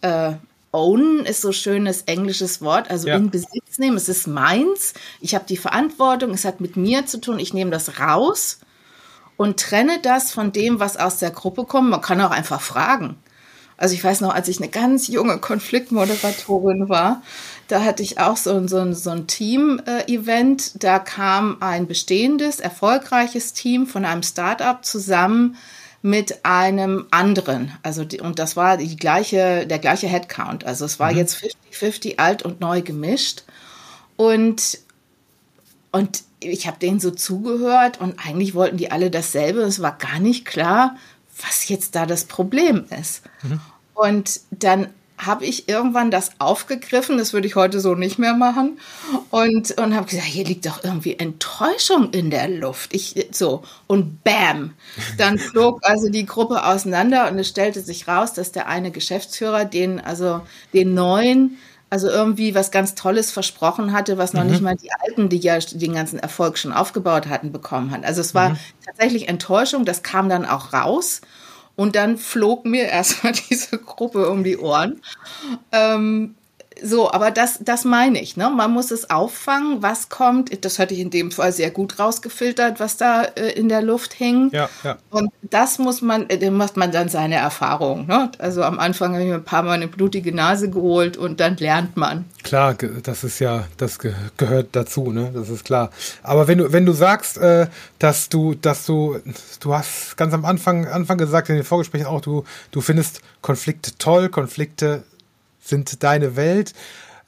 äh, 0.00 0.32
own 0.72 1.26
ist 1.26 1.42
so 1.42 1.52
schönes 1.52 2.02
englisches 2.02 2.62
Wort, 2.62 2.90
also 2.90 3.08
ja. 3.08 3.16
in 3.16 3.30
Besitz 3.30 3.78
nehmen. 3.78 3.98
Es 3.98 4.08
ist 4.08 4.26
meins. 4.26 4.94
Ich 5.20 5.34
habe 5.34 5.44
die 5.46 5.58
Verantwortung. 5.58 6.30
Es 6.30 6.46
hat 6.46 6.62
mit 6.62 6.78
mir 6.78 7.04
zu 7.04 7.20
tun. 7.20 7.38
Ich 7.38 7.52
nehme 7.52 7.70
das 7.70 8.00
raus 8.00 8.60
und 9.36 9.60
trenne 9.60 10.00
das 10.00 10.32
von 10.32 10.52
dem, 10.52 10.80
was 10.80 10.96
aus 10.96 11.18
der 11.18 11.30
Gruppe 11.30 11.64
kommt. 11.64 11.90
Man 11.90 12.00
kann 12.00 12.22
auch 12.22 12.30
einfach 12.30 12.62
fragen. 12.62 13.18
Also 13.76 13.94
ich 13.94 14.02
weiß 14.02 14.22
noch, 14.22 14.34
als 14.34 14.48
ich 14.48 14.56
eine 14.56 14.70
ganz 14.70 15.08
junge 15.08 15.36
Konfliktmoderatorin 15.38 16.88
war, 16.88 17.20
da 17.68 17.84
hatte 17.84 18.02
ich 18.02 18.18
auch 18.18 18.36
so, 18.36 18.66
so, 18.66 18.92
so 18.92 19.10
ein 19.10 19.26
Team-Event. 19.26 20.82
Da 20.82 20.98
kam 20.98 21.56
ein 21.60 21.86
bestehendes, 21.86 22.60
erfolgreiches 22.60 23.52
Team 23.52 23.86
von 23.86 24.04
einem 24.04 24.22
Startup 24.22 24.84
zusammen 24.84 25.56
mit 26.02 26.44
einem 26.44 27.06
anderen. 27.10 27.72
Also 27.82 28.04
die, 28.04 28.20
und 28.20 28.38
das 28.38 28.56
war 28.56 28.76
die 28.76 28.96
gleiche, 28.96 29.66
der 29.66 29.78
gleiche 29.78 30.08
Headcount. 30.08 30.64
Also 30.64 30.84
es 30.84 30.98
war 30.98 31.12
mhm. 31.12 31.18
jetzt 31.18 31.42
50-50 31.72 32.18
alt 32.18 32.42
und 32.42 32.60
neu 32.60 32.82
gemischt. 32.82 33.44
Und, 34.16 34.80
und 35.92 36.24
ich 36.40 36.66
habe 36.66 36.78
denen 36.78 37.00
so 37.00 37.12
zugehört 37.12 38.00
und 38.00 38.18
eigentlich 38.18 38.54
wollten 38.54 38.76
die 38.76 38.90
alle 38.90 39.10
dasselbe. 39.10 39.60
Es 39.60 39.80
war 39.80 39.96
gar 39.96 40.18
nicht 40.18 40.44
klar, 40.44 40.96
was 41.40 41.68
jetzt 41.68 41.94
da 41.94 42.04
das 42.04 42.24
Problem 42.24 42.84
ist. 42.90 43.22
Mhm. 43.42 43.60
Und 43.94 44.40
dann 44.50 44.88
habe 45.26 45.44
ich 45.44 45.68
irgendwann 45.68 46.10
das 46.10 46.30
aufgegriffen, 46.38 47.18
das 47.18 47.32
würde 47.32 47.46
ich 47.46 47.56
heute 47.56 47.80
so 47.80 47.94
nicht 47.94 48.18
mehr 48.18 48.34
machen 48.34 48.78
und 49.30 49.78
und 49.78 49.94
habe 49.94 50.06
gesagt, 50.06 50.26
hier 50.26 50.44
liegt 50.44 50.66
doch 50.66 50.82
irgendwie 50.84 51.18
Enttäuschung 51.18 52.10
in 52.10 52.30
der 52.30 52.48
Luft. 52.48 52.94
Ich 52.94 53.28
so 53.30 53.62
und 53.86 54.24
bam, 54.24 54.74
dann 55.18 55.38
flog 55.38 55.80
also 55.82 56.08
die 56.08 56.26
Gruppe 56.26 56.64
auseinander 56.66 57.30
und 57.30 57.38
es 57.38 57.48
stellte 57.48 57.80
sich 57.80 58.08
raus, 58.08 58.32
dass 58.32 58.52
der 58.52 58.68
eine 58.68 58.90
Geschäftsführer 58.90 59.64
den 59.64 60.00
also 60.00 60.42
den 60.72 60.94
neuen 60.94 61.58
also 61.92 62.08
irgendwie 62.08 62.54
was 62.54 62.70
ganz 62.70 62.94
Tolles 62.94 63.30
versprochen 63.30 63.92
hatte, 63.92 64.16
was 64.16 64.32
noch 64.32 64.44
mhm. 64.44 64.50
nicht 64.50 64.62
mal 64.62 64.76
die 64.76 64.90
Alten, 64.90 65.28
die 65.28 65.36
ja 65.36 65.58
den 65.58 65.92
ganzen 65.92 66.18
Erfolg 66.18 66.56
schon 66.56 66.72
aufgebaut 66.72 67.28
hatten, 67.28 67.52
bekommen 67.52 67.90
hat. 67.90 68.06
Also 68.06 68.22
es 68.22 68.34
war 68.34 68.50
mhm. 68.50 68.58
tatsächlich 68.86 69.28
Enttäuschung, 69.28 69.84
das 69.84 70.02
kam 70.02 70.30
dann 70.30 70.46
auch 70.46 70.72
raus. 70.72 71.20
Und 71.76 71.96
dann 71.96 72.18
flog 72.18 72.64
mir 72.64 72.84
erstmal 72.84 73.32
diese 73.50 73.78
Gruppe 73.78 74.28
um 74.28 74.44
die 74.44 74.58
Ohren. 74.58 75.00
Ähm, 75.70 76.34
so, 76.82 77.10
aber 77.12 77.30
das, 77.30 77.58
das 77.60 77.84
meine 77.84 78.20
ich. 78.20 78.36
Ne? 78.36 78.50
Man 78.50 78.72
muss 78.72 78.90
es 78.90 79.10
auffangen, 79.10 79.82
was 79.82 80.08
kommt. 80.08 80.64
Das 80.64 80.78
hatte 80.78 80.94
ich 80.94 81.00
in 81.00 81.10
dem 81.10 81.30
Fall 81.30 81.52
sehr 81.52 81.70
gut 81.70 81.98
rausgefiltert, 81.98 82.80
was 82.80 82.96
da 82.96 83.22
äh, 83.22 83.50
in 83.52 83.68
der 83.68 83.82
Luft 83.82 84.12
hing. 84.12 84.50
Ja, 84.52 84.68
ja. 84.82 84.98
Und 85.10 85.30
das 85.42 85.78
muss 85.78 86.02
man, 86.02 86.28
äh, 86.28 86.38
dem 86.38 86.56
macht 86.56 86.76
man 86.76 86.92
dann 86.92 87.08
seine 87.08 87.36
Erfahrung. 87.36 88.06
Ne? 88.06 88.30
Also 88.38 88.62
am 88.62 88.78
Anfang 88.78 89.12
habe 89.12 89.22
ich 89.22 89.28
mir 89.28 89.36
ein 89.36 89.44
paar 89.44 89.62
Mal 89.62 89.72
eine 89.72 89.88
blutige 89.88 90.34
Nase 90.34 90.70
geholt 90.70 91.16
und 91.16 91.40
dann 91.40 91.56
lernt 91.56 91.96
man. 91.96 92.24
Klar, 92.42 92.74
das 92.74 93.24
ist 93.24 93.38
ja, 93.38 93.66
das 93.76 93.98
gehört 93.98 94.68
dazu, 94.72 95.12
ne? 95.12 95.30
Das 95.32 95.48
ist 95.48 95.64
klar. 95.64 95.90
Aber 96.22 96.48
wenn 96.48 96.58
du, 96.58 96.72
wenn 96.72 96.84
du 96.84 96.92
sagst, 96.92 97.38
äh, 97.38 97.68
dass 97.98 98.28
du, 98.28 98.54
dass 98.54 98.84
du, 98.84 99.18
du 99.60 99.74
hast 99.74 100.16
ganz 100.16 100.34
am 100.34 100.44
Anfang, 100.44 100.86
Anfang 100.86 101.18
gesagt 101.18 101.48
in 101.48 101.54
den 101.54 101.64
Vorgesprächen 101.64 102.06
auch, 102.06 102.20
du, 102.20 102.44
du 102.72 102.80
findest 102.80 103.20
Konflikte 103.40 103.92
toll, 103.98 104.28
Konflikte 104.28 105.04
sind 105.62 106.02
deine 106.02 106.36
Welt. 106.36 106.74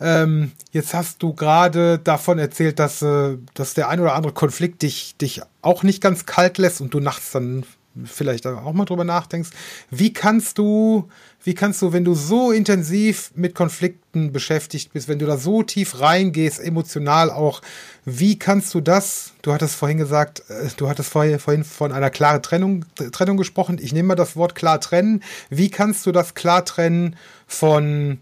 Ähm, 0.01 0.53
jetzt 0.73 0.93
hast 0.93 1.23
du 1.23 1.35
gerade 1.35 1.99
davon 1.99 2.39
erzählt, 2.39 2.79
dass, 2.79 3.01
äh, 3.01 3.39
dass 3.55 3.75
der 3.75 3.89
ein 3.89 4.01
oder 4.01 4.15
andere 4.15 4.33
Konflikt 4.33 4.83
dich, 4.83 5.17
dich 5.17 5.41
auch 5.63 5.83
nicht 5.83 6.03
ganz 6.03 6.27
kalt 6.27 6.59
lässt 6.59 6.81
und 6.81 6.93
du 6.93 7.01
nachts 7.01 7.31
dann 7.33 7.65
vielleicht 8.05 8.47
auch 8.47 8.73
mal 8.73 8.85
drüber 8.85 9.05
nachdenkst. 9.05 9.51
Wie 9.91 10.13
kannst 10.13 10.59
du, 10.59 11.09
wie 11.45 11.55
kannst 11.55 11.83
du, 11.83 11.93
wenn 11.93 12.05
du 12.05 12.15
so 12.15 12.51
intensiv 12.51 13.31
mit 13.35 13.55
Konflikten 13.55 14.33
beschäftigt 14.33 14.95
bist, 14.95 15.09
wenn 15.09 15.19
du 15.19 15.27
da 15.27 15.37
so 15.37 15.63
tief 15.63 16.01
reingehst, 16.01 16.59
emotional 16.59 17.31
auch, 17.31 17.61
wie 18.07 18.39
kannst 18.39 18.73
du 18.75 18.81
das, 18.81 19.35
du 19.43 19.53
hattest 19.53 19.77
vorhin 19.77 19.99
gesagt, 19.99 20.43
äh, 20.49 20.69
du 20.77 20.89
hattest 20.89 21.11
vorhin, 21.11 21.65
von 21.65 21.93
einer 21.93 22.11
klaren 22.11 22.43
Trennung, 22.43 22.87
Trennung 23.13 23.37
gesprochen, 23.37 23.79
ich 23.81 23.93
nehme 23.93 24.09
mal 24.09 24.15
das 24.15 24.37
Wort 24.37 24.55
klar 24.55 24.81
trennen, 24.81 25.23
wie 25.51 25.71
kannst 25.71 26.07
du 26.07 26.13
das 26.13 26.35
klar 26.35 26.65
trennen 26.65 27.15
von, 27.47 28.19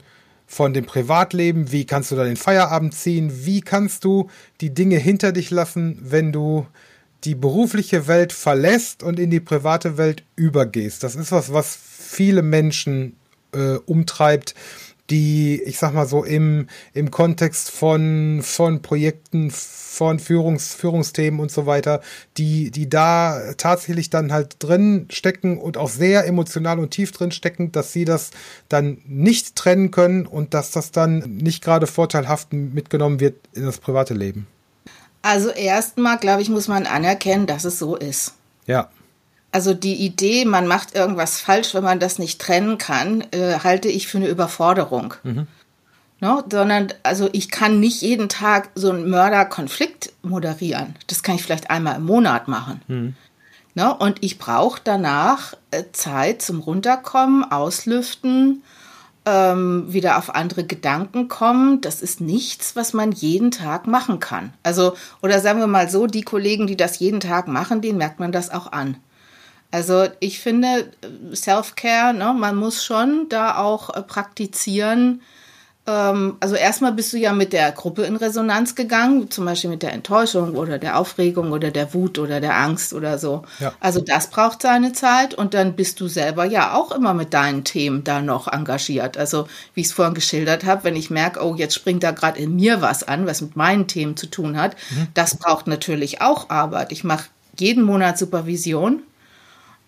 von 0.48 0.74
dem 0.74 0.84
Privatleben, 0.84 1.70
wie 1.70 1.86
kannst 1.86 2.10
du 2.10 2.16
da 2.16 2.24
den 2.24 2.36
Feierabend 2.36 2.92
ziehen, 2.92 3.44
wie 3.44 3.60
kannst 3.60 4.04
du 4.04 4.30
die 4.60 4.74
Dinge 4.74 4.96
hinter 4.96 5.30
dich 5.30 5.50
lassen, 5.50 5.96
wenn 6.02 6.32
du 6.32 6.66
die 7.24 7.34
berufliche 7.34 8.06
Welt 8.08 8.32
verlässt 8.32 9.02
und 9.02 9.18
in 9.18 9.30
die 9.30 9.40
private 9.40 9.96
Welt 9.96 10.24
übergehst. 10.36 11.02
Das 11.02 11.14
ist 11.14 11.32
was, 11.32 11.52
was 11.52 11.76
viele 11.76 12.42
Menschen 12.42 13.16
äh, 13.52 13.76
umtreibt, 13.86 14.54
die, 15.10 15.62
ich 15.62 15.78
sag 15.78 15.92
mal 15.92 16.06
so, 16.06 16.24
im, 16.24 16.68
im 16.94 17.10
Kontext 17.10 17.70
von, 17.70 18.40
von 18.42 18.82
Projekten, 18.82 19.50
von 19.50 20.18
Führungs, 20.18 20.74
Führungsthemen 20.74 21.38
und 21.38 21.50
so 21.50 21.66
weiter, 21.66 22.00
die, 22.38 22.70
die 22.70 22.88
da 22.88 23.52
tatsächlich 23.56 24.08
dann 24.08 24.32
halt 24.32 24.56
drin 24.58 25.06
stecken 25.10 25.58
und 25.58 25.76
auch 25.76 25.90
sehr 25.90 26.26
emotional 26.26 26.78
und 26.78 26.92
tief 26.92 27.12
drin 27.12 27.30
stecken, 27.30 27.72
dass 27.72 27.92
sie 27.92 28.04
das 28.04 28.30
dann 28.68 28.98
nicht 29.04 29.54
trennen 29.54 29.90
können 29.90 30.26
und 30.26 30.54
dass 30.54 30.70
das 30.70 30.92
dann 30.92 31.18
nicht 31.36 31.62
gerade 31.62 31.86
vorteilhaft 31.86 32.52
mitgenommen 32.52 33.20
wird 33.20 33.36
in 33.52 33.64
das 33.64 33.78
private 33.78 34.14
Leben. 34.14 34.46
Also 35.22 35.50
erstmal, 35.50 36.18
glaube 36.18 36.42
ich, 36.42 36.48
muss 36.48 36.68
man 36.68 36.86
anerkennen, 36.86 37.46
dass 37.46 37.64
es 37.64 37.78
so 37.78 37.96
ist. 37.96 38.34
Ja. 38.66 38.88
Also 39.52 39.74
die 39.74 39.94
Idee, 39.94 40.44
man 40.44 40.66
macht 40.66 40.94
irgendwas 40.94 41.38
falsch, 41.40 41.74
wenn 41.74 41.84
man 41.84 42.00
das 42.00 42.18
nicht 42.18 42.40
trennen 42.40 42.78
kann, 42.78 43.22
äh, 43.32 43.58
halte 43.62 43.88
ich 43.88 44.08
für 44.08 44.18
eine 44.18 44.28
Überforderung. 44.28 45.14
Mhm. 45.22 45.46
No, 46.20 46.42
sondern, 46.50 46.92
also 47.02 47.28
ich 47.32 47.50
kann 47.50 47.80
nicht 47.80 48.00
jeden 48.00 48.28
Tag 48.28 48.70
so 48.76 48.90
einen 48.90 49.10
Mörderkonflikt 49.10 50.12
moderieren. 50.22 50.94
Das 51.08 51.22
kann 51.22 51.34
ich 51.34 51.42
vielleicht 51.42 51.70
einmal 51.70 51.96
im 51.96 52.04
Monat 52.04 52.48
machen. 52.48 52.80
Mhm. 52.86 53.16
No, 53.74 53.94
und 53.94 54.22
ich 54.22 54.38
brauche 54.38 54.80
danach 54.82 55.54
äh, 55.70 55.84
Zeit 55.92 56.42
zum 56.42 56.60
Runterkommen, 56.60 57.50
Auslüften, 57.50 58.62
ähm, 59.24 59.92
wieder 59.92 60.18
auf 60.18 60.34
andere 60.34 60.64
Gedanken 60.64 61.28
kommen, 61.28 61.80
das 61.80 62.02
ist 62.02 62.20
nichts, 62.20 62.74
was 62.74 62.92
man 62.92 63.12
jeden 63.12 63.50
Tag 63.50 63.86
machen 63.86 64.18
kann. 64.18 64.52
Also, 64.62 64.94
oder 65.22 65.40
sagen 65.40 65.60
wir 65.60 65.66
mal 65.66 65.88
so, 65.88 66.06
die 66.06 66.22
Kollegen, 66.22 66.66
die 66.66 66.76
das 66.76 66.98
jeden 66.98 67.20
Tag 67.20 67.46
machen, 67.46 67.80
denen 67.80 67.98
merkt 67.98 68.20
man 68.20 68.32
das 68.32 68.50
auch 68.50 68.72
an. 68.72 68.96
Also 69.70 70.06
ich 70.20 70.40
finde, 70.40 70.90
Self-Care, 71.34 72.12
ne, 72.12 72.34
man 72.36 72.56
muss 72.56 72.84
schon 72.84 73.28
da 73.30 73.56
auch 73.56 73.90
äh, 73.90 74.02
praktizieren, 74.02 75.22
also 75.84 76.54
erstmal 76.54 76.92
bist 76.92 77.12
du 77.12 77.18
ja 77.18 77.32
mit 77.32 77.52
der 77.52 77.72
Gruppe 77.72 78.04
in 78.04 78.14
Resonanz 78.14 78.76
gegangen, 78.76 79.32
zum 79.32 79.46
Beispiel 79.46 79.70
mit 79.70 79.82
der 79.82 79.92
Enttäuschung 79.92 80.54
oder 80.54 80.78
der 80.78 80.96
Aufregung 80.96 81.50
oder 81.50 81.72
der 81.72 81.92
Wut 81.92 82.20
oder 82.20 82.40
der 82.40 82.56
Angst 82.56 82.92
oder 82.92 83.18
so. 83.18 83.42
Ja. 83.58 83.72
Also 83.80 84.00
das 84.00 84.28
braucht 84.28 84.62
seine 84.62 84.92
Zeit 84.92 85.34
und 85.34 85.54
dann 85.54 85.74
bist 85.74 85.98
du 85.98 86.06
selber 86.06 86.44
ja 86.44 86.74
auch 86.74 86.92
immer 86.92 87.14
mit 87.14 87.34
deinen 87.34 87.64
Themen 87.64 88.04
da 88.04 88.22
noch 88.22 88.46
engagiert. 88.46 89.16
Also 89.18 89.48
wie 89.74 89.80
ich 89.80 89.88
es 89.88 89.92
vorhin 89.92 90.14
geschildert 90.14 90.64
habe, 90.64 90.84
wenn 90.84 90.94
ich 90.94 91.10
merke, 91.10 91.44
oh, 91.44 91.56
jetzt 91.56 91.74
springt 91.74 92.04
da 92.04 92.12
gerade 92.12 92.38
in 92.38 92.54
mir 92.54 92.80
was 92.80 93.02
an, 93.02 93.26
was 93.26 93.40
mit 93.40 93.56
meinen 93.56 93.88
Themen 93.88 94.16
zu 94.16 94.28
tun 94.28 94.56
hat, 94.56 94.76
mhm. 94.90 95.08
das 95.14 95.36
braucht 95.36 95.66
natürlich 95.66 96.20
auch 96.22 96.48
Arbeit. 96.48 96.92
Ich 96.92 97.02
mache 97.02 97.24
jeden 97.58 97.82
Monat 97.82 98.18
Supervision 98.18 99.02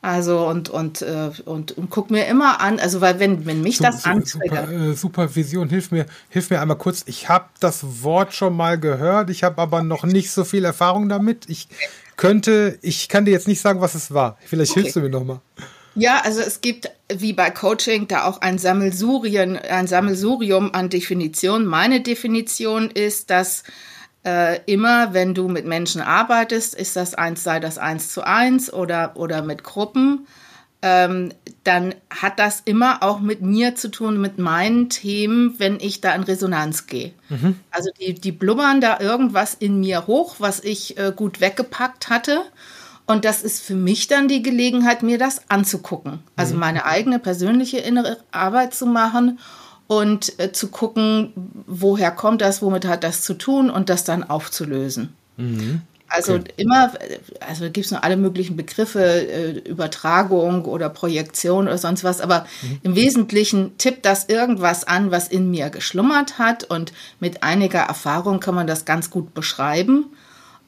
also 0.04 0.46
und 0.46 0.68
und 0.68 1.00
äh, 1.00 1.30
und, 1.46 1.72
und 1.78 1.88
guck 1.88 2.10
mir 2.10 2.26
immer 2.26 2.60
an, 2.60 2.78
also 2.78 3.00
weil 3.00 3.18
wenn 3.20 3.46
wenn 3.46 3.62
mich 3.62 3.78
das 3.78 4.04
antriggert. 4.04 4.68
Super, 4.68 4.70
äh, 4.70 4.92
Supervision, 4.94 5.70
hilf 5.70 5.90
mir 5.90 6.04
hilf 6.28 6.50
mir 6.50 6.60
einmal 6.60 6.76
kurz. 6.76 7.04
Ich 7.06 7.30
habe 7.30 7.46
das 7.58 8.02
Wort 8.02 8.34
schon 8.34 8.54
mal 8.54 8.78
gehört, 8.78 9.30
ich 9.30 9.42
habe 9.42 9.62
aber 9.62 9.82
noch 9.82 10.04
nicht 10.04 10.30
so 10.30 10.44
viel 10.44 10.66
Erfahrung 10.66 11.08
damit. 11.08 11.48
Ich 11.48 11.68
könnte, 12.16 12.78
ich 12.82 13.08
kann 13.08 13.24
dir 13.24 13.30
jetzt 13.30 13.48
nicht 13.48 13.62
sagen, 13.62 13.80
was 13.80 13.94
es 13.94 14.12
war. 14.12 14.36
Vielleicht 14.44 14.72
okay. 14.72 14.82
hilfst 14.82 14.96
du 14.96 15.00
mir 15.00 15.08
noch 15.08 15.24
mal. 15.24 15.40
Ja, 15.94 16.20
also 16.22 16.40
es 16.40 16.60
gibt 16.60 16.90
wie 17.08 17.32
bei 17.32 17.50
Coaching 17.50 18.06
da 18.06 18.24
auch 18.24 18.42
ein 18.42 18.58
Sammelsurien, 18.58 19.56
ein 19.56 19.86
Sammelsurium 19.86 20.74
an 20.74 20.90
Definitionen. 20.90 21.66
Meine 21.66 22.02
Definition 22.02 22.90
ist, 22.90 23.30
dass 23.30 23.62
äh, 24.24 24.60
immer, 24.66 25.12
wenn 25.12 25.34
du 25.34 25.48
mit 25.48 25.66
Menschen 25.66 26.00
arbeitest, 26.00 26.74
ist 26.74 26.96
das 26.96 27.14
eins, 27.14 27.44
sei 27.44 27.60
das 27.60 27.78
eins 27.78 28.12
zu 28.12 28.26
eins 28.26 28.72
oder, 28.72 29.12
oder 29.16 29.42
mit 29.42 29.64
Gruppen, 29.64 30.26
ähm, 30.82 31.32
dann 31.62 31.94
hat 32.10 32.38
das 32.38 32.60
immer 32.64 33.02
auch 33.02 33.20
mit 33.20 33.40
mir 33.40 33.74
zu 33.74 33.90
tun, 33.90 34.20
mit 34.20 34.38
meinen 34.38 34.90
Themen, 34.90 35.54
wenn 35.58 35.80
ich 35.80 36.02
da 36.02 36.14
in 36.14 36.22
Resonanz 36.24 36.86
gehe. 36.86 37.12
Mhm. 37.30 37.58
Also 37.70 37.90
die, 37.98 38.12
die 38.14 38.32
blubbern 38.32 38.82
da 38.82 39.00
irgendwas 39.00 39.54
in 39.54 39.80
mir 39.80 40.06
hoch, 40.06 40.36
was 40.40 40.60
ich 40.60 40.98
äh, 40.98 41.12
gut 41.16 41.40
weggepackt 41.40 42.10
hatte. 42.10 42.42
Und 43.06 43.24
das 43.24 43.42
ist 43.42 43.62
für 43.62 43.74
mich 43.74 44.08
dann 44.08 44.28
die 44.28 44.42
Gelegenheit, 44.42 45.02
mir 45.02 45.18
das 45.18 45.48
anzugucken. 45.48 46.20
Also 46.36 46.54
mhm. 46.54 46.60
meine 46.60 46.84
eigene 46.84 47.18
persönliche 47.18 47.78
innere 47.78 48.18
Arbeit 48.30 48.74
zu 48.74 48.86
machen 48.86 49.38
und 49.86 50.38
äh, 50.38 50.52
zu 50.52 50.68
gucken, 50.68 51.32
woher 51.66 52.10
kommt 52.10 52.40
das, 52.40 52.62
womit 52.62 52.86
hat 52.86 53.04
das 53.04 53.22
zu 53.22 53.34
tun 53.34 53.70
und 53.70 53.88
das 53.88 54.04
dann 54.04 54.24
aufzulösen. 54.24 55.14
Mhm. 55.36 55.82
Also 56.14 56.34
okay. 56.34 56.52
immer, 56.56 56.92
also 57.40 57.64
gibt 57.64 57.86
es 57.86 57.90
noch 57.90 58.02
alle 58.02 58.16
möglichen 58.16 58.56
Begriffe, 58.56 59.02
äh, 59.02 59.50
Übertragung 59.68 60.64
oder 60.64 60.88
Projektion 60.88 61.66
oder 61.66 61.78
sonst 61.78 62.04
was, 62.04 62.20
aber 62.20 62.46
mhm. 62.62 62.80
im 62.82 62.94
Wesentlichen 62.94 63.76
tippt 63.78 64.06
das 64.06 64.26
irgendwas 64.26 64.84
an, 64.84 65.10
was 65.10 65.28
in 65.28 65.50
mir 65.50 65.70
geschlummert 65.70 66.38
hat 66.38 66.64
und 66.64 66.92
mit 67.20 67.42
einiger 67.42 67.80
Erfahrung 67.80 68.38
kann 68.38 68.54
man 68.54 68.66
das 68.66 68.84
ganz 68.84 69.10
gut 69.10 69.34
beschreiben 69.34 70.06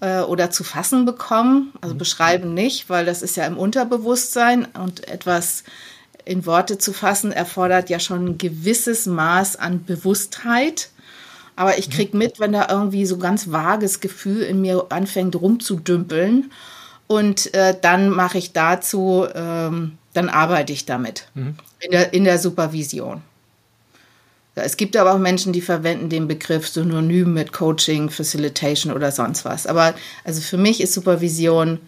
äh, 0.01 0.21
oder 0.21 0.51
zu 0.51 0.65
fassen 0.65 1.05
bekommen. 1.05 1.73
Also 1.81 1.95
mhm. 1.95 1.99
beschreiben 1.99 2.55
nicht, 2.55 2.91
weil 2.91 3.05
das 3.05 3.23
ist 3.23 3.37
ja 3.37 3.47
im 3.47 3.59
Unterbewusstsein 3.59 4.67
und 4.75 5.07
etwas 5.07 5.63
in 6.27 6.45
Worte 6.45 6.77
zu 6.77 6.93
fassen, 6.93 7.33
erfordert 7.33 7.89
ja 7.89 7.99
schon 7.99 8.27
ein 8.27 8.39
gewisses 8.39 9.07
Maß 9.07 9.57
an 9.57 9.85
Bewusstheit. 9.85 10.91
Aber 11.55 11.79
ich 11.79 11.89
krieg 11.89 12.13
mit, 12.13 12.39
wenn 12.39 12.53
da 12.53 12.67
irgendwie 12.69 13.07
so 13.07 13.17
ganz 13.17 13.51
vages 13.51 14.01
Gefühl 14.01 14.43
in 14.43 14.61
mir 14.61 14.87
anfängt 14.91 15.37
rumzudümpeln. 15.37 16.51
Und 17.07 17.55
äh, 17.55 17.75
dann 17.81 18.11
mache 18.11 18.37
ich 18.37 18.53
dazu, 18.53 19.27
ähm, 19.35 19.97
dann 20.13 20.29
arbeite 20.29 20.73
ich 20.73 20.85
damit 20.85 21.29
mhm. 21.35 21.55
in, 21.81 21.91
der, 21.93 22.13
in 22.13 22.25
der 22.25 22.39
Supervision. 22.39 23.23
Es 24.57 24.77
gibt 24.77 24.97
aber 24.97 25.15
auch 25.15 25.19
Menschen, 25.19 25.53
die 25.53 25.61
verwenden 25.61 26.09
den 26.09 26.27
Begriff 26.27 26.67
synonym 26.67 27.35
mit 27.35 27.53
Coaching, 27.53 28.09
Facilitation 28.11 28.93
oder 28.93 29.13
sonst 29.13 29.45
was. 29.45 29.67
Aber 29.67 29.95
also 30.25 30.41
für 30.41 30.57
mich 30.57 30.81
ist 30.81 30.95
Supervision 30.95 31.79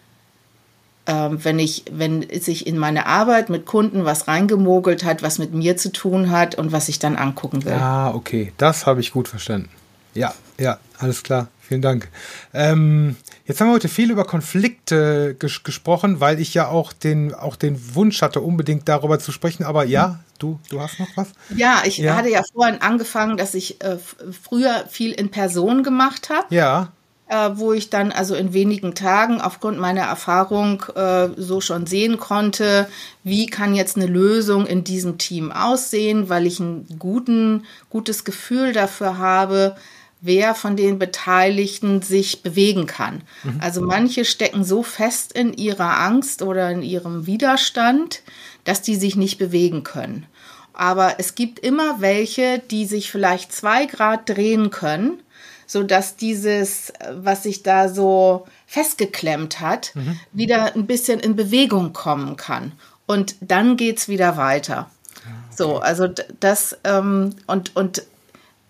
wenn 1.09 1.59
ich, 1.59 1.85
wenn 1.91 2.27
sich 2.41 2.67
in 2.67 2.79
meine 2.79 3.07
Arbeit 3.07 3.49
mit 3.49 3.65
Kunden 3.65 4.05
was 4.05 4.29
reingemogelt 4.29 5.05
hat, 5.05 5.23
was 5.23 5.39
mit 5.39 5.55
mir 5.55 5.77
zu 5.77 5.91
tun 5.91 6.31
hat 6.31 6.55
und 6.57 6.73
was 6.73 6.89
ich 6.89 6.99
dann 6.99 7.17
angucken 7.17 7.65
will. 7.65 7.73
Ah, 7.73 8.13
okay, 8.15 8.53
das 8.59 8.87
habe 8.87 9.01
ich 9.01 9.13
gut 9.13 9.29
verstanden. 9.29 9.71
Ja, 10.15 10.35
ja, 10.59 10.79
alles 10.99 11.23
klar. 11.23 11.49
Vielen 11.61 11.83
Dank. 11.83 12.09
Ähm, 12.55 13.17
jetzt 13.45 13.61
haben 13.61 13.69
wir 13.69 13.75
heute 13.75 13.89
viel 13.89 14.11
über 14.11 14.25
Konflikte 14.25 15.37
ges 15.39 15.63
gesprochen, 15.63 16.19
weil 16.19 16.41
ich 16.41 16.55
ja 16.55 16.69
auch 16.69 16.95
den, 16.95 17.35
auch 17.35 17.57
den 17.57 17.95
Wunsch 17.95 18.23
hatte, 18.23 18.41
unbedingt 18.41 18.89
darüber 18.89 19.19
zu 19.19 19.33
sprechen. 19.33 19.65
Aber 19.65 19.85
ja, 19.85 20.21
du, 20.39 20.59
du 20.71 20.81
hast 20.81 20.99
noch 20.99 21.09
was? 21.15 21.29
Ja, 21.55 21.83
ich 21.85 21.99
ja. 21.99 22.17
hatte 22.17 22.31
ja 22.31 22.43
vorhin 22.55 22.81
angefangen, 22.81 23.37
dass 23.37 23.55
ich 23.55 23.83
äh, 23.83 23.99
früher 24.43 24.87
viel 24.89 25.13
in 25.13 25.31
Person 25.31 25.83
gemacht 25.83 26.31
habe. 26.31 26.55
Ja 26.55 26.93
äh, 27.29 27.51
wo 27.55 27.73
ich 27.73 27.91
dann 27.91 28.11
also 28.11 28.35
in 28.35 28.53
wenigen 28.53 28.95
Tagen 28.95 29.41
aufgrund 29.41 29.79
meiner 29.79 30.03
Erfahrung 30.03 30.83
äh, 30.95 31.29
so 31.37 31.61
schon 31.61 31.87
sehen 31.87 32.19
konnte, 32.19 32.89
wie 33.23 33.47
kann 33.47 33.75
jetzt 33.75 33.97
eine 33.97 34.07
Lösung 34.07 34.67
in 34.67 34.85
diesem 34.85 35.19
Team 35.19 35.53
aussehen, 35.53 36.29
weil 36.29 36.47
ich 36.47 36.59
ein 36.59 36.87
guten, 36.99 37.65
gutes 37.91 38.25
Gefühl 38.25 38.73
dafür 38.73 39.19
habe, 39.19 39.77
wer 40.21 40.55
von 40.55 40.77
den 40.77 40.99
Beteiligten 40.99 42.03
sich 42.03 42.43
bewegen 42.43 42.87
kann. 42.87 43.23
Mhm. 43.45 43.61
Also 43.61 43.83
manche 43.83 44.25
stecken 44.25 44.65
so 44.65 44.83
fest 44.83 45.33
in 45.33 45.53
ihrer 45.53 46.01
Angst 46.01 46.43
oder 46.43 46.71
in 46.71 46.83
ihrem 46.83 47.27
Widerstand, 47.27 48.23
dass 48.65 48.83
die 48.83 48.97
sich 48.97 49.17
nicht 49.17 49.39
bewegen 49.39 49.85
können. 49.85 50.27
Aber 50.73 51.17
es 51.19 51.35
gibt 51.35 51.59
immer 51.59 52.01
welche, 52.01 52.61
die 52.71 52.87
sich 52.87 53.11
vielleicht 53.11 53.53
zwei 53.53 53.87
Grad 53.87 54.29
drehen 54.29 54.71
können 54.71 55.21
so 55.69 55.83
dass 55.83 56.17
dieses, 56.17 56.93
was 57.13 57.45
sich 57.45 57.63
da 57.63 57.89
so 57.89 58.47
festgeklemmt 58.67 59.61
hat, 59.61 59.93
mhm. 59.95 60.19
wieder 60.33 60.75
ein 60.75 60.87
bisschen 60.87 61.21
in 61.21 61.37
Bewegung 61.37 61.93
kommen 61.93 62.37
kann. 62.37 62.73
Und 63.07 63.37
dann 63.41 63.77
geht's 63.77 64.09
wieder 64.09 64.37
weiter. 64.37 64.91
okay. 65.19 65.55
So, 65.55 65.79
also 65.79 66.09
das 66.41 66.77
ähm, 66.85 67.35
und 67.47 67.77
und 67.77 68.03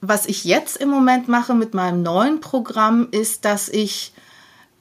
was 0.00 0.26
ich 0.26 0.44
jetzt 0.44 0.76
im 0.76 0.90
Moment 0.90 1.28
mache 1.28 1.54
mit 1.54 1.72
meinem 1.72 2.02
neuen 2.02 2.40
Programm 2.40 3.08
ist, 3.10 3.44
dass 3.44 3.68
ich 3.68 4.12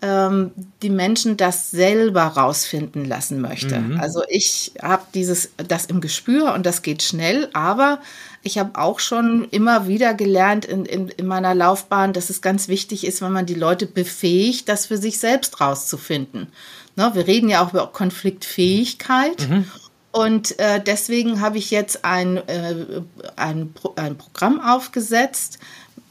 ähm, 0.01 0.51
die 0.81 0.91
Menschen 0.91 1.37
das 1.37 1.71
selber 1.71 2.23
rausfinden 2.23 3.05
lassen 3.05 3.41
möchte. 3.41 3.79
Mhm. 3.79 3.99
Also 3.99 4.21
ich 4.27 4.73
habe 4.81 5.03
dieses 5.13 5.51
das 5.57 5.85
im 5.85 6.01
Gespür 6.01 6.53
und 6.53 6.65
das 6.65 6.81
geht 6.81 7.01
schnell, 7.01 7.49
aber 7.53 7.99
ich 8.47 8.57
habe 8.57 8.79
auch 8.79 8.99
schon 8.99 9.47
immer 9.51 9.87
wieder 9.87 10.15
gelernt 10.15 10.65
in, 10.65 10.85
in, 10.85 11.09
in 11.09 11.27
meiner 11.27 11.53
Laufbahn, 11.53 12.13
dass 12.13 12.31
es 12.31 12.41
ganz 12.41 12.67
wichtig 12.67 13.05
ist, 13.05 13.21
wenn 13.21 13.31
man 13.31 13.45
die 13.45 13.53
Leute 13.53 13.85
befähigt, 13.85 14.67
das 14.67 14.87
für 14.87 14.97
sich 14.97 15.19
selbst 15.19 15.61
rauszufinden. 15.61 16.47
Ne, 16.95 17.11
wir 17.13 17.27
reden 17.27 17.49
ja 17.49 17.63
auch 17.63 17.73
über 17.73 17.87
Konfliktfähigkeit. 17.87 19.47
Mhm. 19.47 19.65
Und 20.11 20.57
äh, 20.57 20.81
deswegen 20.83 21.41
habe 21.41 21.59
ich 21.59 21.69
jetzt 21.69 22.03
ein, 22.03 22.37
äh, 22.47 23.01
ein, 23.35 23.73
ein 23.97 24.17
Programm 24.17 24.59
aufgesetzt, 24.59 25.59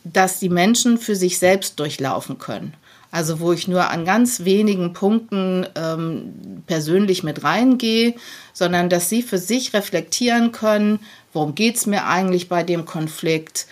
das 0.05 0.39
die 0.39 0.49
Menschen 0.49 0.99
für 0.99 1.17
sich 1.17 1.41
selbst 1.41 1.81
durchlaufen 1.81 2.39
können. 2.39 2.75
Also 3.11 3.41
wo 3.41 3.53
ich 3.53 3.67
nur 3.67 3.91
an 3.91 4.05
ganz 4.05 4.45
wenigen 4.45 4.93
Punkten 4.93 5.67
ähm, 5.75 6.63
persönlich 6.67 7.23
mit 7.23 7.43
reingehe, 7.43 8.15
sondern 8.57 8.89
dass 8.89 9.11
sie 9.11 9.21
für 9.21 9.37
sich 9.37 9.75
reflektieren 9.75 10.51
können, 10.51 11.01
worum 11.35 11.55
geht 11.55 11.77
es 11.77 11.85
mir 11.85 12.07
eigentlich 12.07 12.49
bei 12.49 12.63
dem 12.63 12.87
Konflikt, 12.87 13.67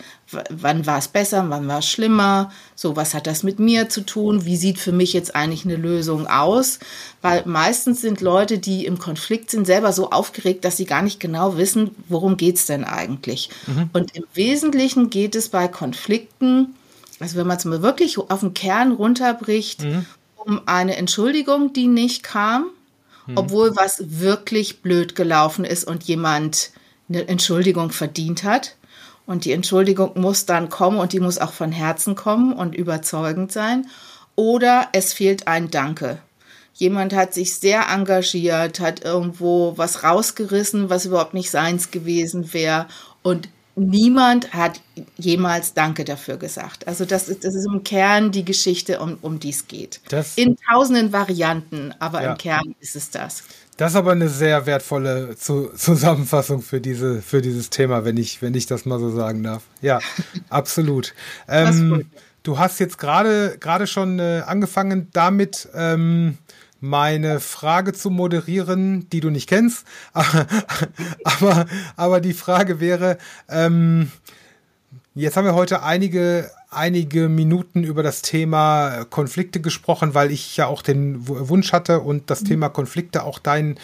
wann 0.51 0.85
war 0.85 0.99
es 0.99 1.07
besser, 1.07 1.43
wann 1.49 1.67
war 1.67 1.79
es 1.79 1.89
schlimmer, 1.89 2.51
so 2.75 2.95
was 2.95 3.15
hat 3.15 3.25
das 3.25 3.41
mit 3.41 3.57
mir 3.57 3.89
zu 3.89 4.01
tun, 4.01 4.45
wie 4.45 4.57
sieht 4.57 4.77
für 4.77 4.91
mich 4.91 5.11
jetzt 5.11 5.35
eigentlich 5.35 5.65
eine 5.65 5.75
Lösung 5.75 6.27
aus, 6.27 6.77
weil 7.23 7.41
meistens 7.47 7.99
sind 7.99 8.21
Leute, 8.21 8.59
die 8.59 8.85
im 8.85 8.99
Konflikt 8.99 9.49
sind, 9.49 9.65
selber 9.65 9.91
so 9.91 10.11
aufgeregt, 10.11 10.63
dass 10.63 10.77
sie 10.77 10.85
gar 10.85 11.01
nicht 11.01 11.19
genau 11.19 11.57
wissen, 11.57 11.95
worum 12.07 12.37
geht 12.37 12.57
es 12.57 12.67
denn 12.67 12.83
eigentlich. 12.83 13.49
Mhm. 13.65 13.89
Und 13.91 14.15
im 14.15 14.25
Wesentlichen 14.35 15.09
geht 15.09 15.33
es 15.33 15.49
bei 15.49 15.67
Konflikten, 15.67 16.75
also 17.19 17.37
wenn 17.37 17.47
man 17.47 17.57
es 17.57 17.65
mal 17.65 17.81
wirklich 17.81 18.19
auf 18.19 18.41
den 18.41 18.53
Kern 18.53 18.91
runterbricht, 18.91 19.83
mhm. 19.83 20.05
um 20.35 20.61
eine 20.67 20.95
Entschuldigung, 20.95 21.73
die 21.73 21.87
nicht 21.87 22.21
kam, 22.21 22.67
mhm. 23.25 23.37
obwohl 23.37 23.75
was 23.75 24.01
wirklich 24.05 24.81
blöd 24.81 25.15
gelaufen 25.15 25.65
ist 25.65 25.85
und 25.85 26.03
jemand 26.03 26.71
eine 27.09 27.27
Entschuldigung 27.27 27.91
verdient 27.91 28.43
hat. 28.43 28.75
Und 29.25 29.45
die 29.45 29.53
Entschuldigung 29.53 30.11
muss 30.15 30.45
dann 30.45 30.69
kommen 30.69 30.99
und 30.99 31.13
die 31.13 31.19
muss 31.19 31.39
auch 31.39 31.53
von 31.53 31.71
Herzen 31.71 32.15
kommen 32.15 32.53
und 32.53 32.75
überzeugend 32.75 33.51
sein. 33.51 33.87
Oder 34.35 34.89
es 34.91 35.13
fehlt 35.13 35.47
ein 35.47 35.71
Danke. 35.71 36.19
Jemand 36.73 37.13
hat 37.13 37.33
sich 37.33 37.55
sehr 37.55 37.87
engagiert, 37.89 38.79
hat 38.79 39.03
irgendwo 39.03 39.77
was 39.77 40.03
rausgerissen, 40.03 40.89
was 40.89 41.05
überhaupt 41.05 41.33
nicht 41.33 41.49
seins 41.49 41.89
gewesen 41.89 42.53
wäre. 42.53 42.87
Und 43.23 43.49
niemand 43.75 44.53
hat 44.53 44.81
jemals 45.17 45.73
Danke 45.73 46.05
dafür 46.05 46.37
gesagt. 46.37 46.87
Also 46.87 47.05
das 47.05 47.29
ist, 47.29 47.43
das 47.43 47.55
ist 47.55 47.65
im 47.65 47.83
Kern 47.83 48.31
die 48.31 48.45
Geschichte, 48.45 48.99
um, 48.99 49.17
um 49.21 49.39
die 49.39 49.49
es 49.49 49.67
geht. 49.67 49.99
Das, 50.09 50.37
In 50.37 50.57
tausenden 50.71 51.11
Varianten, 51.13 51.93
aber 51.99 52.23
ja. 52.23 52.31
im 52.31 52.37
Kern 52.37 52.75
ist 52.79 52.95
es 52.95 53.09
das. 53.11 53.43
Das 53.77 53.91
ist 53.91 53.97
aber 53.97 54.13
eine 54.13 54.29
sehr 54.29 54.65
wertvolle 54.65 55.35
Zusammenfassung 55.35 56.61
für 56.61 56.79
diese 56.79 57.21
für 57.21 57.41
dieses 57.41 57.69
Thema, 57.69 58.05
wenn 58.05 58.15
ich 58.15 58.41
wenn 58.41 58.53
ich 58.53 58.67
das 58.67 58.85
mal 58.85 58.99
so 58.99 59.11
sagen 59.11 59.43
darf. 59.43 59.63
Ja, 59.81 59.99
absolut. 60.49 61.13
Ähm, 61.49 62.05
du 62.43 62.57
hast 62.57 62.79
jetzt 62.79 62.97
gerade 62.97 63.57
gerade 63.59 63.85
schon 63.85 64.19
äh, 64.19 64.43
angefangen 64.45 65.09
damit. 65.11 65.67
Ähm, 65.73 66.37
meine 66.85 67.39
Frage 67.39 67.93
zu 67.93 68.09
moderieren, 68.09 69.09
die 69.09 69.19
du 69.19 69.29
nicht 69.29 69.49
kennst. 69.49 69.85
aber, 70.13 71.65
aber 71.95 72.21
die 72.21 72.33
Frage 72.33 72.79
wäre, 72.79 73.17
ähm, 73.49 74.11
jetzt 75.15 75.35
haben 75.35 75.45
wir 75.45 75.55
heute 75.55 75.83
einige, 75.83 76.51
einige 76.69 77.27
Minuten 77.27 77.83
über 77.83 78.03
das 78.03 78.21
Thema 78.21 79.05
Konflikte 79.09 79.61
gesprochen, 79.61 80.13
weil 80.13 80.31
ich 80.31 80.55
ja 80.57 80.67
auch 80.67 80.81
den 80.81 81.27
Wunsch 81.27 81.73
hatte 81.73 82.01
und 82.01 82.29
das 82.29 82.41
mhm. 82.41 82.47
Thema 82.47 82.69
Konflikte 82.69 83.23
auch 83.23 83.39
dein, 83.39 83.79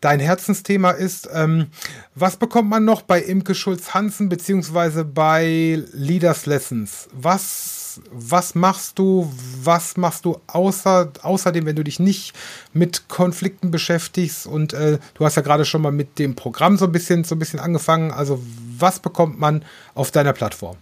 dein 0.00 0.20
Herzensthema 0.20 0.90
ist. 0.90 1.28
Ähm, 1.32 1.68
was 2.14 2.36
bekommt 2.36 2.68
man 2.68 2.84
noch 2.84 3.02
bei 3.02 3.22
Imke 3.22 3.54
Schulz-Hansen 3.54 4.28
beziehungsweise 4.28 5.04
bei 5.04 5.82
Leaders 5.92 6.44
Lessons? 6.44 7.08
Was 7.12 7.83
was 8.10 8.54
machst 8.54 8.98
du, 8.98 9.32
was 9.62 9.96
machst 9.96 10.24
du 10.24 10.40
außer, 10.46 11.12
außerdem, 11.22 11.66
wenn 11.66 11.76
du 11.76 11.84
dich 11.84 12.00
nicht 12.00 12.34
mit 12.72 13.08
Konflikten 13.08 13.70
beschäftigst 13.70 14.46
und 14.46 14.72
äh, 14.72 14.98
du 15.14 15.24
hast 15.24 15.36
ja 15.36 15.42
gerade 15.42 15.64
schon 15.64 15.82
mal 15.82 15.92
mit 15.92 16.18
dem 16.18 16.34
Programm 16.34 16.76
so 16.76 16.86
ein 16.86 16.92
bisschen, 16.92 17.24
so 17.24 17.34
ein 17.34 17.38
bisschen 17.38 17.60
angefangen. 17.60 18.10
Also 18.10 18.42
was 18.78 18.98
bekommt 19.00 19.38
man 19.38 19.64
auf 19.94 20.10
deiner 20.10 20.32
Plattform? 20.32 20.76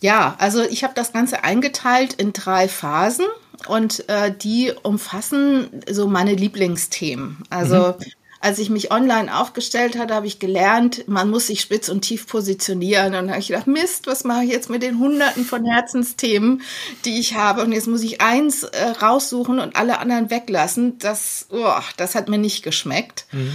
Ja, 0.00 0.34
also 0.38 0.62
ich 0.62 0.84
habe 0.84 0.94
das 0.94 1.12
Ganze 1.12 1.44
eingeteilt 1.44 2.12
in 2.14 2.32
drei 2.32 2.68
Phasen 2.68 3.26
und 3.66 4.08
äh, 4.08 4.32
die 4.36 4.72
umfassen 4.82 5.82
so 5.90 6.06
meine 6.08 6.34
Lieblingsthemen. 6.34 7.38
Also 7.48 7.94
mhm 7.98 8.04
als 8.44 8.58
ich 8.58 8.68
mich 8.68 8.92
online 8.92 9.34
aufgestellt 9.34 9.98
hatte, 9.98 10.14
habe 10.14 10.26
ich 10.26 10.38
gelernt, 10.38 11.08
man 11.08 11.30
muss 11.30 11.46
sich 11.46 11.62
spitz 11.62 11.88
und 11.88 12.02
tief 12.02 12.26
positionieren. 12.26 13.06
Und 13.06 13.12
dann 13.12 13.30
habe 13.30 13.40
ich 13.40 13.46
gedacht, 13.46 13.66
Mist, 13.66 14.06
was 14.06 14.22
mache 14.24 14.44
ich 14.44 14.50
jetzt 14.50 14.68
mit 14.68 14.82
den 14.82 14.98
Hunderten 14.98 15.46
von 15.46 15.64
Herzensthemen, 15.64 16.60
die 17.06 17.18
ich 17.18 17.36
habe? 17.36 17.62
Und 17.62 17.72
jetzt 17.72 17.88
muss 17.88 18.02
ich 18.02 18.20
eins 18.20 18.64
äh, 18.64 18.88
raussuchen 19.00 19.60
und 19.60 19.76
alle 19.76 19.98
anderen 19.98 20.28
weglassen. 20.28 20.98
Das, 20.98 21.46
oh, 21.52 21.80
das 21.96 22.14
hat 22.14 22.28
mir 22.28 22.36
nicht 22.36 22.62
geschmeckt. 22.62 23.24
Mhm. 23.32 23.52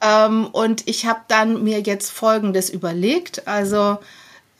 Ähm, 0.00 0.46
und 0.46 0.88
ich 0.88 1.06
habe 1.06 1.20
dann 1.28 1.62
mir 1.62 1.78
jetzt 1.78 2.10
Folgendes 2.10 2.68
überlegt. 2.68 3.46
Also 3.46 3.98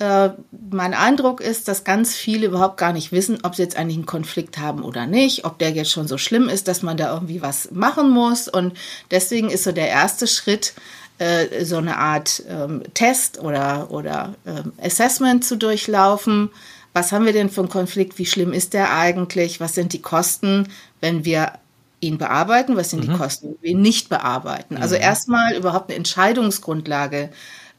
äh, 0.03 0.31
mein 0.69 0.95
Eindruck 0.95 1.41
ist, 1.41 1.69
dass 1.69 1.85
ganz 1.85 2.17
viele 2.17 2.49
überhaupt 2.49 2.77
gar 2.77 2.93
nicht 2.93 3.13
wissen, 3.13 3.39
ob 3.45 3.55
sie 3.55 3.63
jetzt 3.63 3.77
eigentlich 3.77 3.99
einen 3.99 4.07
Konflikt 4.07 4.59
haben 4.59 4.83
oder 4.83 5.07
nicht, 5.07 5.45
ob 5.45 5.61
der 5.61 5.71
jetzt 5.71 5.93
schon 5.93 6.09
so 6.09 6.19
schlimm 6.19 6.49
ist, 6.49 6.67
dass 6.67 6.83
man 6.83 6.97
da 6.97 7.15
irgendwie 7.15 7.41
was 7.41 7.71
machen 7.71 8.11
muss. 8.11 8.49
Und 8.49 8.77
deswegen 9.13 9.49
ist 9.49 9.63
so 9.63 9.71
der 9.71 9.89
erste 9.89 10.27
Schritt, 10.27 10.75
äh, 11.19 11.65
so 11.65 11.77
eine 11.77 11.99
Art 11.99 12.43
ähm, 12.49 12.83
Test 12.95 13.39
oder, 13.39 13.93
oder 13.93 14.35
ähm, 14.45 14.73
Assessment 14.83 15.45
zu 15.45 15.57
durchlaufen. 15.57 16.51
Was 16.95 17.13
haben 17.13 17.25
wir 17.25 17.33
denn 17.33 17.49
für 17.49 17.61
einen 17.61 17.71
Konflikt? 17.71 18.19
Wie 18.19 18.27
schlimm 18.27 18.53
ist 18.53 18.75
der 18.75 18.93
eigentlich? 18.93 19.61
Was 19.61 19.77
sind 19.77 19.93
die 19.93 20.03
Kosten, 20.03 20.69
wenn 21.01 21.25
wir 21.25 21.53
ihn 22.01 22.19
bearbeiten? 22.19 22.77
Was 22.77 22.91
sind 22.91 23.07
mhm. 23.07 23.13
die 23.13 23.19
Kosten, 23.19 23.47
wenn 23.51 23.63
wir 23.63 23.71
ihn 23.71 23.83
nicht 23.83 24.09
bearbeiten? 24.09 24.79
Also 24.79 24.97
mhm. 24.97 25.03
erstmal 25.03 25.55
überhaupt 25.55 25.91
eine 25.91 25.97
Entscheidungsgrundlage 25.97 27.31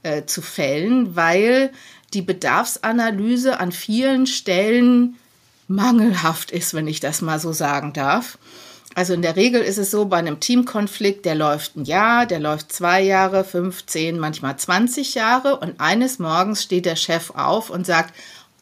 äh, 0.04 0.26
zu 0.26 0.42
fällen, 0.42 1.18
weil 1.18 1.72
die 2.14 2.22
Bedarfsanalyse 2.22 3.60
an 3.60 3.72
vielen 3.72 4.28
Stellen 4.28 5.16
mangelhaft 5.68 6.52
ist, 6.52 6.74
wenn 6.74 6.88
ich 6.88 7.00
das 7.00 7.22
mal 7.22 7.40
so 7.40 7.52
sagen 7.52 7.94
darf. 7.94 8.38
Also 8.96 9.14
in 9.14 9.24
der 9.24 9.36
Regel 9.36 9.62
ist 9.62 9.80
es 9.80 9.90
so, 9.90 10.06
bei 10.06 10.18
einem 10.18 10.40
Teamkonflikt, 10.40 11.26
der 11.26 11.36
läuft 11.36 11.76
ein 11.76 11.86
Jahr, 11.86 12.26
der 12.28 12.40
läuft 12.40 12.72
zwei 12.72 13.02
Jahre, 13.02 13.44
15, 13.44 14.20
manchmal 14.20 14.58
20 14.58 15.16
Jahre 15.16 15.58
und 15.58 15.80
eines 15.80 16.20
Morgens 16.20 16.62
steht 16.62 16.86
der 16.86 16.96
Chef 16.96 17.32
auf 17.32 17.72
und 17.72 17.88
sagt, 17.88 18.14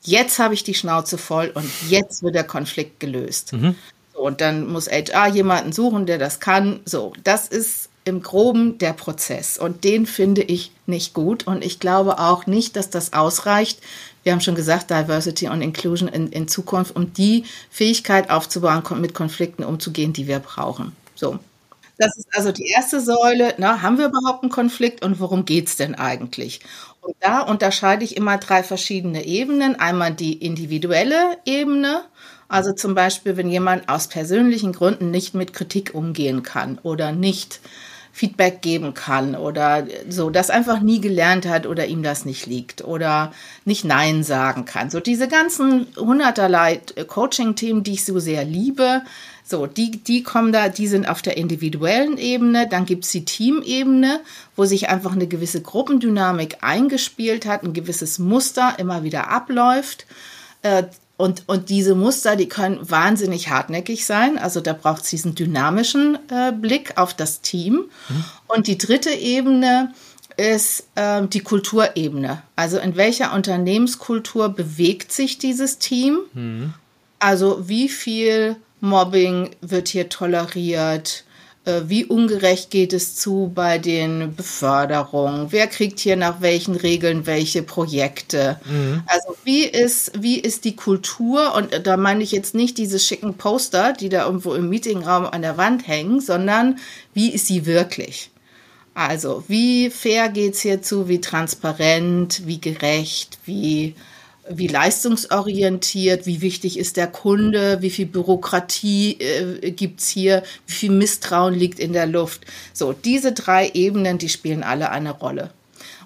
jetzt 0.04 0.40
habe 0.40 0.54
ich 0.54 0.64
die 0.64 0.74
Schnauze 0.74 1.18
voll 1.18 1.52
und 1.54 1.70
jetzt 1.90 2.24
wird 2.24 2.36
der 2.36 2.46
Konflikt 2.46 3.00
gelöst. 3.02 3.54
Mhm. 3.54 3.76
So, 4.14 4.22
und 4.22 4.40
dann 4.40 4.68
muss 4.68 4.90
HR 4.90 5.28
jemanden 5.28 5.74
suchen, 5.74 6.06
der 6.06 6.18
das 6.18 6.40
kann. 6.40 6.80
So, 6.86 7.14
das 7.24 7.48
ist 7.48 7.90
im 8.04 8.22
groben 8.22 8.78
der 8.78 8.94
Prozess 8.94 9.58
und 9.58 9.84
den 9.84 10.06
finde 10.06 10.42
ich 10.42 10.72
nicht 10.88 11.14
gut 11.14 11.46
und 11.46 11.64
ich 11.64 11.80
glaube 11.80 12.20
auch 12.20 12.48
nicht, 12.48 12.76
dass 12.76 12.90
das 12.90 13.14
ausreicht. 13.14 13.80
Wir 14.24 14.32
haben 14.32 14.42
schon 14.42 14.56
gesagt, 14.56 14.90
Diversity 14.90 15.48
und 15.50 15.62
Inclusion 15.62 16.08
in, 16.08 16.28
in 16.32 16.48
Zukunft, 16.48 16.96
um 16.96 17.14
die 17.14 17.46
Fähigkeit 17.70 18.30
aufzubauen, 18.30 18.84
mit 19.00 19.14
Konflikten 19.14 19.64
umzugehen, 19.64 20.14
die 20.14 20.28
wir 20.28 20.40
brauchen. 20.40 20.96
So. 21.16 21.40
Das 21.98 22.18
ist 22.18 22.28
also 22.36 22.52
die 22.52 22.66
erste 22.66 23.00
Säule. 23.00 23.54
Na, 23.60 23.84
haben 23.84 24.00
wir 24.00 24.08
überhaupt 24.08 24.42
einen 24.42 24.52
Konflikt 24.52 25.06
und 25.06 25.20
worum 25.20 25.46
geht 25.46 25.68
es 25.68 25.76
denn 25.76 25.94
eigentlich? 25.94 26.62
Und 27.02 27.16
da 27.20 27.42
unterscheide 27.42 28.04
ich 28.04 28.18
immer 28.18 28.40
drei 28.40 28.64
verschiedene 28.64 29.26
Ebenen. 29.26 29.76
Einmal 29.80 30.12
die 30.12 30.34
individuelle 30.34 31.38
Ebene, 31.46 32.02
also 32.48 32.74
zum 32.74 32.96
Beispiel, 32.96 33.38
wenn 33.38 33.50
jemand 33.50 33.88
aus 33.88 34.08
persönlichen 34.08 34.74
Gründen 34.74 35.12
nicht 35.12 35.36
mit 35.36 35.54
Kritik 35.54 35.94
umgehen 35.94 36.42
kann 36.42 36.80
oder 36.84 37.12
nicht 37.12 37.60
Feedback 38.12 38.62
geben 38.62 38.94
kann 38.94 39.36
oder 39.36 39.88
so, 40.10 40.30
das 40.30 40.50
einfach 40.50 40.82
nie 40.82 41.00
gelernt 41.00 41.48
hat 41.48 41.66
oder 41.66 41.88
ihm 41.88 42.04
das 42.04 42.26
nicht 42.26 42.46
liegt 42.46 42.84
oder 42.84 43.32
nicht 43.66 43.86
Nein 43.86 44.24
sagen 44.24 44.66
kann. 44.66 44.90
So 44.90 45.00
diese 45.00 45.28
ganzen 45.28 45.88
hunderterlei 45.98 46.82
Coaching-Themen, 47.08 47.84
die 47.84 47.94
ich 47.94 48.06
so 48.06 48.20
sehr 48.20 48.44
liebe, 48.44 49.02
so, 49.44 49.66
die, 49.68 49.92
die 49.92 50.24
kommen 50.24 50.54
da, 50.54 50.70
die 50.70 50.88
sind 50.88 51.10
auf 51.10 51.22
der 51.22 51.36
individuellen 51.36 52.18
Ebene. 52.18 52.68
Dann 52.70 52.86
gibt's 52.86 53.12
die 53.12 53.26
Teamebene, 53.26 54.22
wo 54.56 54.64
sich 54.64 54.88
einfach 54.88 55.12
eine 55.12 55.28
gewisse 55.28 55.62
Gruppendynamik 55.62 56.60
eingespielt 56.62 57.46
hat, 57.46 57.64
ein 57.64 57.74
gewisses 57.74 58.18
Muster 58.18 58.76
immer 58.78 59.04
wieder 59.04 59.30
abläuft. 59.30 60.06
Äh, 60.62 60.84
und, 61.18 61.44
und 61.48 61.70
diese 61.70 61.94
Muster, 61.94 62.36
die 62.36 62.50
können 62.50 62.80
wahnsinnig 62.82 63.50
hartnäckig 63.50 64.06
sein. 64.06 64.40
Also 64.40 64.60
da 64.60 64.74
braucht 64.74 65.04
es 65.04 65.10
diesen 65.10 65.36
dynamischen 65.36 66.18
äh, 66.30 66.52
Blick 66.52 66.98
auf 66.98 67.14
das 67.14 67.42
Team. 67.42 67.86
Mhm. 68.10 68.26
Und 68.48 68.68
die 68.68 68.78
dritte 68.78 69.12
Ebene 69.12 69.94
ist 70.38 70.88
äh, 70.96 71.26
die 71.28 71.42
Kulturebene. 71.42 72.42
Also 72.56 72.80
in 72.80 72.96
welcher 72.96 73.34
Unternehmenskultur 73.34 74.50
bewegt 74.50 75.12
sich 75.12 75.38
dieses 75.38 75.78
Team? 75.78 76.20
Mhm. 76.34 76.74
Also 77.20 77.68
wie 77.68 77.88
viel 77.88 78.56
Mobbing 78.80 79.52
wird 79.62 79.90
hier 79.90 80.10
toleriert? 80.10 81.24
Äh, 81.64 81.82
wie 81.86 82.06
ungerecht 82.06 82.72
geht 82.72 82.92
es 82.92 83.16
zu 83.16 83.52
bei 83.54 83.78
den 83.78 84.36
Beförderungen? 84.36 85.52
Wer 85.52 85.68
kriegt 85.68 86.00
hier 86.00 86.16
nach 86.16 86.42
welchen 86.42 86.76
Regeln 86.76 87.28
welche 87.28 87.62
Projekte? 87.62 88.60
Mhm. 88.66 89.04
Also 89.06 89.38
wie 89.44 89.66
ist, 89.66 90.12
wie 90.20 90.40
ist 90.40 90.66
die 90.66 90.76
Kultur? 90.76 91.54
Und 91.54 91.86
da 91.86 91.98
meine 91.98 92.24
ich 92.24 92.32
jetzt 92.32 92.56
nicht 92.56 92.80
diese 92.80 92.98
schicken 92.98 93.36
Poster, 93.36 93.94
die 93.94 94.10
da 94.10 94.26
irgendwo 94.26 94.56
im 94.56 94.70
Meetingraum 94.70 95.26
an 95.26 95.44
der 95.44 95.58
Wand 95.58 95.88
hängen, 95.88 96.20
sondern 96.20 96.80
wie 97.14 97.32
ist 97.32 97.46
sie 97.46 97.68
wirklich? 97.68 98.32
Also 98.96 99.44
wie 99.48 99.92
fair 99.92 100.30
geht 100.30 100.56
es 100.56 100.62
hier 100.62 100.82
zu? 100.82 101.08
Wie 101.08 101.22
transparent? 101.22 102.42
Wie 102.48 102.60
gerecht? 102.60 103.38
Wie 103.46 103.94
wie 104.50 104.68
leistungsorientiert, 104.68 106.26
wie 106.26 106.42
wichtig 106.42 106.78
ist 106.80 106.98
der 106.98 107.08
Kunde, 107.08 107.82
wie 107.82 107.90
viel 107.90 108.08
Bürokratie 108.08 109.18
äh, 109.20 109.72
gibt's 109.72 110.10
hier, 110.10 110.44
wie 110.68 110.74
viel 110.74 110.92
Misstrauen 110.92 111.54
liegt 111.54 111.80
in 111.80 111.94
der 111.94 112.08
Luft. 112.08 112.42
So, 112.74 112.94
diese 112.94 113.34
drei 113.34 113.70
Ebenen, 113.74 114.18
die 114.18 114.30
spielen 114.30 114.64
alle 114.64 114.90
eine 114.90 115.12
Rolle. 115.12 115.52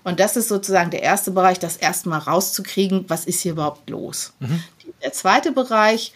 Und 0.03 0.19
das 0.19 0.37
ist 0.37 0.49
sozusagen 0.49 0.91
der 0.91 1.01
erste 1.01 1.31
Bereich, 1.31 1.59
das 1.59 1.77
erstmal 1.77 2.19
rauszukriegen, 2.19 3.05
was 3.07 3.25
ist 3.25 3.41
hier 3.41 3.53
überhaupt 3.53 3.89
los. 3.89 4.33
Mhm. 4.39 4.63
Der 5.01 5.13
zweite 5.13 5.51
Bereich, 5.51 6.13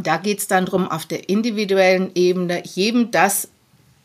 da 0.00 0.18
geht's 0.18 0.46
dann 0.46 0.66
drum, 0.66 0.88
auf 0.88 1.06
der 1.06 1.28
individuellen 1.28 2.12
Ebene 2.14 2.62
jedem 2.64 3.10
das 3.10 3.48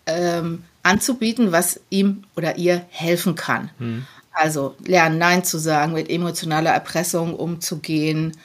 ähm, 0.07 0.63
anzubieten, 0.81 1.51
was 1.51 1.79
ihm 1.89 2.23
oder 2.35 2.57
ihr 2.57 2.85
helfen 2.89 3.35
kann. 3.35 3.69
Mhm. 3.77 4.07
Also 4.33 4.75
lernen, 4.85 5.17
Nein 5.17 5.43
zu 5.43 5.57
sagen, 5.57 5.93
mit 5.93 6.09
emotionaler 6.09 6.71
Erpressung 6.71 7.35
umzugehen, 7.35 8.37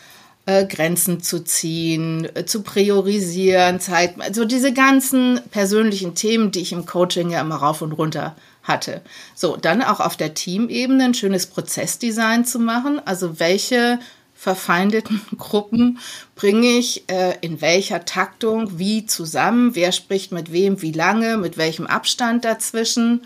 äh, 0.46 0.64
Grenzen 0.66 1.22
zu 1.22 1.44
ziehen, 1.44 2.28
äh, 2.34 2.44
zu 2.44 2.62
priorisieren, 2.62 3.80
Zeit, 3.80 4.20
also 4.20 4.44
diese 4.44 4.72
ganzen 4.72 5.40
persönlichen 5.50 6.14
Themen, 6.14 6.50
die 6.50 6.60
ich 6.60 6.72
im 6.72 6.86
Coaching 6.86 7.30
ja 7.30 7.40
immer 7.40 7.56
rauf 7.56 7.82
und 7.82 7.92
runter 7.92 8.36
hatte. 8.62 9.02
So, 9.34 9.56
dann 9.56 9.82
auch 9.82 10.00
auf 10.00 10.16
der 10.16 10.34
Teamebene 10.34 11.04
ein 11.04 11.14
schönes 11.14 11.46
Prozessdesign 11.46 12.44
zu 12.44 12.58
machen. 12.58 13.00
Also 13.04 13.38
welche 13.38 13.98
verfeindeten 14.34 15.20
Gruppen 15.38 15.98
bringe 16.34 16.68
ich 16.68 17.08
äh, 17.08 17.36
in 17.40 17.60
welcher 17.60 18.04
Taktung 18.04 18.78
wie 18.78 19.06
zusammen, 19.06 19.74
wer 19.74 19.92
spricht 19.92 20.30
mit 20.30 20.52
wem, 20.52 20.82
wie 20.82 20.92
lange, 20.92 21.36
mit 21.38 21.56
welchem 21.56 21.86
Abstand 21.86 22.44
dazwischen. 22.44 23.22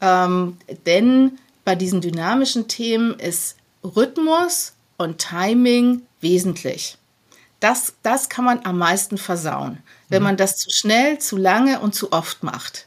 Ähm, 0.00 0.56
denn 0.86 1.38
bei 1.66 1.74
diesen 1.74 2.00
dynamischen 2.00 2.68
Themen 2.68 3.18
ist 3.18 3.56
Rhythmus 3.82 4.74
und 4.98 5.18
Timing 5.18 6.02
wesentlich. 6.20 6.96
Das, 7.58 7.94
das 8.04 8.28
kann 8.28 8.44
man 8.44 8.60
am 8.64 8.78
meisten 8.78 9.18
versauen, 9.18 9.78
wenn 10.08 10.22
mhm. 10.22 10.28
man 10.28 10.36
das 10.36 10.58
zu 10.58 10.70
schnell, 10.70 11.18
zu 11.18 11.36
lange 11.36 11.80
und 11.80 11.92
zu 11.92 12.12
oft 12.12 12.44
macht. 12.44 12.86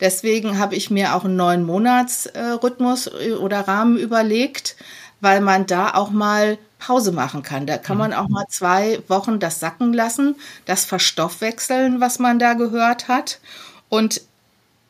Deswegen 0.00 0.58
habe 0.58 0.76
ich 0.76 0.90
mir 0.90 1.14
auch 1.14 1.24
einen 1.24 1.36
neun 1.36 1.64
Monats 1.64 2.28
Rhythmus 2.62 3.06
äh, 3.06 3.32
oder 3.32 3.66
Rahmen 3.66 3.96
überlegt, 3.96 4.76
weil 5.22 5.40
man 5.40 5.64
da 5.64 5.94
auch 5.94 6.10
mal 6.10 6.58
Pause 6.78 7.12
machen 7.12 7.42
kann. 7.42 7.66
Da 7.66 7.78
kann 7.78 7.96
mhm. 7.96 8.02
man 8.02 8.12
auch 8.12 8.28
mal 8.28 8.44
zwei 8.50 9.00
Wochen 9.08 9.40
das 9.40 9.58
sacken 9.58 9.94
lassen, 9.94 10.36
das 10.66 10.84
verstoffwechseln, 10.84 12.02
was 12.02 12.18
man 12.18 12.38
da 12.38 12.52
gehört 12.52 13.08
hat. 13.08 13.40
Und 13.88 14.20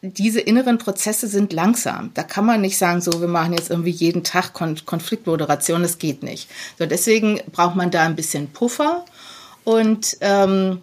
diese 0.02 0.40
inneren 0.40 0.78
Prozesse 0.78 1.26
sind 1.26 1.52
langsam. 1.52 2.10
Da 2.14 2.22
kann 2.22 2.46
man 2.46 2.60
nicht 2.60 2.78
sagen, 2.78 3.00
so, 3.00 3.20
wir 3.20 3.28
machen 3.28 3.52
jetzt 3.52 3.70
irgendwie 3.70 3.90
jeden 3.90 4.22
Tag 4.22 4.52
Kon 4.52 4.78
Konfliktmoderation, 4.84 5.82
das 5.82 5.98
geht 5.98 6.22
nicht. 6.22 6.48
So, 6.78 6.86
deswegen 6.86 7.40
braucht 7.52 7.74
man 7.74 7.90
da 7.90 8.04
ein 8.04 8.16
bisschen 8.16 8.48
Puffer 8.48 9.04
und, 9.64 10.16
ähm, 10.20 10.80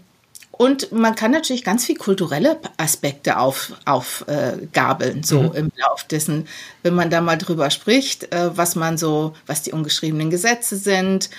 und 0.52 0.92
man 0.92 1.16
kann 1.16 1.32
natürlich 1.32 1.64
ganz 1.64 1.86
viel 1.86 1.98
kulturelle 1.98 2.60
Aspekte 2.78 3.38
aufgabeln, 3.38 3.84
auf, 3.86 4.24
äh, 4.28 5.24
so 5.24 5.42
mhm. 5.42 5.54
im 5.54 5.72
Lauf 5.76 6.04
dessen, 6.04 6.48
wenn 6.84 6.94
man 6.94 7.10
da 7.10 7.20
mal 7.22 7.38
drüber 7.38 7.70
spricht, 7.70 8.34
äh, 8.34 8.56
was 8.56 8.76
man 8.76 8.98
so, 8.98 9.34
was 9.48 9.62
die 9.64 9.72
ungeschriebenen 9.72 10.30
Gesetze 10.30 10.78
sind, 10.78 11.30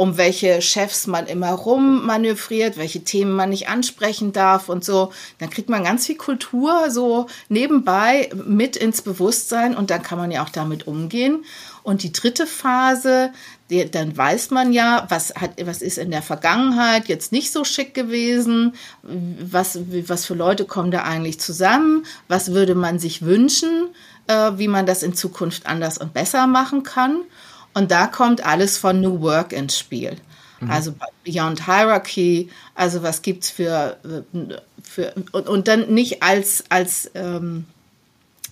um 0.00 0.16
welche 0.16 0.62
Chefs 0.62 1.06
man 1.06 1.26
immer 1.26 1.50
rummanövriert, 1.50 2.78
welche 2.78 3.04
Themen 3.04 3.32
man 3.32 3.50
nicht 3.50 3.68
ansprechen 3.68 4.32
darf 4.32 4.70
und 4.70 4.82
so. 4.82 5.12
Dann 5.36 5.50
kriegt 5.50 5.68
man 5.68 5.84
ganz 5.84 6.06
viel 6.06 6.16
Kultur 6.16 6.90
so 6.90 7.26
nebenbei 7.50 8.30
mit 8.34 8.78
ins 8.78 9.02
Bewusstsein 9.02 9.76
und 9.76 9.90
dann 9.90 10.02
kann 10.02 10.16
man 10.16 10.30
ja 10.30 10.42
auch 10.42 10.48
damit 10.48 10.86
umgehen. 10.86 11.44
Und 11.82 12.02
die 12.02 12.12
dritte 12.12 12.46
Phase, 12.46 13.30
dann 13.92 14.16
weiß 14.16 14.50
man 14.52 14.72
ja, 14.72 15.06
was 15.10 15.34
hat, 15.34 15.50
was 15.62 15.82
ist 15.82 15.98
in 15.98 16.10
der 16.10 16.22
Vergangenheit 16.22 17.08
jetzt 17.08 17.30
nicht 17.30 17.52
so 17.52 17.64
schick 17.64 17.92
gewesen, 17.92 18.76
was, 19.02 19.80
was 20.08 20.24
für 20.24 20.34
Leute 20.34 20.64
kommen 20.64 20.90
da 20.90 21.02
eigentlich 21.02 21.40
zusammen, 21.40 22.06
was 22.26 22.54
würde 22.54 22.74
man 22.74 22.98
sich 22.98 23.20
wünschen, 23.20 23.88
äh, 24.28 24.52
wie 24.56 24.68
man 24.68 24.86
das 24.86 25.02
in 25.02 25.12
Zukunft 25.12 25.66
anders 25.66 25.98
und 25.98 26.14
besser 26.14 26.46
machen 26.46 26.84
kann. 26.84 27.20
Und 27.74 27.90
da 27.90 28.06
kommt 28.06 28.44
alles 28.44 28.78
von 28.78 29.00
New 29.00 29.20
Work 29.20 29.52
ins 29.52 29.78
Spiel. 29.78 30.16
Mhm. 30.60 30.70
Also 30.70 30.94
Beyond 31.24 31.66
Hierarchy, 31.66 32.50
also 32.74 33.02
was 33.02 33.22
gibt's 33.22 33.50
für, 33.50 33.96
für 34.82 35.14
und, 35.32 35.48
und 35.48 35.68
dann 35.68 35.92
nicht 35.92 36.22
als, 36.22 36.64
als, 36.68 37.10
ähm, 37.14 37.64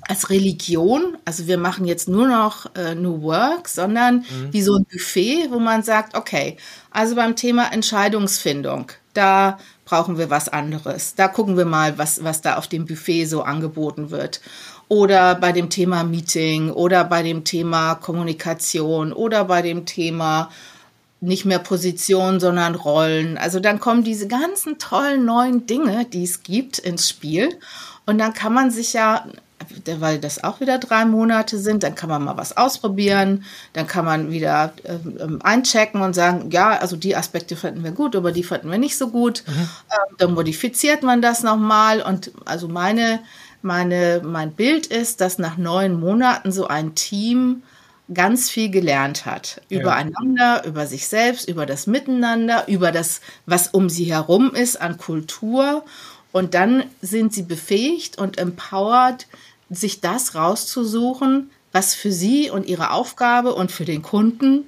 als 0.03 0.31
Religion, 0.31 1.19
also 1.25 1.47
wir 1.47 1.59
machen 1.59 1.85
jetzt 1.85 2.09
nur 2.09 2.29
noch 2.29 2.75
äh, 2.75 2.95
New 2.95 3.23
Work, 3.23 3.69
sondern 3.69 4.19
mhm. 4.19 4.53
wie 4.53 4.63
so 4.63 4.77
ein 4.77 4.87
Buffet, 4.91 5.51
wo 5.51 5.59
man 5.59 5.83
sagt, 5.83 6.17
okay, 6.17 6.57
also 6.91 7.15
beim 7.15 7.37
Thema 7.37 7.73
Entscheidungsfindung, 7.73 8.93
da 9.13 9.59
brauchen 9.85 10.19
wir 10.19 10.31
was 10.31 10.49
anderes. 10.49 11.15
Da 11.15 11.29
gucken 11.29 11.57
wir 11.57 11.65
mal, 11.65 11.99
was, 11.99 12.23
was 12.23 12.41
da 12.41 12.57
auf 12.57 12.69
dem 12.69 12.87
Buffet 12.87 13.27
so 13.27 13.43
angeboten 13.43 14.11
wird 14.11 14.41
oder 14.89 15.35
bei 15.35 15.53
dem 15.53 15.71
Thema 15.71 16.03
Meeting 16.03 16.71
oder 16.71 17.05
bei 17.05 17.23
dem 17.23 17.45
Thema 17.45 17.95
Kommunikation 17.95 19.13
oder 19.13 19.45
bei 19.45 19.63
dem 19.63 19.85
Thema 19.85 20.51
nicht 21.21 21.45
mehr 21.45 21.59
Position, 21.59 22.41
sondern 22.41 22.75
Rollen. 22.75 23.39
Also 23.39 23.61
dann 23.61 23.81
kommen 23.81 24.05
diese 24.05 24.29
ganzen 24.29 24.79
tollen 24.79 25.25
neuen 25.25 25.67
Dinge, 25.67 26.05
die 26.05 26.25
es 26.25 26.43
gibt, 26.43 26.79
ins 26.79 27.09
Spiel. 27.09 27.59
Und 28.07 28.19
dann 28.19 28.33
kann 28.33 28.55
man 28.55 28.71
sich 28.71 28.93
ja, 28.93 29.27
weil 29.99 30.21
das 30.21 30.45
auch 30.45 30.61
wieder 30.61 30.79
drei 30.79 31.05
Monate 31.05 31.59
sind, 31.59 31.83
dann 31.83 31.97
kann 31.97 32.09
man 32.09 32.23
mal 32.23 32.37
was 32.37 32.57
ausprobieren, 32.57 33.45
dann 33.73 33.87
kann 33.87 34.05
man 34.05 34.31
wieder 34.31 34.73
ähm, 34.85 35.41
einchecken 35.43 36.01
und 36.01 36.15
sagen, 36.15 36.51
ja, 36.51 36.79
also 36.79 36.97
die 36.97 37.17
Aspekte 37.17 37.57
fanden 37.57 37.83
wir 37.83 37.91
gut, 37.91 38.15
aber 38.15 38.31
die 38.31 38.45
fanden 38.45 38.71
wir 38.71 38.79
nicht 38.79 38.97
so 38.97 39.09
gut. 39.09 39.43
Mhm. 39.47 39.53
Ähm, 39.53 40.17
dann 40.19 40.35
modifiziert 40.35 41.03
man 41.03 41.21
das 41.21 41.43
nochmal. 41.43 42.01
Und 42.01 42.31
also 42.45 42.69
meine 42.69 43.21
meine, 43.63 44.23
mein 44.25 44.53
Bild 44.53 44.87
ist, 44.87 45.21
dass 45.21 45.39
nach 45.39 45.57
neun 45.57 45.99
Monaten 45.99 46.53
so 46.53 46.67
ein 46.67 46.95
Team 46.95 47.63
ganz 48.13 48.49
viel 48.51 48.71
gelernt 48.71 49.27
hat. 49.27 49.61
Ja. 49.69 49.81
Übereinander, 49.81 50.65
über 50.65 50.87
sich 50.87 51.09
selbst, 51.09 51.49
über 51.49 51.67
das 51.67 51.87
Miteinander, 51.87 52.67
über 52.69 52.93
das, 52.93 53.21
was 53.47 53.69
um 53.69 53.89
sie 53.89 54.05
herum 54.05 54.55
ist 54.55 54.81
an 54.81 54.97
Kultur. 54.97 55.85
Und 56.33 56.55
dann 56.55 56.85
sind 57.03 57.33
sie 57.33 57.43
befähigt 57.43 58.19
und 58.19 58.39
empowered, 58.39 59.27
sich 59.71 60.01
das 60.01 60.35
rauszusuchen, 60.35 61.51
was 61.73 61.95
für 61.95 62.13
sie 62.13 62.51
und 62.51 62.67
ihre 62.67 62.91
Aufgabe 62.91 63.55
und 63.55 63.71
für 63.71 63.85
den 63.85 64.03
Kunden 64.03 64.65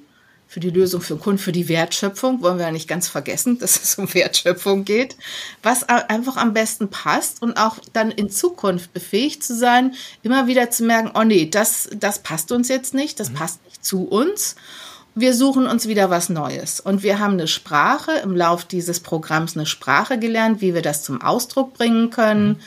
für 0.51 0.59
die 0.59 0.69
Lösung 0.69 0.99
für 0.99 1.13
den 1.13 1.21
Kunden, 1.21 1.39
für 1.39 1.53
die 1.53 1.69
Wertschöpfung, 1.69 2.41
wollen 2.41 2.57
wir 2.57 2.65
ja 2.65 2.71
nicht 2.73 2.89
ganz 2.89 3.07
vergessen, 3.07 3.57
dass 3.59 3.81
es 3.81 3.97
um 3.97 4.13
Wertschöpfung 4.13 4.83
geht, 4.83 5.15
was 5.63 5.87
einfach 5.87 6.35
am 6.35 6.51
besten 6.51 6.89
passt 6.89 7.41
und 7.41 7.55
auch 7.55 7.77
dann 7.93 8.11
in 8.11 8.29
Zukunft 8.29 8.91
befähigt 8.91 9.45
zu 9.45 9.55
sein, 9.55 9.95
immer 10.23 10.47
wieder 10.47 10.69
zu 10.69 10.83
merken, 10.83 11.11
oh 11.13 11.23
nee, 11.23 11.49
das, 11.49 11.89
das 11.95 12.19
passt 12.19 12.51
uns 12.51 12.67
jetzt 12.67 12.93
nicht, 12.93 13.21
das 13.21 13.29
mhm. 13.29 13.35
passt 13.35 13.63
nicht 13.63 13.85
zu 13.85 14.03
uns. 14.03 14.57
Wir 15.15 15.33
suchen 15.33 15.67
uns 15.67 15.87
wieder 15.87 16.09
was 16.09 16.27
Neues. 16.27 16.81
Und 16.81 17.01
wir 17.01 17.19
haben 17.19 17.33
eine 17.33 17.47
Sprache, 17.47 18.11
im 18.21 18.35
Lauf 18.35 18.65
dieses 18.65 18.99
Programms 18.99 19.55
eine 19.55 19.65
Sprache 19.65 20.19
gelernt, 20.19 20.59
wie 20.59 20.73
wir 20.73 20.81
das 20.81 21.03
zum 21.03 21.21
Ausdruck 21.21 21.73
bringen 21.75 22.09
können. 22.09 22.49
Mhm 22.49 22.59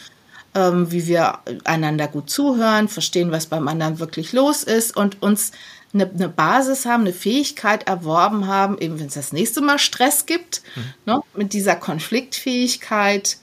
ähm, 0.55 0.91
wie 0.93 1.07
wir 1.07 1.39
einander 1.65 2.07
gut 2.07 2.31
zuhören, 2.31 2.89
verstehen, 2.89 3.33
was 3.33 3.47
beim 3.47 3.67
anderen 3.69 3.99
wirklich 3.99 4.33
los 4.33 4.63
ist 4.63 4.97
und 4.97 5.21
uns 5.21 5.51
eine, 5.95 6.11
eine 6.11 6.29
Basis 6.29 6.85
haben, 6.85 7.03
eine 7.03 7.13
Fähigkeit 7.13 7.87
erworben 7.87 8.47
haben, 8.47 8.79
eben 8.79 8.99
wenn 8.99 9.07
es 9.07 9.15
das 9.15 9.33
nächste 9.33 9.61
Mal 9.61 9.79
Stress 9.79 10.27
gibt, 10.27 10.63
mhm. 10.75 10.83
ne, 11.07 11.21
mit 11.35 11.53
dieser 11.53 11.77
Konfliktfähigkeit, 11.77 13.39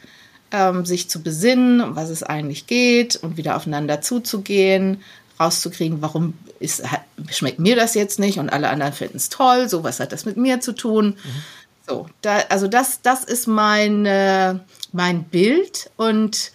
ähm, 0.52 0.86
sich 0.86 1.10
zu 1.10 1.24
besinnen, 1.24 1.82
um 1.82 1.96
was 1.96 2.10
es 2.10 2.24
eigentlich 2.24 2.68
geht 2.68 3.16
und 3.16 3.38
wieder 3.38 3.56
aufeinander 3.56 4.02
zuzugehen, 4.02 5.02
rauszukriegen, 5.40 6.02
warum 6.02 6.34
ist, 6.60 6.84
schmeckt 7.30 7.60
mir 7.60 7.76
das 7.76 7.96
jetzt 7.96 8.20
nicht 8.20 8.38
und 8.38 8.50
alle 8.50 8.70
anderen 8.70 8.94
finden 8.94 9.18
es 9.18 9.30
toll, 9.30 9.70
so 9.70 9.84
was 9.84 10.00
hat 10.00 10.12
das 10.12 10.26
mit 10.26 10.38
mir 10.38 10.60
zu 10.60 10.74
tun. 10.74 11.18
Mhm. 11.24 11.44
So, 11.88 12.06
da, 12.22 12.40
also 12.50 12.68
das, 12.68 13.02
das 13.02 13.24
ist 13.24 13.48
mein, 13.48 14.06
äh, 14.06 14.56
mein 14.92 15.24
Bild 15.24 15.90
und 15.98 16.52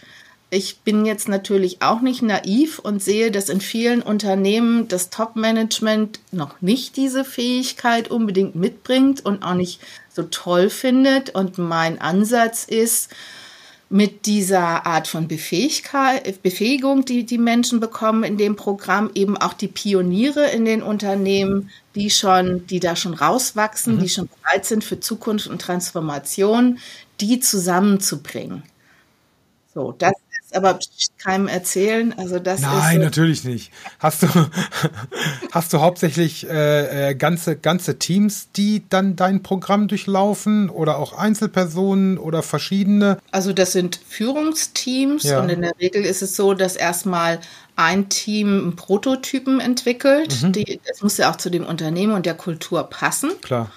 ich 0.51 0.81
bin 0.81 1.05
jetzt 1.05 1.29
natürlich 1.29 1.83
auch 1.83 2.01
nicht 2.01 2.23
naiv 2.23 2.79
und 2.79 3.03
sehe, 3.03 3.31
dass 3.31 3.49
in 3.49 3.61
vielen 3.61 4.01
Unternehmen 4.01 4.87
das 4.87 5.11
Top-Management 5.11 6.21
noch 6.31 6.61
nicht 6.61 6.97
diese 6.97 7.25
Fähigkeit 7.25 8.11
unbedingt 8.11 8.55
mitbringt 8.55 9.25
und 9.25 9.43
auch 9.43 9.55
nicht 9.55 9.81
so 10.09 10.23
toll 10.23 10.71
findet. 10.71 11.31
Und 11.35 11.59
mein 11.59 12.01
Ansatz 12.01 12.65
ist, 12.65 13.11
mit 13.89 14.27
dieser 14.27 14.85
Art 14.85 15.07
von 15.07 15.29
Befähigung, 15.29 17.05
die 17.05 17.25
die 17.25 17.39
Menschen 17.39 17.79
bekommen 17.79 18.25
in 18.25 18.37
dem 18.37 18.57
Programm, 18.57 19.11
eben 19.15 19.37
auch 19.37 19.53
die 19.53 19.69
Pioniere 19.69 20.51
in 20.51 20.65
den 20.65 20.83
Unternehmen, 20.83 21.71
die 21.95 22.11
schon, 22.11 22.67
die 22.67 22.81
da 22.81 22.97
schon 22.97 23.15
rauswachsen, 23.15 23.97
mhm. 23.97 24.01
die 24.01 24.09
schon 24.09 24.29
bereit 24.29 24.67
sind 24.67 24.83
für 24.83 24.99
Zukunft 24.99 25.47
und 25.47 25.63
Transformation, 25.63 26.79
die 27.21 27.39
zusammenzubringen. 27.39 28.65
So, 29.73 29.93
das 29.93 30.15
aber 30.57 30.79
keinem 31.23 31.49
erzählen. 31.49 32.15
Also 32.17 32.39
das 32.39 32.61
Nein, 32.61 32.99
ist, 33.01 33.05
natürlich 33.05 33.45
nicht. 33.45 33.73
Hast 33.99 34.23
du, 34.23 34.29
hast 35.53 35.73
du 35.73 35.81
hauptsächlich 35.81 36.49
äh, 36.49 37.11
äh, 37.11 37.15
ganze, 37.15 37.57
ganze 37.57 37.99
Teams, 37.99 38.49
die 38.57 38.83
dann 38.89 39.17
dein 39.17 39.43
Programm 39.43 39.89
durchlaufen 39.89 40.71
oder 40.71 40.99
auch 40.99 41.13
Einzelpersonen 41.13 42.19
oder 42.19 42.43
verschiedene? 42.43 43.19
Also 43.31 43.53
das 43.53 43.73
sind 43.73 44.01
Führungsteams 44.09 45.25
ja. 45.25 45.41
und 45.41 45.49
in 45.49 45.63
der 45.63 45.73
Regel 45.81 46.05
ist 46.05 46.23
es 46.23 46.37
so, 46.37 46.55
dass 46.55 46.77
erstmal 46.77 47.41
ein 47.77 48.09
Team 48.09 48.49
einen 48.49 48.77
Prototypen 48.77 49.61
entwickelt. 49.61 50.43
Mhm. 50.43 50.53
Die, 50.53 50.81
das 50.87 51.03
muss 51.03 51.19
ja 51.19 51.31
auch 51.31 51.37
zu 51.37 51.51
dem 51.51 51.65
Unternehmen 51.67 52.15
und 52.15 52.27
der 52.27 52.35
Kultur 52.35 52.85
passen. 52.85 53.31
Klar. 53.43 53.71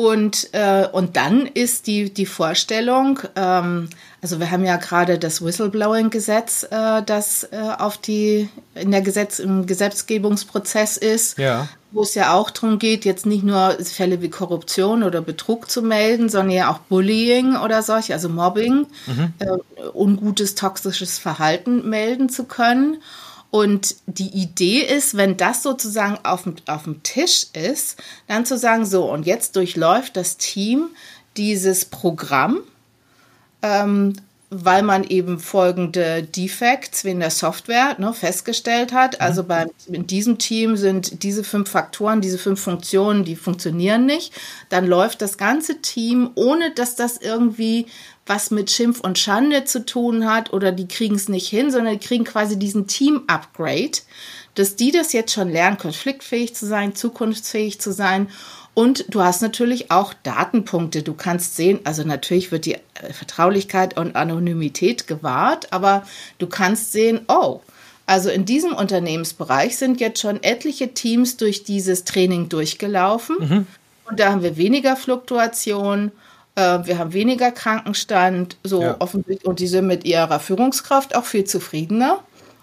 Und, 0.00 0.48
äh, 0.52 0.86
und 0.90 1.18
dann 1.18 1.44
ist 1.44 1.86
die, 1.86 2.08
die 2.08 2.24
Vorstellung, 2.24 3.20
ähm, 3.36 3.90
also 4.22 4.40
wir 4.40 4.50
haben 4.50 4.64
ja 4.64 4.78
gerade 4.78 5.18
das 5.18 5.44
Whistleblowing-Gesetz, 5.44 6.68
äh, 6.70 7.02
das 7.04 7.44
äh, 7.52 7.58
auf 7.76 7.98
die, 7.98 8.48
in 8.74 8.92
der 8.92 9.02
Gesetz, 9.02 9.40
im 9.40 9.66
Gesetzgebungsprozess 9.66 10.96
ist, 10.96 11.36
ja. 11.36 11.68
wo 11.92 12.00
es 12.00 12.14
ja 12.14 12.32
auch 12.32 12.48
darum 12.48 12.78
geht, 12.78 13.04
jetzt 13.04 13.26
nicht 13.26 13.44
nur 13.44 13.76
Fälle 13.84 14.22
wie 14.22 14.30
Korruption 14.30 15.02
oder 15.02 15.20
Betrug 15.20 15.70
zu 15.70 15.82
melden, 15.82 16.30
sondern 16.30 16.56
ja 16.56 16.72
auch 16.72 16.78
Bullying 16.78 17.56
oder 17.56 17.82
solche, 17.82 18.14
also 18.14 18.30
Mobbing, 18.30 18.86
mhm. 19.06 19.34
äh, 19.38 19.86
ungutes, 19.92 20.54
toxisches 20.54 21.18
Verhalten 21.18 21.90
melden 21.90 22.30
zu 22.30 22.44
können. 22.44 23.02
Und 23.50 23.96
die 24.06 24.28
Idee 24.28 24.80
ist, 24.80 25.16
wenn 25.16 25.36
das 25.36 25.62
sozusagen 25.62 26.18
auf 26.24 26.44
dem, 26.44 26.54
auf 26.66 26.84
dem 26.84 27.02
Tisch 27.02 27.46
ist, 27.52 28.00
dann 28.28 28.46
zu 28.46 28.56
sagen, 28.56 28.86
so, 28.86 29.10
und 29.10 29.26
jetzt 29.26 29.56
durchläuft 29.56 30.16
das 30.16 30.36
Team 30.36 30.90
dieses 31.36 31.84
Programm, 31.84 32.60
ähm, 33.62 34.14
weil 34.50 34.82
man 34.82 35.04
eben 35.04 35.38
folgende 35.38 36.24
Defects 36.24 37.04
in 37.04 37.20
der 37.20 37.30
Software 37.30 37.96
ne, 37.98 38.12
festgestellt 38.12 38.92
hat. 38.92 39.14
Mhm. 39.14 39.24
Also 39.24 39.44
bei, 39.44 39.66
in 39.86 40.06
diesem 40.06 40.38
Team 40.38 40.76
sind 40.76 41.22
diese 41.22 41.44
fünf 41.44 41.70
Faktoren, 41.70 42.20
diese 42.20 42.38
fünf 42.38 42.60
Funktionen, 42.60 43.24
die 43.24 43.36
funktionieren 43.36 44.06
nicht. 44.06 44.32
Dann 44.68 44.86
läuft 44.86 45.22
das 45.22 45.38
ganze 45.38 45.80
Team, 45.80 46.30
ohne 46.34 46.72
dass 46.74 46.96
das 46.96 47.16
irgendwie 47.16 47.86
was 48.26 48.50
mit 48.50 48.70
Schimpf 48.70 49.00
und 49.00 49.18
Schande 49.18 49.64
zu 49.64 49.84
tun 49.84 50.28
hat 50.30 50.52
oder 50.52 50.72
die 50.72 50.88
kriegen 50.88 51.16
es 51.16 51.28
nicht 51.28 51.48
hin, 51.48 51.70
sondern 51.70 51.98
die 51.98 52.06
kriegen 52.06 52.24
quasi 52.24 52.58
diesen 52.58 52.86
Team-Upgrade, 52.86 53.98
dass 54.54 54.76
die 54.76 54.92
das 54.92 55.12
jetzt 55.12 55.32
schon 55.32 55.50
lernen, 55.50 55.78
konfliktfähig 55.78 56.54
zu 56.54 56.66
sein, 56.66 56.94
zukunftsfähig 56.94 57.80
zu 57.80 57.92
sein. 57.92 58.28
Und 58.72 59.06
du 59.08 59.22
hast 59.22 59.42
natürlich 59.42 59.90
auch 59.90 60.14
Datenpunkte. 60.22 61.02
Du 61.02 61.14
kannst 61.14 61.56
sehen, 61.56 61.80
also 61.84 62.04
natürlich 62.04 62.52
wird 62.52 62.66
die 62.66 62.74
äh, 62.74 63.12
Vertraulichkeit 63.12 63.98
und 63.98 64.14
Anonymität 64.14 65.06
gewahrt, 65.06 65.72
aber 65.72 66.06
du 66.38 66.46
kannst 66.46 66.92
sehen, 66.92 67.22
oh, 67.28 67.60
also 68.06 68.30
in 68.30 68.44
diesem 68.44 68.72
Unternehmensbereich 68.72 69.76
sind 69.76 70.00
jetzt 70.00 70.20
schon 70.20 70.42
etliche 70.42 70.94
Teams 70.94 71.36
durch 71.36 71.62
dieses 71.62 72.04
Training 72.04 72.48
durchgelaufen. 72.48 73.36
Mhm. 73.38 73.66
Und 74.08 74.18
da 74.18 74.30
haben 74.30 74.42
wir 74.42 74.56
weniger 74.56 74.96
Fluktuation 74.96 76.10
äh, 76.54 76.78
wir 76.84 76.98
haben 76.98 77.12
weniger 77.12 77.50
Krankenstand, 77.50 78.56
so 78.64 78.82
ja. 78.82 78.96
offensichtlich, 78.98 79.46
und 79.46 79.60
die 79.60 79.66
sind 79.66 79.86
mit 79.86 80.04
ihrer 80.04 80.40
Führungskraft 80.40 81.14
auch 81.14 81.24
viel 81.24 81.44
zufriedener 81.44 82.20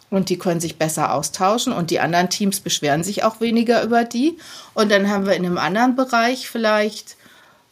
und 0.10 0.30
die 0.30 0.38
können 0.38 0.60
sich 0.60 0.78
besser 0.78 1.14
austauschen 1.14 1.74
und 1.74 1.92
die 1.92 2.00
anderen 2.00 2.30
Teams 2.30 2.60
beschweren 2.60 3.04
sich 3.04 3.24
auch 3.24 3.42
weniger 3.42 3.84
über 3.84 4.04
die. 4.04 4.38
Und 4.74 4.92
dann 4.92 5.10
haben 5.10 5.26
wir 5.26 5.34
in 5.34 5.46
einem 5.46 5.58
anderen 5.58 5.96
Bereich 5.96 6.50
vielleicht 6.50 7.18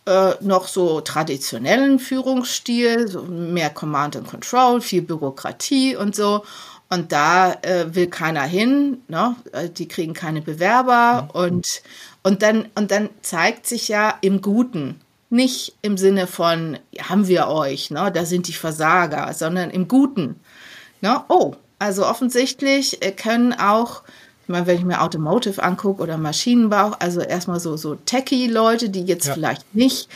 äh, 0.05 0.33
noch 0.41 0.67
so 0.67 1.01
traditionellen 1.01 1.99
Führungsstil, 1.99 3.07
so 3.07 3.23
mehr 3.23 3.69
Command 3.69 4.15
and 4.17 4.27
Control, 4.27 4.81
viel 4.81 5.01
Bürokratie 5.01 5.95
und 5.95 6.15
so. 6.15 6.43
Und 6.89 7.11
da 7.11 7.53
äh, 7.63 7.95
will 7.95 8.07
keiner 8.07 8.43
hin, 8.43 9.01
ne? 9.07 9.35
Äh, 9.51 9.69
die 9.69 9.87
kriegen 9.87 10.13
keine 10.13 10.41
Bewerber 10.41 11.23
mhm. 11.23 11.29
und, 11.31 11.81
und, 12.21 12.41
dann, 12.43 12.67
und 12.75 12.91
dann 12.91 13.09
zeigt 13.21 13.65
sich 13.65 13.87
ja 13.87 14.13
im 14.21 14.41
Guten, 14.41 15.01
nicht 15.35 15.73
im 15.81 15.97
Sinne 15.97 16.25
von, 16.25 16.79
haben 16.99 17.27
wir 17.27 17.47
euch, 17.47 17.91
ne, 17.91 18.11
da 18.11 18.25
sind 18.25 18.47
die 18.47 18.53
Versager, 18.53 19.31
sondern 19.33 19.69
im 19.69 19.87
Guten. 19.87 20.39
Ne? 21.01 21.23
Oh, 21.27 21.55
also 21.77 22.05
offensichtlich 22.07 23.05
äh, 23.05 23.11
können 23.11 23.53
auch, 23.53 24.03
ich 24.43 24.49
meine, 24.49 24.65
wenn 24.65 24.77
ich 24.77 24.85
mir 24.85 25.01
Automotive 25.01 25.61
angucke 25.61 26.01
oder 26.01 26.17
Maschinenbau, 26.17 26.93
also 26.99 27.21
erstmal 27.21 27.59
so, 27.59 27.77
so 27.77 27.95
Techie-Leute, 27.95 28.89
die 28.89 29.03
jetzt 29.03 29.27
ja. 29.27 29.33
vielleicht 29.33 29.75
nicht 29.75 30.09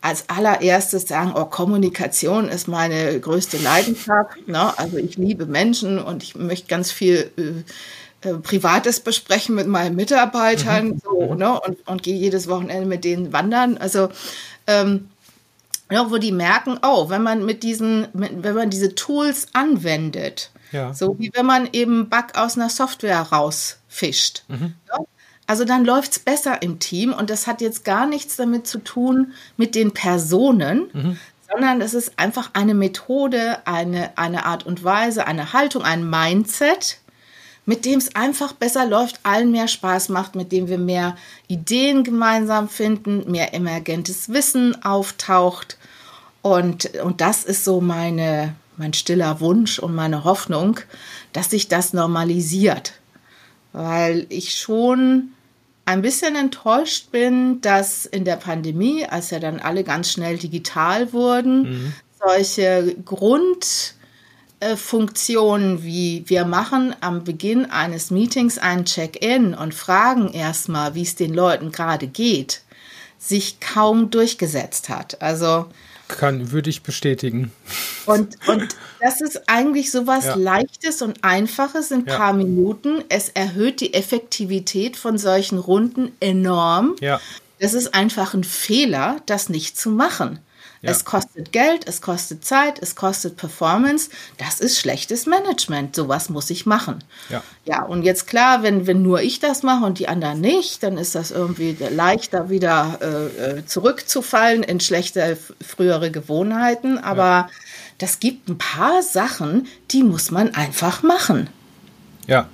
als 0.00 0.28
allererstes 0.28 1.08
sagen, 1.08 1.32
oh, 1.34 1.46
Kommunikation 1.46 2.48
ist 2.48 2.68
meine 2.68 3.18
größte 3.18 3.56
Leidenschaft. 3.56 4.46
Ne? 4.46 4.78
Also 4.78 4.96
ich 4.96 5.16
liebe 5.16 5.46
Menschen 5.46 5.98
und 5.98 6.22
ich 6.22 6.36
möchte 6.36 6.68
ganz 6.68 6.92
viel 6.92 7.30
äh, 7.36 8.28
äh, 8.28 8.34
Privates 8.34 9.00
besprechen 9.00 9.54
mit 9.54 9.66
meinen 9.66 9.96
Mitarbeitern 9.96 10.88
mhm. 10.88 11.00
so, 11.02 11.34
ne? 11.34 11.60
und, 11.60 11.86
und 11.86 12.02
gehe 12.02 12.16
jedes 12.16 12.48
Wochenende 12.48 12.86
mit 12.86 13.04
denen 13.04 13.32
wandern. 13.32 13.78
Also 13.78 14.08
ähm, 14.68 15.08
ja, 15.90 16.10
wo 16.10 16.18
die 16.18 16.32
merken, 16.32 16.78
oh, 16.82 17.08
wenn 17.08 17.22
man 17.22 17.44
mit 17.44 17.62
diesen, 17.62 18.08
wenn 18.12 18.54
man 18.54 18.70
diese 18.70 18.94
Tools 18.94 19.48
anwendet, 19.54 20.50
ja. 20.70 20.92
so 20.92 21.18
wie 21.18 21.30
wenn 21.34 21.46
man 21.46 21.68
eben 21.72 22.10
Bug 22.10 22.36
aus 22.36 22.56
einer 22.56 22.68
Software 22.68 23.20
rausfischt. 23.20 24.44
Mhm. 24.48 24.74
Ja? 24.88 24.98
Also 25.46 25.64
dann 25.64 25.86
läuft 25.86 26.12
es 26.12 26.18
besser 26.18 26.60
im 26.60 26.78
Team 26.78 27.14
und 27.14 27.30
das 27.30 27.46
hat 27.46 27.62
jetzt 27.62 27.84
gar 27.84 28.06
nichts 28.06 28.36
damit 28.36 28.66
zu 28.66 28.78
tun 28.78 29.32
mit 29.56 29.74
den 29.74 29.92
Personen, 29.92 30.90
mhm. 30.92 31.18
sondern 31.50 31.80
es 31.80 31.94
ist 31.94 32.18
einfach 32.18 32.50
eine 32.52 32.74
Methode, 32.74 33.66
eine, 33.66 34.16
eine 34.18 34.44
Art 34.44 34.66
und 34.66 34.84
Weise, 34.84 35.26
eine 35.26 35.54
Haltung, 35.54 35.82
ein 35.82 36.08
Mindset, 36.08 36.98
mit 37.68 37.84
dem 37.84 37.98
es 37.98 38.16
einfach 38.16 38.54
besser 38.54 38.86
läuft, 38.86 39.20
allen 39.24 39.50
mehr 39.50 39.68
Spaß 39.68 40.08
macht, 40.08 40.34
mit 40.34 40.52
dem 40.52 40.68
wir 40.68 40.78
mehr 40.78 41.18
Ideen 41.48 42.02
gemeinsam 42.02 42.66
finden, 42.66 43.30
mehr 43.30 43.52
emergentes 43.52 44.30
Wissen 44.30 44.82
auftaucht. 44.82 45.76
Und, 46.40 46.96
und 47.04 47.20
das 47.20 47.44
ist 47.44 47.64
so 47.64 47.82
meine, 47.82 48.54
mein 48.78 48.94
stiller 48.94 49.40
Wunsch 49.40 49.78
und 49.78 49.94
meine 49.94 50.24
Hoffnung, 50.24 50.80
dass 51.34 51.50
sich 51.50 51.68
das 51.68 51.92
normalisiert. 51.92 52.94
Weil 53.74 54.24
ich 54.30 54.54
schon 54.54 55.32
ein 55.84 56.00
bisschen 56.00 56.36
enttäuscht 56.36 57.10
bin, 57.10 57.60
dass 57.60 58.06
in 58.06 58.24
der 58.24 58.36
Pandemie, 58.36 59.04
als 59.04 59.28
ja 59.28 59.40
dann 59.40 59.60
alle 59.60 59.84
ganz 59.84 60.10
schnell 60.10 60.38
digital 60.38 61.12
wurden, 61.12 61.64
mhm. 61.64 61.92
solche 62.18 62.96
Grund 63.04 63.92
Funktionen 64.76 65.84
wie 65.84 66.24
wir 66.26 66.44
machen 66.44 66.94
am 67.00 67.24
Beginn 67.24 67.70
eines 67.70 68.10
Meetings 68.10 68.58
ein 68.58 68.84
Check-in 68.84 69.54
und 69.54 69.74
fragen 69.74 70.32
erstmal, 70.32 70.94
wie 70.94 71.02
es 71.02 71.14
den 71.14 71.32
Leuten 71.32 71.70
gerade 71.70 72.08
geht, 72.08 72.62
sich 73.18 73.60
kaum 73.60 74.10
durchgesetzt 74.10 74.88
hat. 74.88 75.22
Also 75.22 75.66
kann, 76.08 76.50
würde 76.50 76.70
ich 76.70 76.82
bestätigen. 76.82 77.52
Und, 78.06 78.38
und 78.48 78.74
das 79.02 79.20
ist 79.20 79.50
eigentlich 79.50 79.90
so 79.90 80.06
was 80.06 80.24
ja. 80.24 80.34
Leichtes 80.34 81.02
und 81.02 81.22
Einfaches 81.22 81.90
in 81.90 82.04
ein 82.04 82.06
ja. 82.06 82.16
paar 82.16 82.32
Minuten. 82.32 83.04
Es 83.10 83.28
erhöht 83.28 83.82
die 83.82 83.92
Effektivität 83.92 84.96
von 84.96 85.18
solchen 85.18 85.58
Runden 85.58 86.12
enorm. 86.18 86.96
Ja. 87.02 87.20
Das 87.60 87.74
ist 87.74 87.92
einfach 87.92 88.32
ein 88.32 88.44
Fehler, 88.44 89.20
das 89.26 89.50
nicht 89.50 89.76
zu 89.76 89.90
machen. 89.90 90.38
Ja. 90.80 90.92
Es 90.92 91.04
kostet 91.04 91.50
Geld, 91.50 91.88
es 91.88 92.00
kostet 92.00 92.44
Zeit, 92.44 92.78
es 92.80 92.94
kostet 92.94 93.36
Performance. 93.36 94.10
Das 94.36 94.60
ist 94.60 94.78
schlechtes 94.78 95.26
Management. 95.26 95.96
Sowas 95.96 96.28
muss 96.28 96.50
ich 96.50 96.66
machen. 96.66 97.02
Ja, 97.30 97.42
ja 97.64 97.82
und 97.82 98.04
jetzt 98.04 98.28
klar, 98.28 98.62
wenn, 98.62 98.86
wenn 98.86 99.02
nur 99.02 99.20
ich 99.20 99.40
das 99.40 99.64
mache 99.64 99.84
und 99.84 99.98
die 99.98 100.08
anderen 100.08 100.40
nicht, 100.40 100.82
dann 100.84 100.96
ist 100.96 101.16
das 101.16 101.32
irgendwie 101.32 101.76
leichter 101.90 102.48
wieder 102.48 102.98
äh, 103.00 103.58
äh 103.58 103.66
zurückzufallen 103.66 104.62
in 104.62 104.78
schlechte 104.78 105.36
frühere 105.66 106.12
Gewohnheiten. 106.12 106.98
Aber 106.98 107.22
ja. 107.22 107.50
das 107.98 108.20
gibt 108.20 108.48
ein 108.48 108.58
paar 108.58 109.02
Sachen, 109.02 109.66
die 109.90 110.04
muss 110.04 110.30
man 110.30 110.54
einfach 110.54 111.02
machen. 111.02 111.50
Ja, 112.28 112.48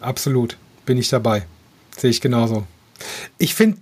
absolut. 0.00 0.58
Bin 0.84 0.98
ich 0.98 1.08
dabei. 1.08 1.46
Sehe 1.96 2.10
ich 2.10 2.20
genauso. 2.20 2.66
Ich 3.38 3.54
finde 3.54 3.78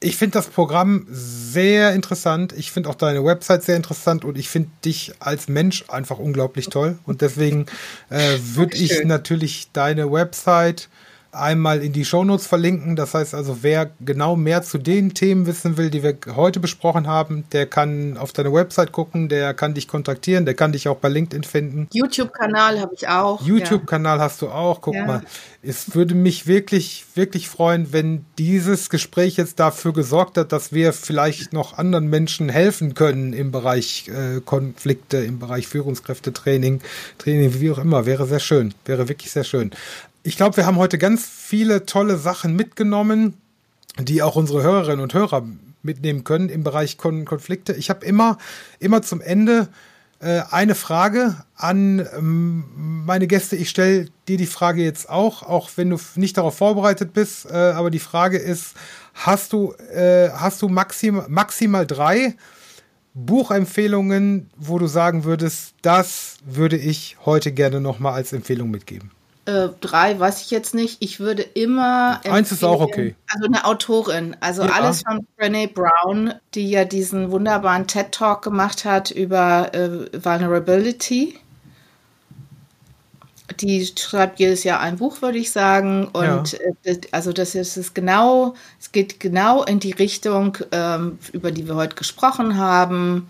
ich 0.00 0.16
finde 0.16 0.32
das 0.32 0.48
Programm 0.48 1.06
sehr 1.10 1.92
interessant. 1.92 2.54
Ich 2.56 2.72
finde 2.72 2.88
auch 2.88 2.94
deine 2.94 3.22
Website 3.22 3.62
sehr 3.62 3.76
interessant 3.76 4.24
und 4.24 4.38
ich 4.38 4.48
finde 4.48 4.70
dich 4.82 5.12
als 5.20 5.46
Mensch 5.46 5.84
einfach 5.88 6.18
unglaublich 6.18 6.68
toll. 6.68 6.98
Und 7.04 7.20
deswegen 7.20 7.66
äh, 8.08 8.38
würde 8.40 8.76
ich 8.76 9.04
natürlich 9.04 9.68
deine 9.72 10.10
Website 10.10 10.88
einmal 11.32 11.82
in 11.82 11.92
die 11.92 12.04
Shownotes 12.04 12.46
verlinken. 12.46 12.96
Das 12.96 13.14
heißt 13.14 13.34
also, 13.34 13.58
wer 13.62 13.90
genau 14.00 14.36
mehr 14.36 14.62
zu 14.62 14.78
den 14.78 15.14
Themen 15.14 15.46
wissen 15.46 15.76
will, 15.76 15.90
die 15.90 16.02
wir 16.02 16.16
heute 16.34 16.60
besprochen 16.60 17.06
haben, 17.06 17.44
der 17.52 17.66
kann 17.66 18.16
auf 18.16 18.32
deine 18.32 18.52
Website 18.52 18.92
gucken, 18.92 19.28
der 19.28 19.54
kann 19.54 19.74
dich 19.74 19.86
kontaktieren, 19.86 20.44
der 20.44 20.54
kann 20.54 20.72
dich 20.72 20.88
auch 20.88 20.96
bei 20.96 21.08
LinkedIn 21.08 21.44
finden. 21.44 21.88
YouTube-Kanal 21.92 22.80
habe 22.80 22.94
ich 22.94 23.08
auch. 23.08 23.42
YouTube-Kanal 23.42 24.18
ja. 24.18 24.24
hast 24.24 24.42
du 24.42 24.48
auch. 24.48 24.80
Guck 24.80 24.94
ja. 24.94 25.06
mal, 25.06 25.22
es 25.62 25.94
würde 25.94 26.14
mich 26.14 26.46
wirklich, 26.46 27.04
wirklich 27.14 27.48
freuen, 27.48 27.92
wenn 27.92 28.24
dieses 28.38 28.90
Gespräch 28.90 29.36
jetzt 29.36 29.60
dafür 29.60 29.92
gesorgt 29.92 30.36
hat, 30.36 30.52
dass 30.52 30.72
wir 30.72 30.92
vielleicht 30.92 31.52
noch 31.52 31.78
anderen 31.78 32.08
Menschen 32.08 32.48
helfen 32.48 32.94
können 32.94 33.32
im 33.32 33.52
Bereich 33.52 34.08
äh, 34.08 34.40
Konflikte, 34.40 35.18
im 35.18 35.38
Bereich 35.38 35.68
Führungskräftetraining, 35.68 36.80
Training, 37.18 37.60
wie 37.60 37.70
auch 37.70 37.78
immer. 37.78 38.06
Wäre 38.06 38.26
sehr 38.26 38.40
schön. 38.40 38.74
Wäre 38.84 39.08
wirklich 39.08 39.30
sehr 39.30 39.44
schön 39.44 39.70
ich 40.22 40.36
glaube, 40.36 40.56
wir 40.56 40.66
haben 40.66 40.76
heute 40.76 40.98
ganz 40.98 41.26
viele 41.26 41.86
tolle 41.86 42.16
Sachen 42.16 42.54
mitgenommen, 42.54 43.36
die 43.98 44.22
auch 44.22 44.36
unsere 44.36 44.62
Hörerinnen 44.62 45.00
und 45.00 45.14
Hörer 45.14 45.46
mitnehmen 45.82 46.24
können 46.24 46.48
im 46.48 46.62
Bereich 46.62 46.98
Kon 46.98 47.24
Konflikte. 47.24 47.72
Ich 47.72 47.90
habe 47.90 48.04
immer, 48.04 48.38
immer 48.78 49.02
zum 49.02 49.20
Ende 49.20 49.68
äh, 50.20 50.42
eine 50.50 50.74
Frage 50.74 51.36
an 51.56 52.06
ähm, 52.16 52.64
meine 53.06 53.26
Gäste. 53.26 53.56
Ich 53.56 53.70
stelle 53.70 54.08
dir 54.28 54.36
die 54.36 54.46
Frage 54.46 54.82
jetzt 54.82 55.08
auch, 55.08 55.42
auch 55.42 55.70
wenn 55.76 55.88
du 55.90 55.98
nicht 56.16 56.36
darauf 56.36 56.56
vorbereitet 56.56 57.14
bist. 57.14 57.50
Äh, 57.50 57.54
aber 57.54 57.90
die 57.90 57.98
Frage 57.98 58.36
ist: 58.36 58.74
Hast 59.14 59.54
du, 59.54 59.72
äh, 59.94 60.28
hast 60.30 60.60
du 60.60 60.68
maxim, 60.68 61.22
maximal 61.28 61.86
drei 61.86 62.34
Buchempfehlungen, 63.14 64.50
wo 64.56 64.78
du 64.78 64.86
sagen 64.86 65.24
würdest, 65.24 65.74
das 65.80 66.36
würde 66.44 66.76
ich 66.76 67.16
heute 67.24 67.52
gerne 67.52 67.80
nochmal 67.80 68.12
als 68.12 68.34
Empfehlung 68.34 68.70
mitgeben? 68.70 69.10
Äh, 69.50 69.70
drei 69.80 70.18
weiß 70.18 70.42
ich 70.42 70.50
jetzt 70.52 70.74
nicht. 70.74 70.98
Ich 71.00 71.18
würde 71.18 71.42
immer. 71.42 72.20
Eins 72.24 72.52
ist 72.52 72.62
auch 72.62 72.80
okay. 72.80 73.16
Also 73.28 73.46
eine 73.46 73.64
Autorin. 73.64 74.36
Also 74.38 74.62
ja. 74.62 74.70
alles 74.70 75.02
von 75.02 75.26
Brene 75.36 75.66
Brown, 75.66 76.34
die 76.54 76.70
ja 76.70 76.84
diesen 76.84 77.32
wunderbaren 77.32 77.88
TED-Talk 77.88 78.42
gemacht 78.42 78.84
hat 78.84 79.10
über 79.10 79.74
äh, 79.74 80.24
Vulnerability. 80.24 81.36
Die 83.60 83.84
schreibt 83.84 84.38
jedes 84.38 84.62
Jahr 84.62 84.78
ein 84.78 84.98
Buch, 84.98 85.20
würde 85.20 85.38
ich 85.38 85.50
sagen. 85.50 86.06
Und 86.06 86.52
ja. 86.52 86.58
äh, 86.84 87.00
also 87.10 87.32
das 87.32 87.56
ist 87.56 87.76
es 87.76 87.92
genau, 87.92 88.54
es 88.78 88.92
geht 88.92 89.18
genau 89.18 89.64
in 89.64 89.80
die 89.80 89.92
Richtung, 89.92 90.58
ähm, 90.70 91.18
über 91.32 91.50
die 91.50 91.66
wir 91.66 91.74
heute 91.74 91.96
gesprochen 91.96 92.56
haben. 92.56 93.28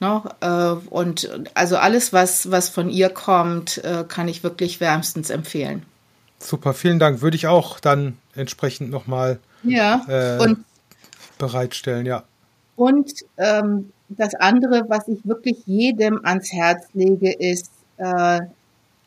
Ne? 0.00 0.22
Äh, 0.40 0.88
und 0.90 1.30
also 1.54 1.76
alles, 1.76 2.12
was, 2.12 2.50
was 2.50 2.68
von 2.68 2.90
ihr 2.90 3.08
kommt, 3.08 3.78
äh, 3.84 4.04
kann 4.06 4.28
ich 4.28 4.42
wirklich 4.42 4.80
wärmstens 4.80 5.30
empfehlen. 5.30 5.82
Super, 6.38 6.74
vielen 6.74 6.98
Dank. 6.98 7.22
Würde 7.22 7.36
ich 7.36 7.46
auch 7.46 7.80
dann 7.80 8.18
entsprechend 8.34 8.90
nochmal 8.90 9.38
ja, 9.62 10.04
äh, 10.06 10.54
bereitstellen, 11.38 12.06
ja. 12.06 12.24
Und 12.76 13.10
ähm, 13.38 13.90
das 14.08 14.34
andere, 14.34 14.84
was 14.88 15.08
ich 15.08 15.26
wirklich 15.26 15.66
jedem 15.66 16.24
ans 16.24 16.52
Herz 16.52 16.86
lege, 16.92 17.32
ist, 17.32 17.70
äh, 17.96 18.40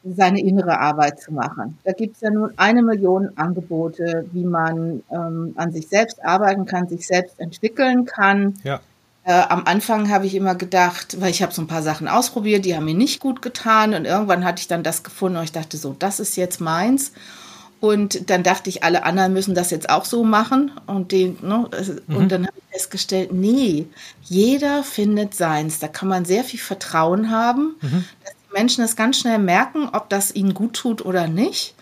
seine 0.03 0.39
innere 0.41 0.79
Arbeit 0.79 1.19
zu 1.19 1.33
machen. 1.33 1.77
Da 1.83 1.91
gibt 1.91 2.15
es 2.15 2.21
ja 2.21 2.31
nun 2.31 2.51
eine 2.57 2.81
Million 2.81 3.29
Angebote, 3.35 4.25
wie 4.31 4.45
man 4.45 5.03
ähm, 5.11 5.53
an 5.55 5.71
sich 5.71 5.87
selbst 5.87 6.23
arbeiten 6.23 6.65
kann, 6.65 6.87
sich 6.87 7.05
selbst 7.05 7.39
entwickeln 7.39 8.05
kann. 8.05 8.55
Ja. 8.63 8.79
Äh, 9.29 9.45
am 9.49 9.65
Anfang 9.65 10.09
habe 10.09 10.25
ich 10.25 10.33
immer 10.33 10.55
gedacht, 10.55 11.21
weil 11.21 11.29
ich 11.29 11.43
habe 11.43 11.53
so 11.53 11.61
ein 11.61 11.67
paar 11.67 11.83
Sachen 11.83 12.07
ausprobiert, 12.07 12.65
die 12.65 12.75
haben 12.75 12.85
mir 12.85 12.95
nicht 12.95 13.19
gut 13.19 13.43
getan 13.43 13.93
und 13.93 14.05
irgendwann 14.05 14.43
hatte 14.43 14.59
ich 14.59 14.67
dann 14.67 14.81
das 14.81 15.03
gefunden 15.03 15.37
und 15.37 15.43
ich 15.43 15.51
dachte 15.51 15.77
so, 15.77 15.95
das 15.99 16.19
ist 16.19 16.35
jetzt 16.35 16.59
meins. 16.59 17.11
Und 17.79 18.31
dann 18.31 18.41
dachte 18.41 18.71
ich, 18.71 18.83
alle 18.83 19.03
anderen 19.03 19.31
müssen 19.33 19.53
das 19.53 19.69
jetzt 19.69 19.87
auch 19.87 20.03
so 20.03 20.23
machen. 20.23 20.71
Und, 20.87 21.11
den, 21.11 21.37
ne, 21.43 21.69
mhm. 22.07 22.15
und 22.15 22.31
dann 22.31 22.47
habe 22.47 22.57
ich 22.57 22.73
festgestellt, 22.73 23.31
nee, 23.31 23.85
jeder 24.23 24.83
findet 24.83 25.35
seins. 25.35 25.77
Da 25.77 25.87
kann 25.87 26.09
man 26.09 26.25
sehr 26.25 26.43
viel 26.43 26.59
Vertrauen 26.59 27.29
haben, 27.29 27.75
mhm. 27.81 28.05
dass 28.23 28.33
die 28.33 28.53
Menschen 28.53 28.83
es 28.83 28.95
ganz 28.95 29.19
schnell 29.19 29.37
merken, 29.37 29.89
ob 29.93 30.09
das 30.09 30.33
ihnen 30.33 30.55
gut 30.55 30.73
tut 30.73 31.05
oder 31.05 31.27
nicht. 31.27 31.75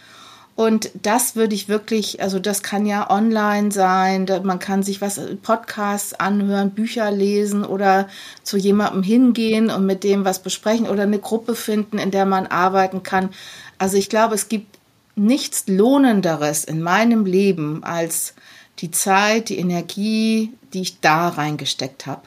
Und 0.57 0.89
das 1.03 1.35
würde 1.35 1.53
ich 1.53 1.69
wirklich, 1.69 2.19
also 2.19 2.39
das 2.39 2.63
kann 2.63 2.87
ja 2.87 3.11
online 3.11 3.71
sein, 3.71 4.25
man 4.41 4.57
kann 4.57 4.81
sich 4.81 5.01
was, 5.01 5.21
Podcasts 5.43 6.15
anhören, 6.15 6.71
Bücher 6.71 7.11
lesen 7.11 7.63
oder 7.63 8.09
zu 8.41 8.57
jemandem 8.57 9.03
hingehen 9.03 9.69
und 9.69 9.85
mit 9.85 10.03
dem 10.03 10.25
was 10.25 10.41
besprechen 10.41 10.89
oder 10.89 11.03
eine 11.03 11.19
Gruppe 11.19 11.53
finden, 11.53 11.99
in 11.99 12.09
der 12.09 12.25
man 12.25 12.47
arbeiten 12.47 13.03
kann. 13.03 13.29
Also 13.77 13.97
ich 13.97 14.09
glaube, 14.09 14.33
es 14.33 14.49
gibt 14.49 14.79
nichts 15.15 15.65
Lohnenderes 15.67 16.63
in 16.63 16.81
meinem 16.81 17.27
Leben 17.27 17.83
als 17.83 18.33
die 18.79 18.89
Zeit, 18.89 19.49
die 19.49 19.59
Energie, 19.59 20.53
die 20.73 20.81
ich 20.81 21.01
da 21.01 21.29
reingesteckt 21.29 22.07
habe. 22.07 22.23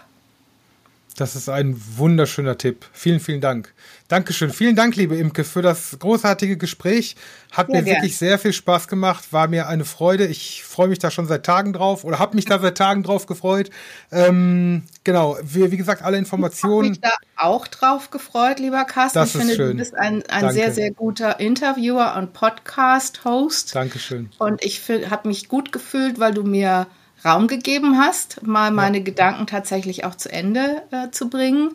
Das 1.20 1.36
ist 1.36 1.50
ein 1.50 1.78
wunderschöner 1.98 2.56
Tipp. 2.56 2.86
Vielen, 2.94 3.20
vielen 3.20 3.42
Dank. 3.42 3.74
Dankeschön. 4.08 4.48
Vielen 4.48 4.74
Dank, 4.74 4.96
liebe 4.96 5.16
Imke, 5.16 5.44
für 5.44 5.60
das 5.60 5.98
großartige 5.98 6.56
Gespräch. 6.56 7.14
Hat 7.52 7.66
sehr 7.66 7.76
mir 7.76 7.82
gern. 7.82 7.96
wirklich 7.96 8.16
sehr 8.16 8.38
viel 8.38 8.54
Spaß 8.54 8.88
gemacht. 8.88 9.30
War 9.30 9.46
mir 9.46 9.68
eine 9.68 9.84
Freude. 9.84 10.26
Ich 10.26 10.64
freue 10.64 10.88
mich 10.88 10.98
da 10.98 11.10
schon 11.10 11.26
seit 11.26 11.44
Tagen 11.44 11.74
drauf 11.74 12.04
oder 12.04 12.18
habe 12.18 12.36
mich 12.36 12.46
da 12.46 12.58
seit 12.58 12.78
Tagen 12.78 13.02
drauf 13.02 13.26
gefreut. 13.26 13.68
Ähm, 14.10 14.84
genau, 15.04 15.36
wie, 15.42 15.70
wie, 15.70 15.76
gesagt, 15.76 16.00
alle 16.00 16.16
Informationen. 16.16 16.92
Ich 16.92 17.02
habe 17.02 17.16
mich 17.18 17.28
da 17.36 17.44
auch 17.44 17.66
drauf 17.66 18.08
gefreut, 18.08 18.58
lieber 18.58 18.86
Carsten. 18.86 19.18
Das 19.18 19.34
ich 19.34 19.40
finde, 19.42 19.56
schön. 19.56 19.70
du 19.72 19.76
bist 19.76 19.94
ein, 19.94 20.22
ein 20.30 20.54
sehr, 20.54 20.72
sehr 20.72 20.90
guter 20.90 21.38
Interviewer 21.38 22.16
und 22.16 22.32
Podcast-Host. 22.32 23.74
Dankeschön. 23.74 24.30
Und 24.38 24.64
ich 24.64 24.88
habe 24.88 25.28
mich 25.28 25.50
gut 25.50 25.70
gefühlt, 25.70 26.18
weil 26.18 26.32
du 26.32 26.44
mir 26.44 26.86
Raum 27.24 27.48
gegeben 27.48 27.98
hast, 27.98 28.42
mal 28.42 28.70
meine 28.70 28.98
ja. 28.98 29.04
Gedanken 29.04 29.46
tatsächlich 29.46 30.04
auch 30.04 30.14
zu 30.14 30.32
Ende 30.32 30.82
äh, 30.90 31.10
zu 31.10 31.28
bringen 31.28 31.72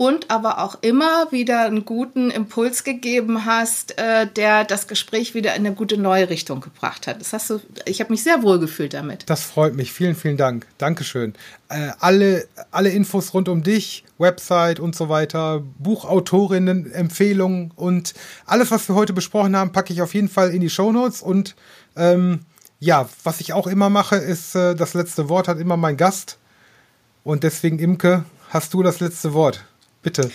und 0.00 0.30
aber 0.30 0.60
auch 0.60 0.78
immer 0.80 1.30
wieder 1.30 1.66
einen 1.66 1.84
guten 1.84 2.30
Impuls 2.30 2.84
gegeben 2.84 3.44
hast, 3.44 3.98
äh, 3.98 4.26
der 4.26 4.64
das 4.64 4.88
Gespräch 4.88 5.34
wieder 5.34 5.54
in 5.54 5.66
eine 5.66 5.74
gute 5.74 5.98
neue 5.98 6.30
Richtung 6.30 6.62
gebracht 6.62 7.06
hat. 7.06 7.20
Das 7.20 7.34
hast 7.34 7.50
du, 7.50 7.60
ich 7.84 8.00
habe 8.00 8.10
mich 8.10 8.22
sehr 8.22 8.42
wohl 8.42 8.58
gefühlt 8.58 8.94
damit. 8.94 9.28
Das 9.28 9.44
freut 9.44 9.74
mich. 9.74 9.92
Vielen, 9.92 10.16
vielen 10.16 10.38
Dank. 10.38 10.66
Dankeschön. 10.78 11.34
Äh, 11.68 11.90
alle, 11.98 12.48
alle 12.70 12.88
Infos 12.88 13.34
rund 13.34 13.50
um 13.50 13.62
dich, 13.62 14.04
Website 14.16 14.80
und 14.80 14.96
so 14.96 15.10
weiter, 15.10 15.62
Buchautorinnen, 15.78 16.90
Empfehlungen 16.90 17.70
und 17.76 18.14
alles, 18.46 18.70
was 18.70 18.88
wir 18.88 18.94
heute 18.94 19.12
besprochen 19.12 19.54
haben, 19.54 19.70
packe 19.70 19.92
ich 19.92 20.00
auf 20.00 20.14
jeden 20.14 20.30
Fall 20.30 20.48
in 20.48 20.62
die 20.62 20.70
Show 20.70 20.92
Notes 20.92 21.20
und 21.20 21.56
ähm, 21.94 22.40
ja, 22.80 23.08
was 23.22 23.40
ich 23.40 23.52
auch 23.52 23.66
immer 23.66 23.90
mache, 23.90 24.16
ist, 24.16 24.54
äh, 24.56 24.74
das 24.74 24.94
letzte 24.94 25.28
Wort 25.28 25.46
hat 25.46 25.58
immer 25.58 25.76
mein 25.76 25.96
Gast. 25.96 26.38
Und 27.22 27.44
deswegen, 27.44 27.78
Imke, 27.78 28.24
hast 28.48 28.74
du 28.74 28.82
das 28.82 29.00
letzte 29.00 29.34
Wort. 29.34 29.64
Bitte. 30.02 30.30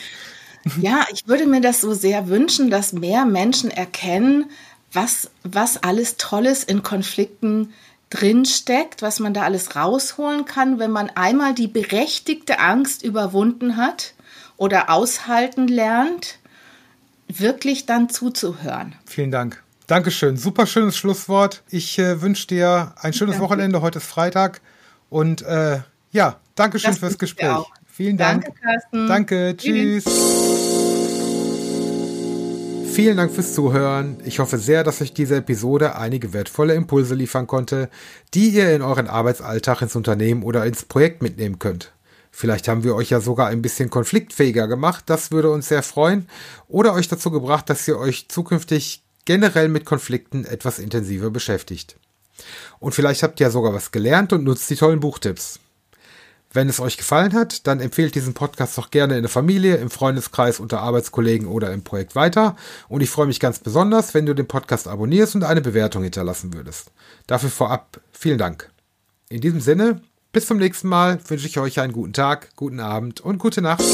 Ja, 0.80 1.06
ich 1.12 1.28
würde 1.28 1.48
mir 1.48 1.62
das 1.62 1.82
so 1.82 1.94
sehr 1.94 2.28
wünschen, 2.28 2.70
dass 2.70 2.94
mehr 2.94 3.26
Menschen 3.26 3.72
erkennen, 3.72 4.46
was, 4.92 5.30
was 5.44 5.84
alles 5.84 6.18
Tolles 6.18 6.64
in 6.64 6.84
Konflikten 6.84 7.74
drinsteckt, 8.12 9.02
was 9.02 9.20
man 9.20 9.34
da 9.34 9.42
alles 9.42 9.76
rausholen 9.76 10.46
kann, 10.46 10.80
wenn 10.80 10.92
man 10.92 11.10
einmal 11.10 11.54
die 11.54 11.68
berechtigte 11.68 12.60
Angst 12.60 13.04
überwunden 13.04 13.78
hat 13.78 14.14
oder 14.58 14.90
aushalten 14.90 15.68
lernt, 15.68 16.38
wirklich 17.28 17.86
dann 17.86 18.10
zuzuhören. 18.10 18.96
Vielen 19.06 19.32
Dank. 19.32 19.65
Dankeschön. 19.88 20.36
Super 20.36 20.66
schönes 20.66 20.98
Schlusswort. 20.98 21.64
Ich 21.70 22.00
äh, 22.00 22.22
wünsche 22.22 22.48
dir 22.48 22.94
ein 23.00 23.14
schönes 23.14 23.36
Danke. 23.36 23.46
Wochenende. 23.46 23.82
Heute 23.82 24.00
ist 24.00 24.06
Freitag. 24.06 24.62
Und 25.10 25.44
äh, 25.44 25.80
ja, 26.12 26.40
Dankeschön 26.56 26.92
das 26.92 27.00
fürs 27.00 27.18
Gespräch. 27.20 27.58
Vielen 27.86 28.18
Dank. 28.18 28.46
Danke, 28.46 28.60
Carsten. 28.62 29.08
Danke, 29.08 29.58
tschüss. 29.58 30.06
Vielen 32.92 33.18
Dank 33.18 33.32
fürs 33.32 33.54
Zuhören. 33.54 34.18
Ich 34.26 34.40
hoffe 34.40 34.58
sehr, 34.58 34.84
dass 34.84 35.02
euch 35.02 35.14
diese 35.14 35.36
Episode 35.36 35.98
einige 35.98 36.34
wertvolle 36.34 36.74
Impulse 36.74 37.14
liefern 37.14 37.46
konnte, 37.46 37.90
die 38.34 38.50
ihr 38.50 38.74
in 38.74 38.82
euren 38.82 39.08
Arbeitsalltag 39.08 39.82
ins 39.82 39.96
Unternehmen 39.96 40.44
oder 40.44 40.66
ins 40.66 40.86
Projekt 40.86 41.22
mitnehmen 41.22 41.60
könnt. 41.60 41.92
Vielleicht 42.32 42.68
haben 42.68 42.84
wir 42.84 42.96
euch 42.96 43.12
ja 43.12 43.22
sogar 43.22 43.48
ein 43.48 43.62
bisschen 43.62 43.90
konfliktfähiger 43.90 44.68
gemacht, 44.68 45.06
das 45.08 45.32
würde 45.32 45.52
uns 45.52 45.70
sehr 45.70 45.84
freuen, 45.84 46.28
oder 46.68 46.94
euch 46.94 47.08
dazu 47.08 47.32
gebracht, 47.32 47.70
dass 47.70 47.88
ihr 47.88 47.98
euch 47.98 48.28
zukünftig 48.28 49.05
generell 49.26 49.70
mit 49.70 49.86
Konflikten 49.86 50.46
etwas 50.46 50.80
intensiver 50.80 51.30
beschäftigt. 51.30 51.98
Und 52.80 52.94
vielleicht 52.94 53.24
habt 53.24 53.40
ihr 53.40 53.48
ja 53.48 53.52
sogar 53.52 53.74
was 53.74 53.92
gelernt 53.92 54.34
und 54.34 54.44
nutzt 54.44 54.70
die 54.70 54.76
tollen 54.76 55.00
Buchtipps. 55.00 55.60
Wenn 56.52 56.70
es 56.70 56.80
euch 56.80 56.96
gefallen 56.96 57.34
hat, 57.34 57.68
dann 57.68 57.82
empfehlt 57.82 58.16
diesen 58.16 58.34
Podcast 58.34 58.78
doch 58.78 58.90
gerne 58.90 59.18
in 59.18 59.24
der 59.24 59.30
Familie, 59.30 59.76
im 59.76 59.90
Freundeskreis, 59.90 60.62
unter 60.62 60.80
Arbeitskollegen 60.80 61.48
oder 61.48 61.74
im 61.74 61.84
Projekt 61.84 62.16
weiter. 62.16 62.56
Und 62.88 63.02
ich 63.02 63.10
freue 63.10 63.28
mich 63.28 63.42
ganz 63.42 63.60
besonders, 63.60 64.14
wenn 64.14 64.26
du 64.26 64.34
den 64.34 64.48
Podcast 64.48 64.88
abonnierst 64.88 65.36
und 65.36 65.44
eine 65.44 65.62
Bewertung 65.62 66.04
hinterlassen 66.04 66.54
würdest. 66.54 66.92
Dafür 67.28 67.50
vorab 67.50 68.00
vielen 68.14 68.38
Dank. 68.38 68.70
In 69.28 69.42
diesem 69.42 69.60
Sinne, 69.60 70.02
Bis 70.36 70.48
zum 70.48 70.58
nächsten 70.58 70.90
Mal 70.90 71.18
wünsche 71.30 71.48
ich 71.48 71.60
euch 71.60 71.80
einen 71.80 71.94
guten 71.94 72.12
Tag, 72.12 72.50
guten 72.58 72.82
Abend 72.82 73.22
und 73.22 73.38
gute 73.38 73.62
Nacht. 73.62 73.86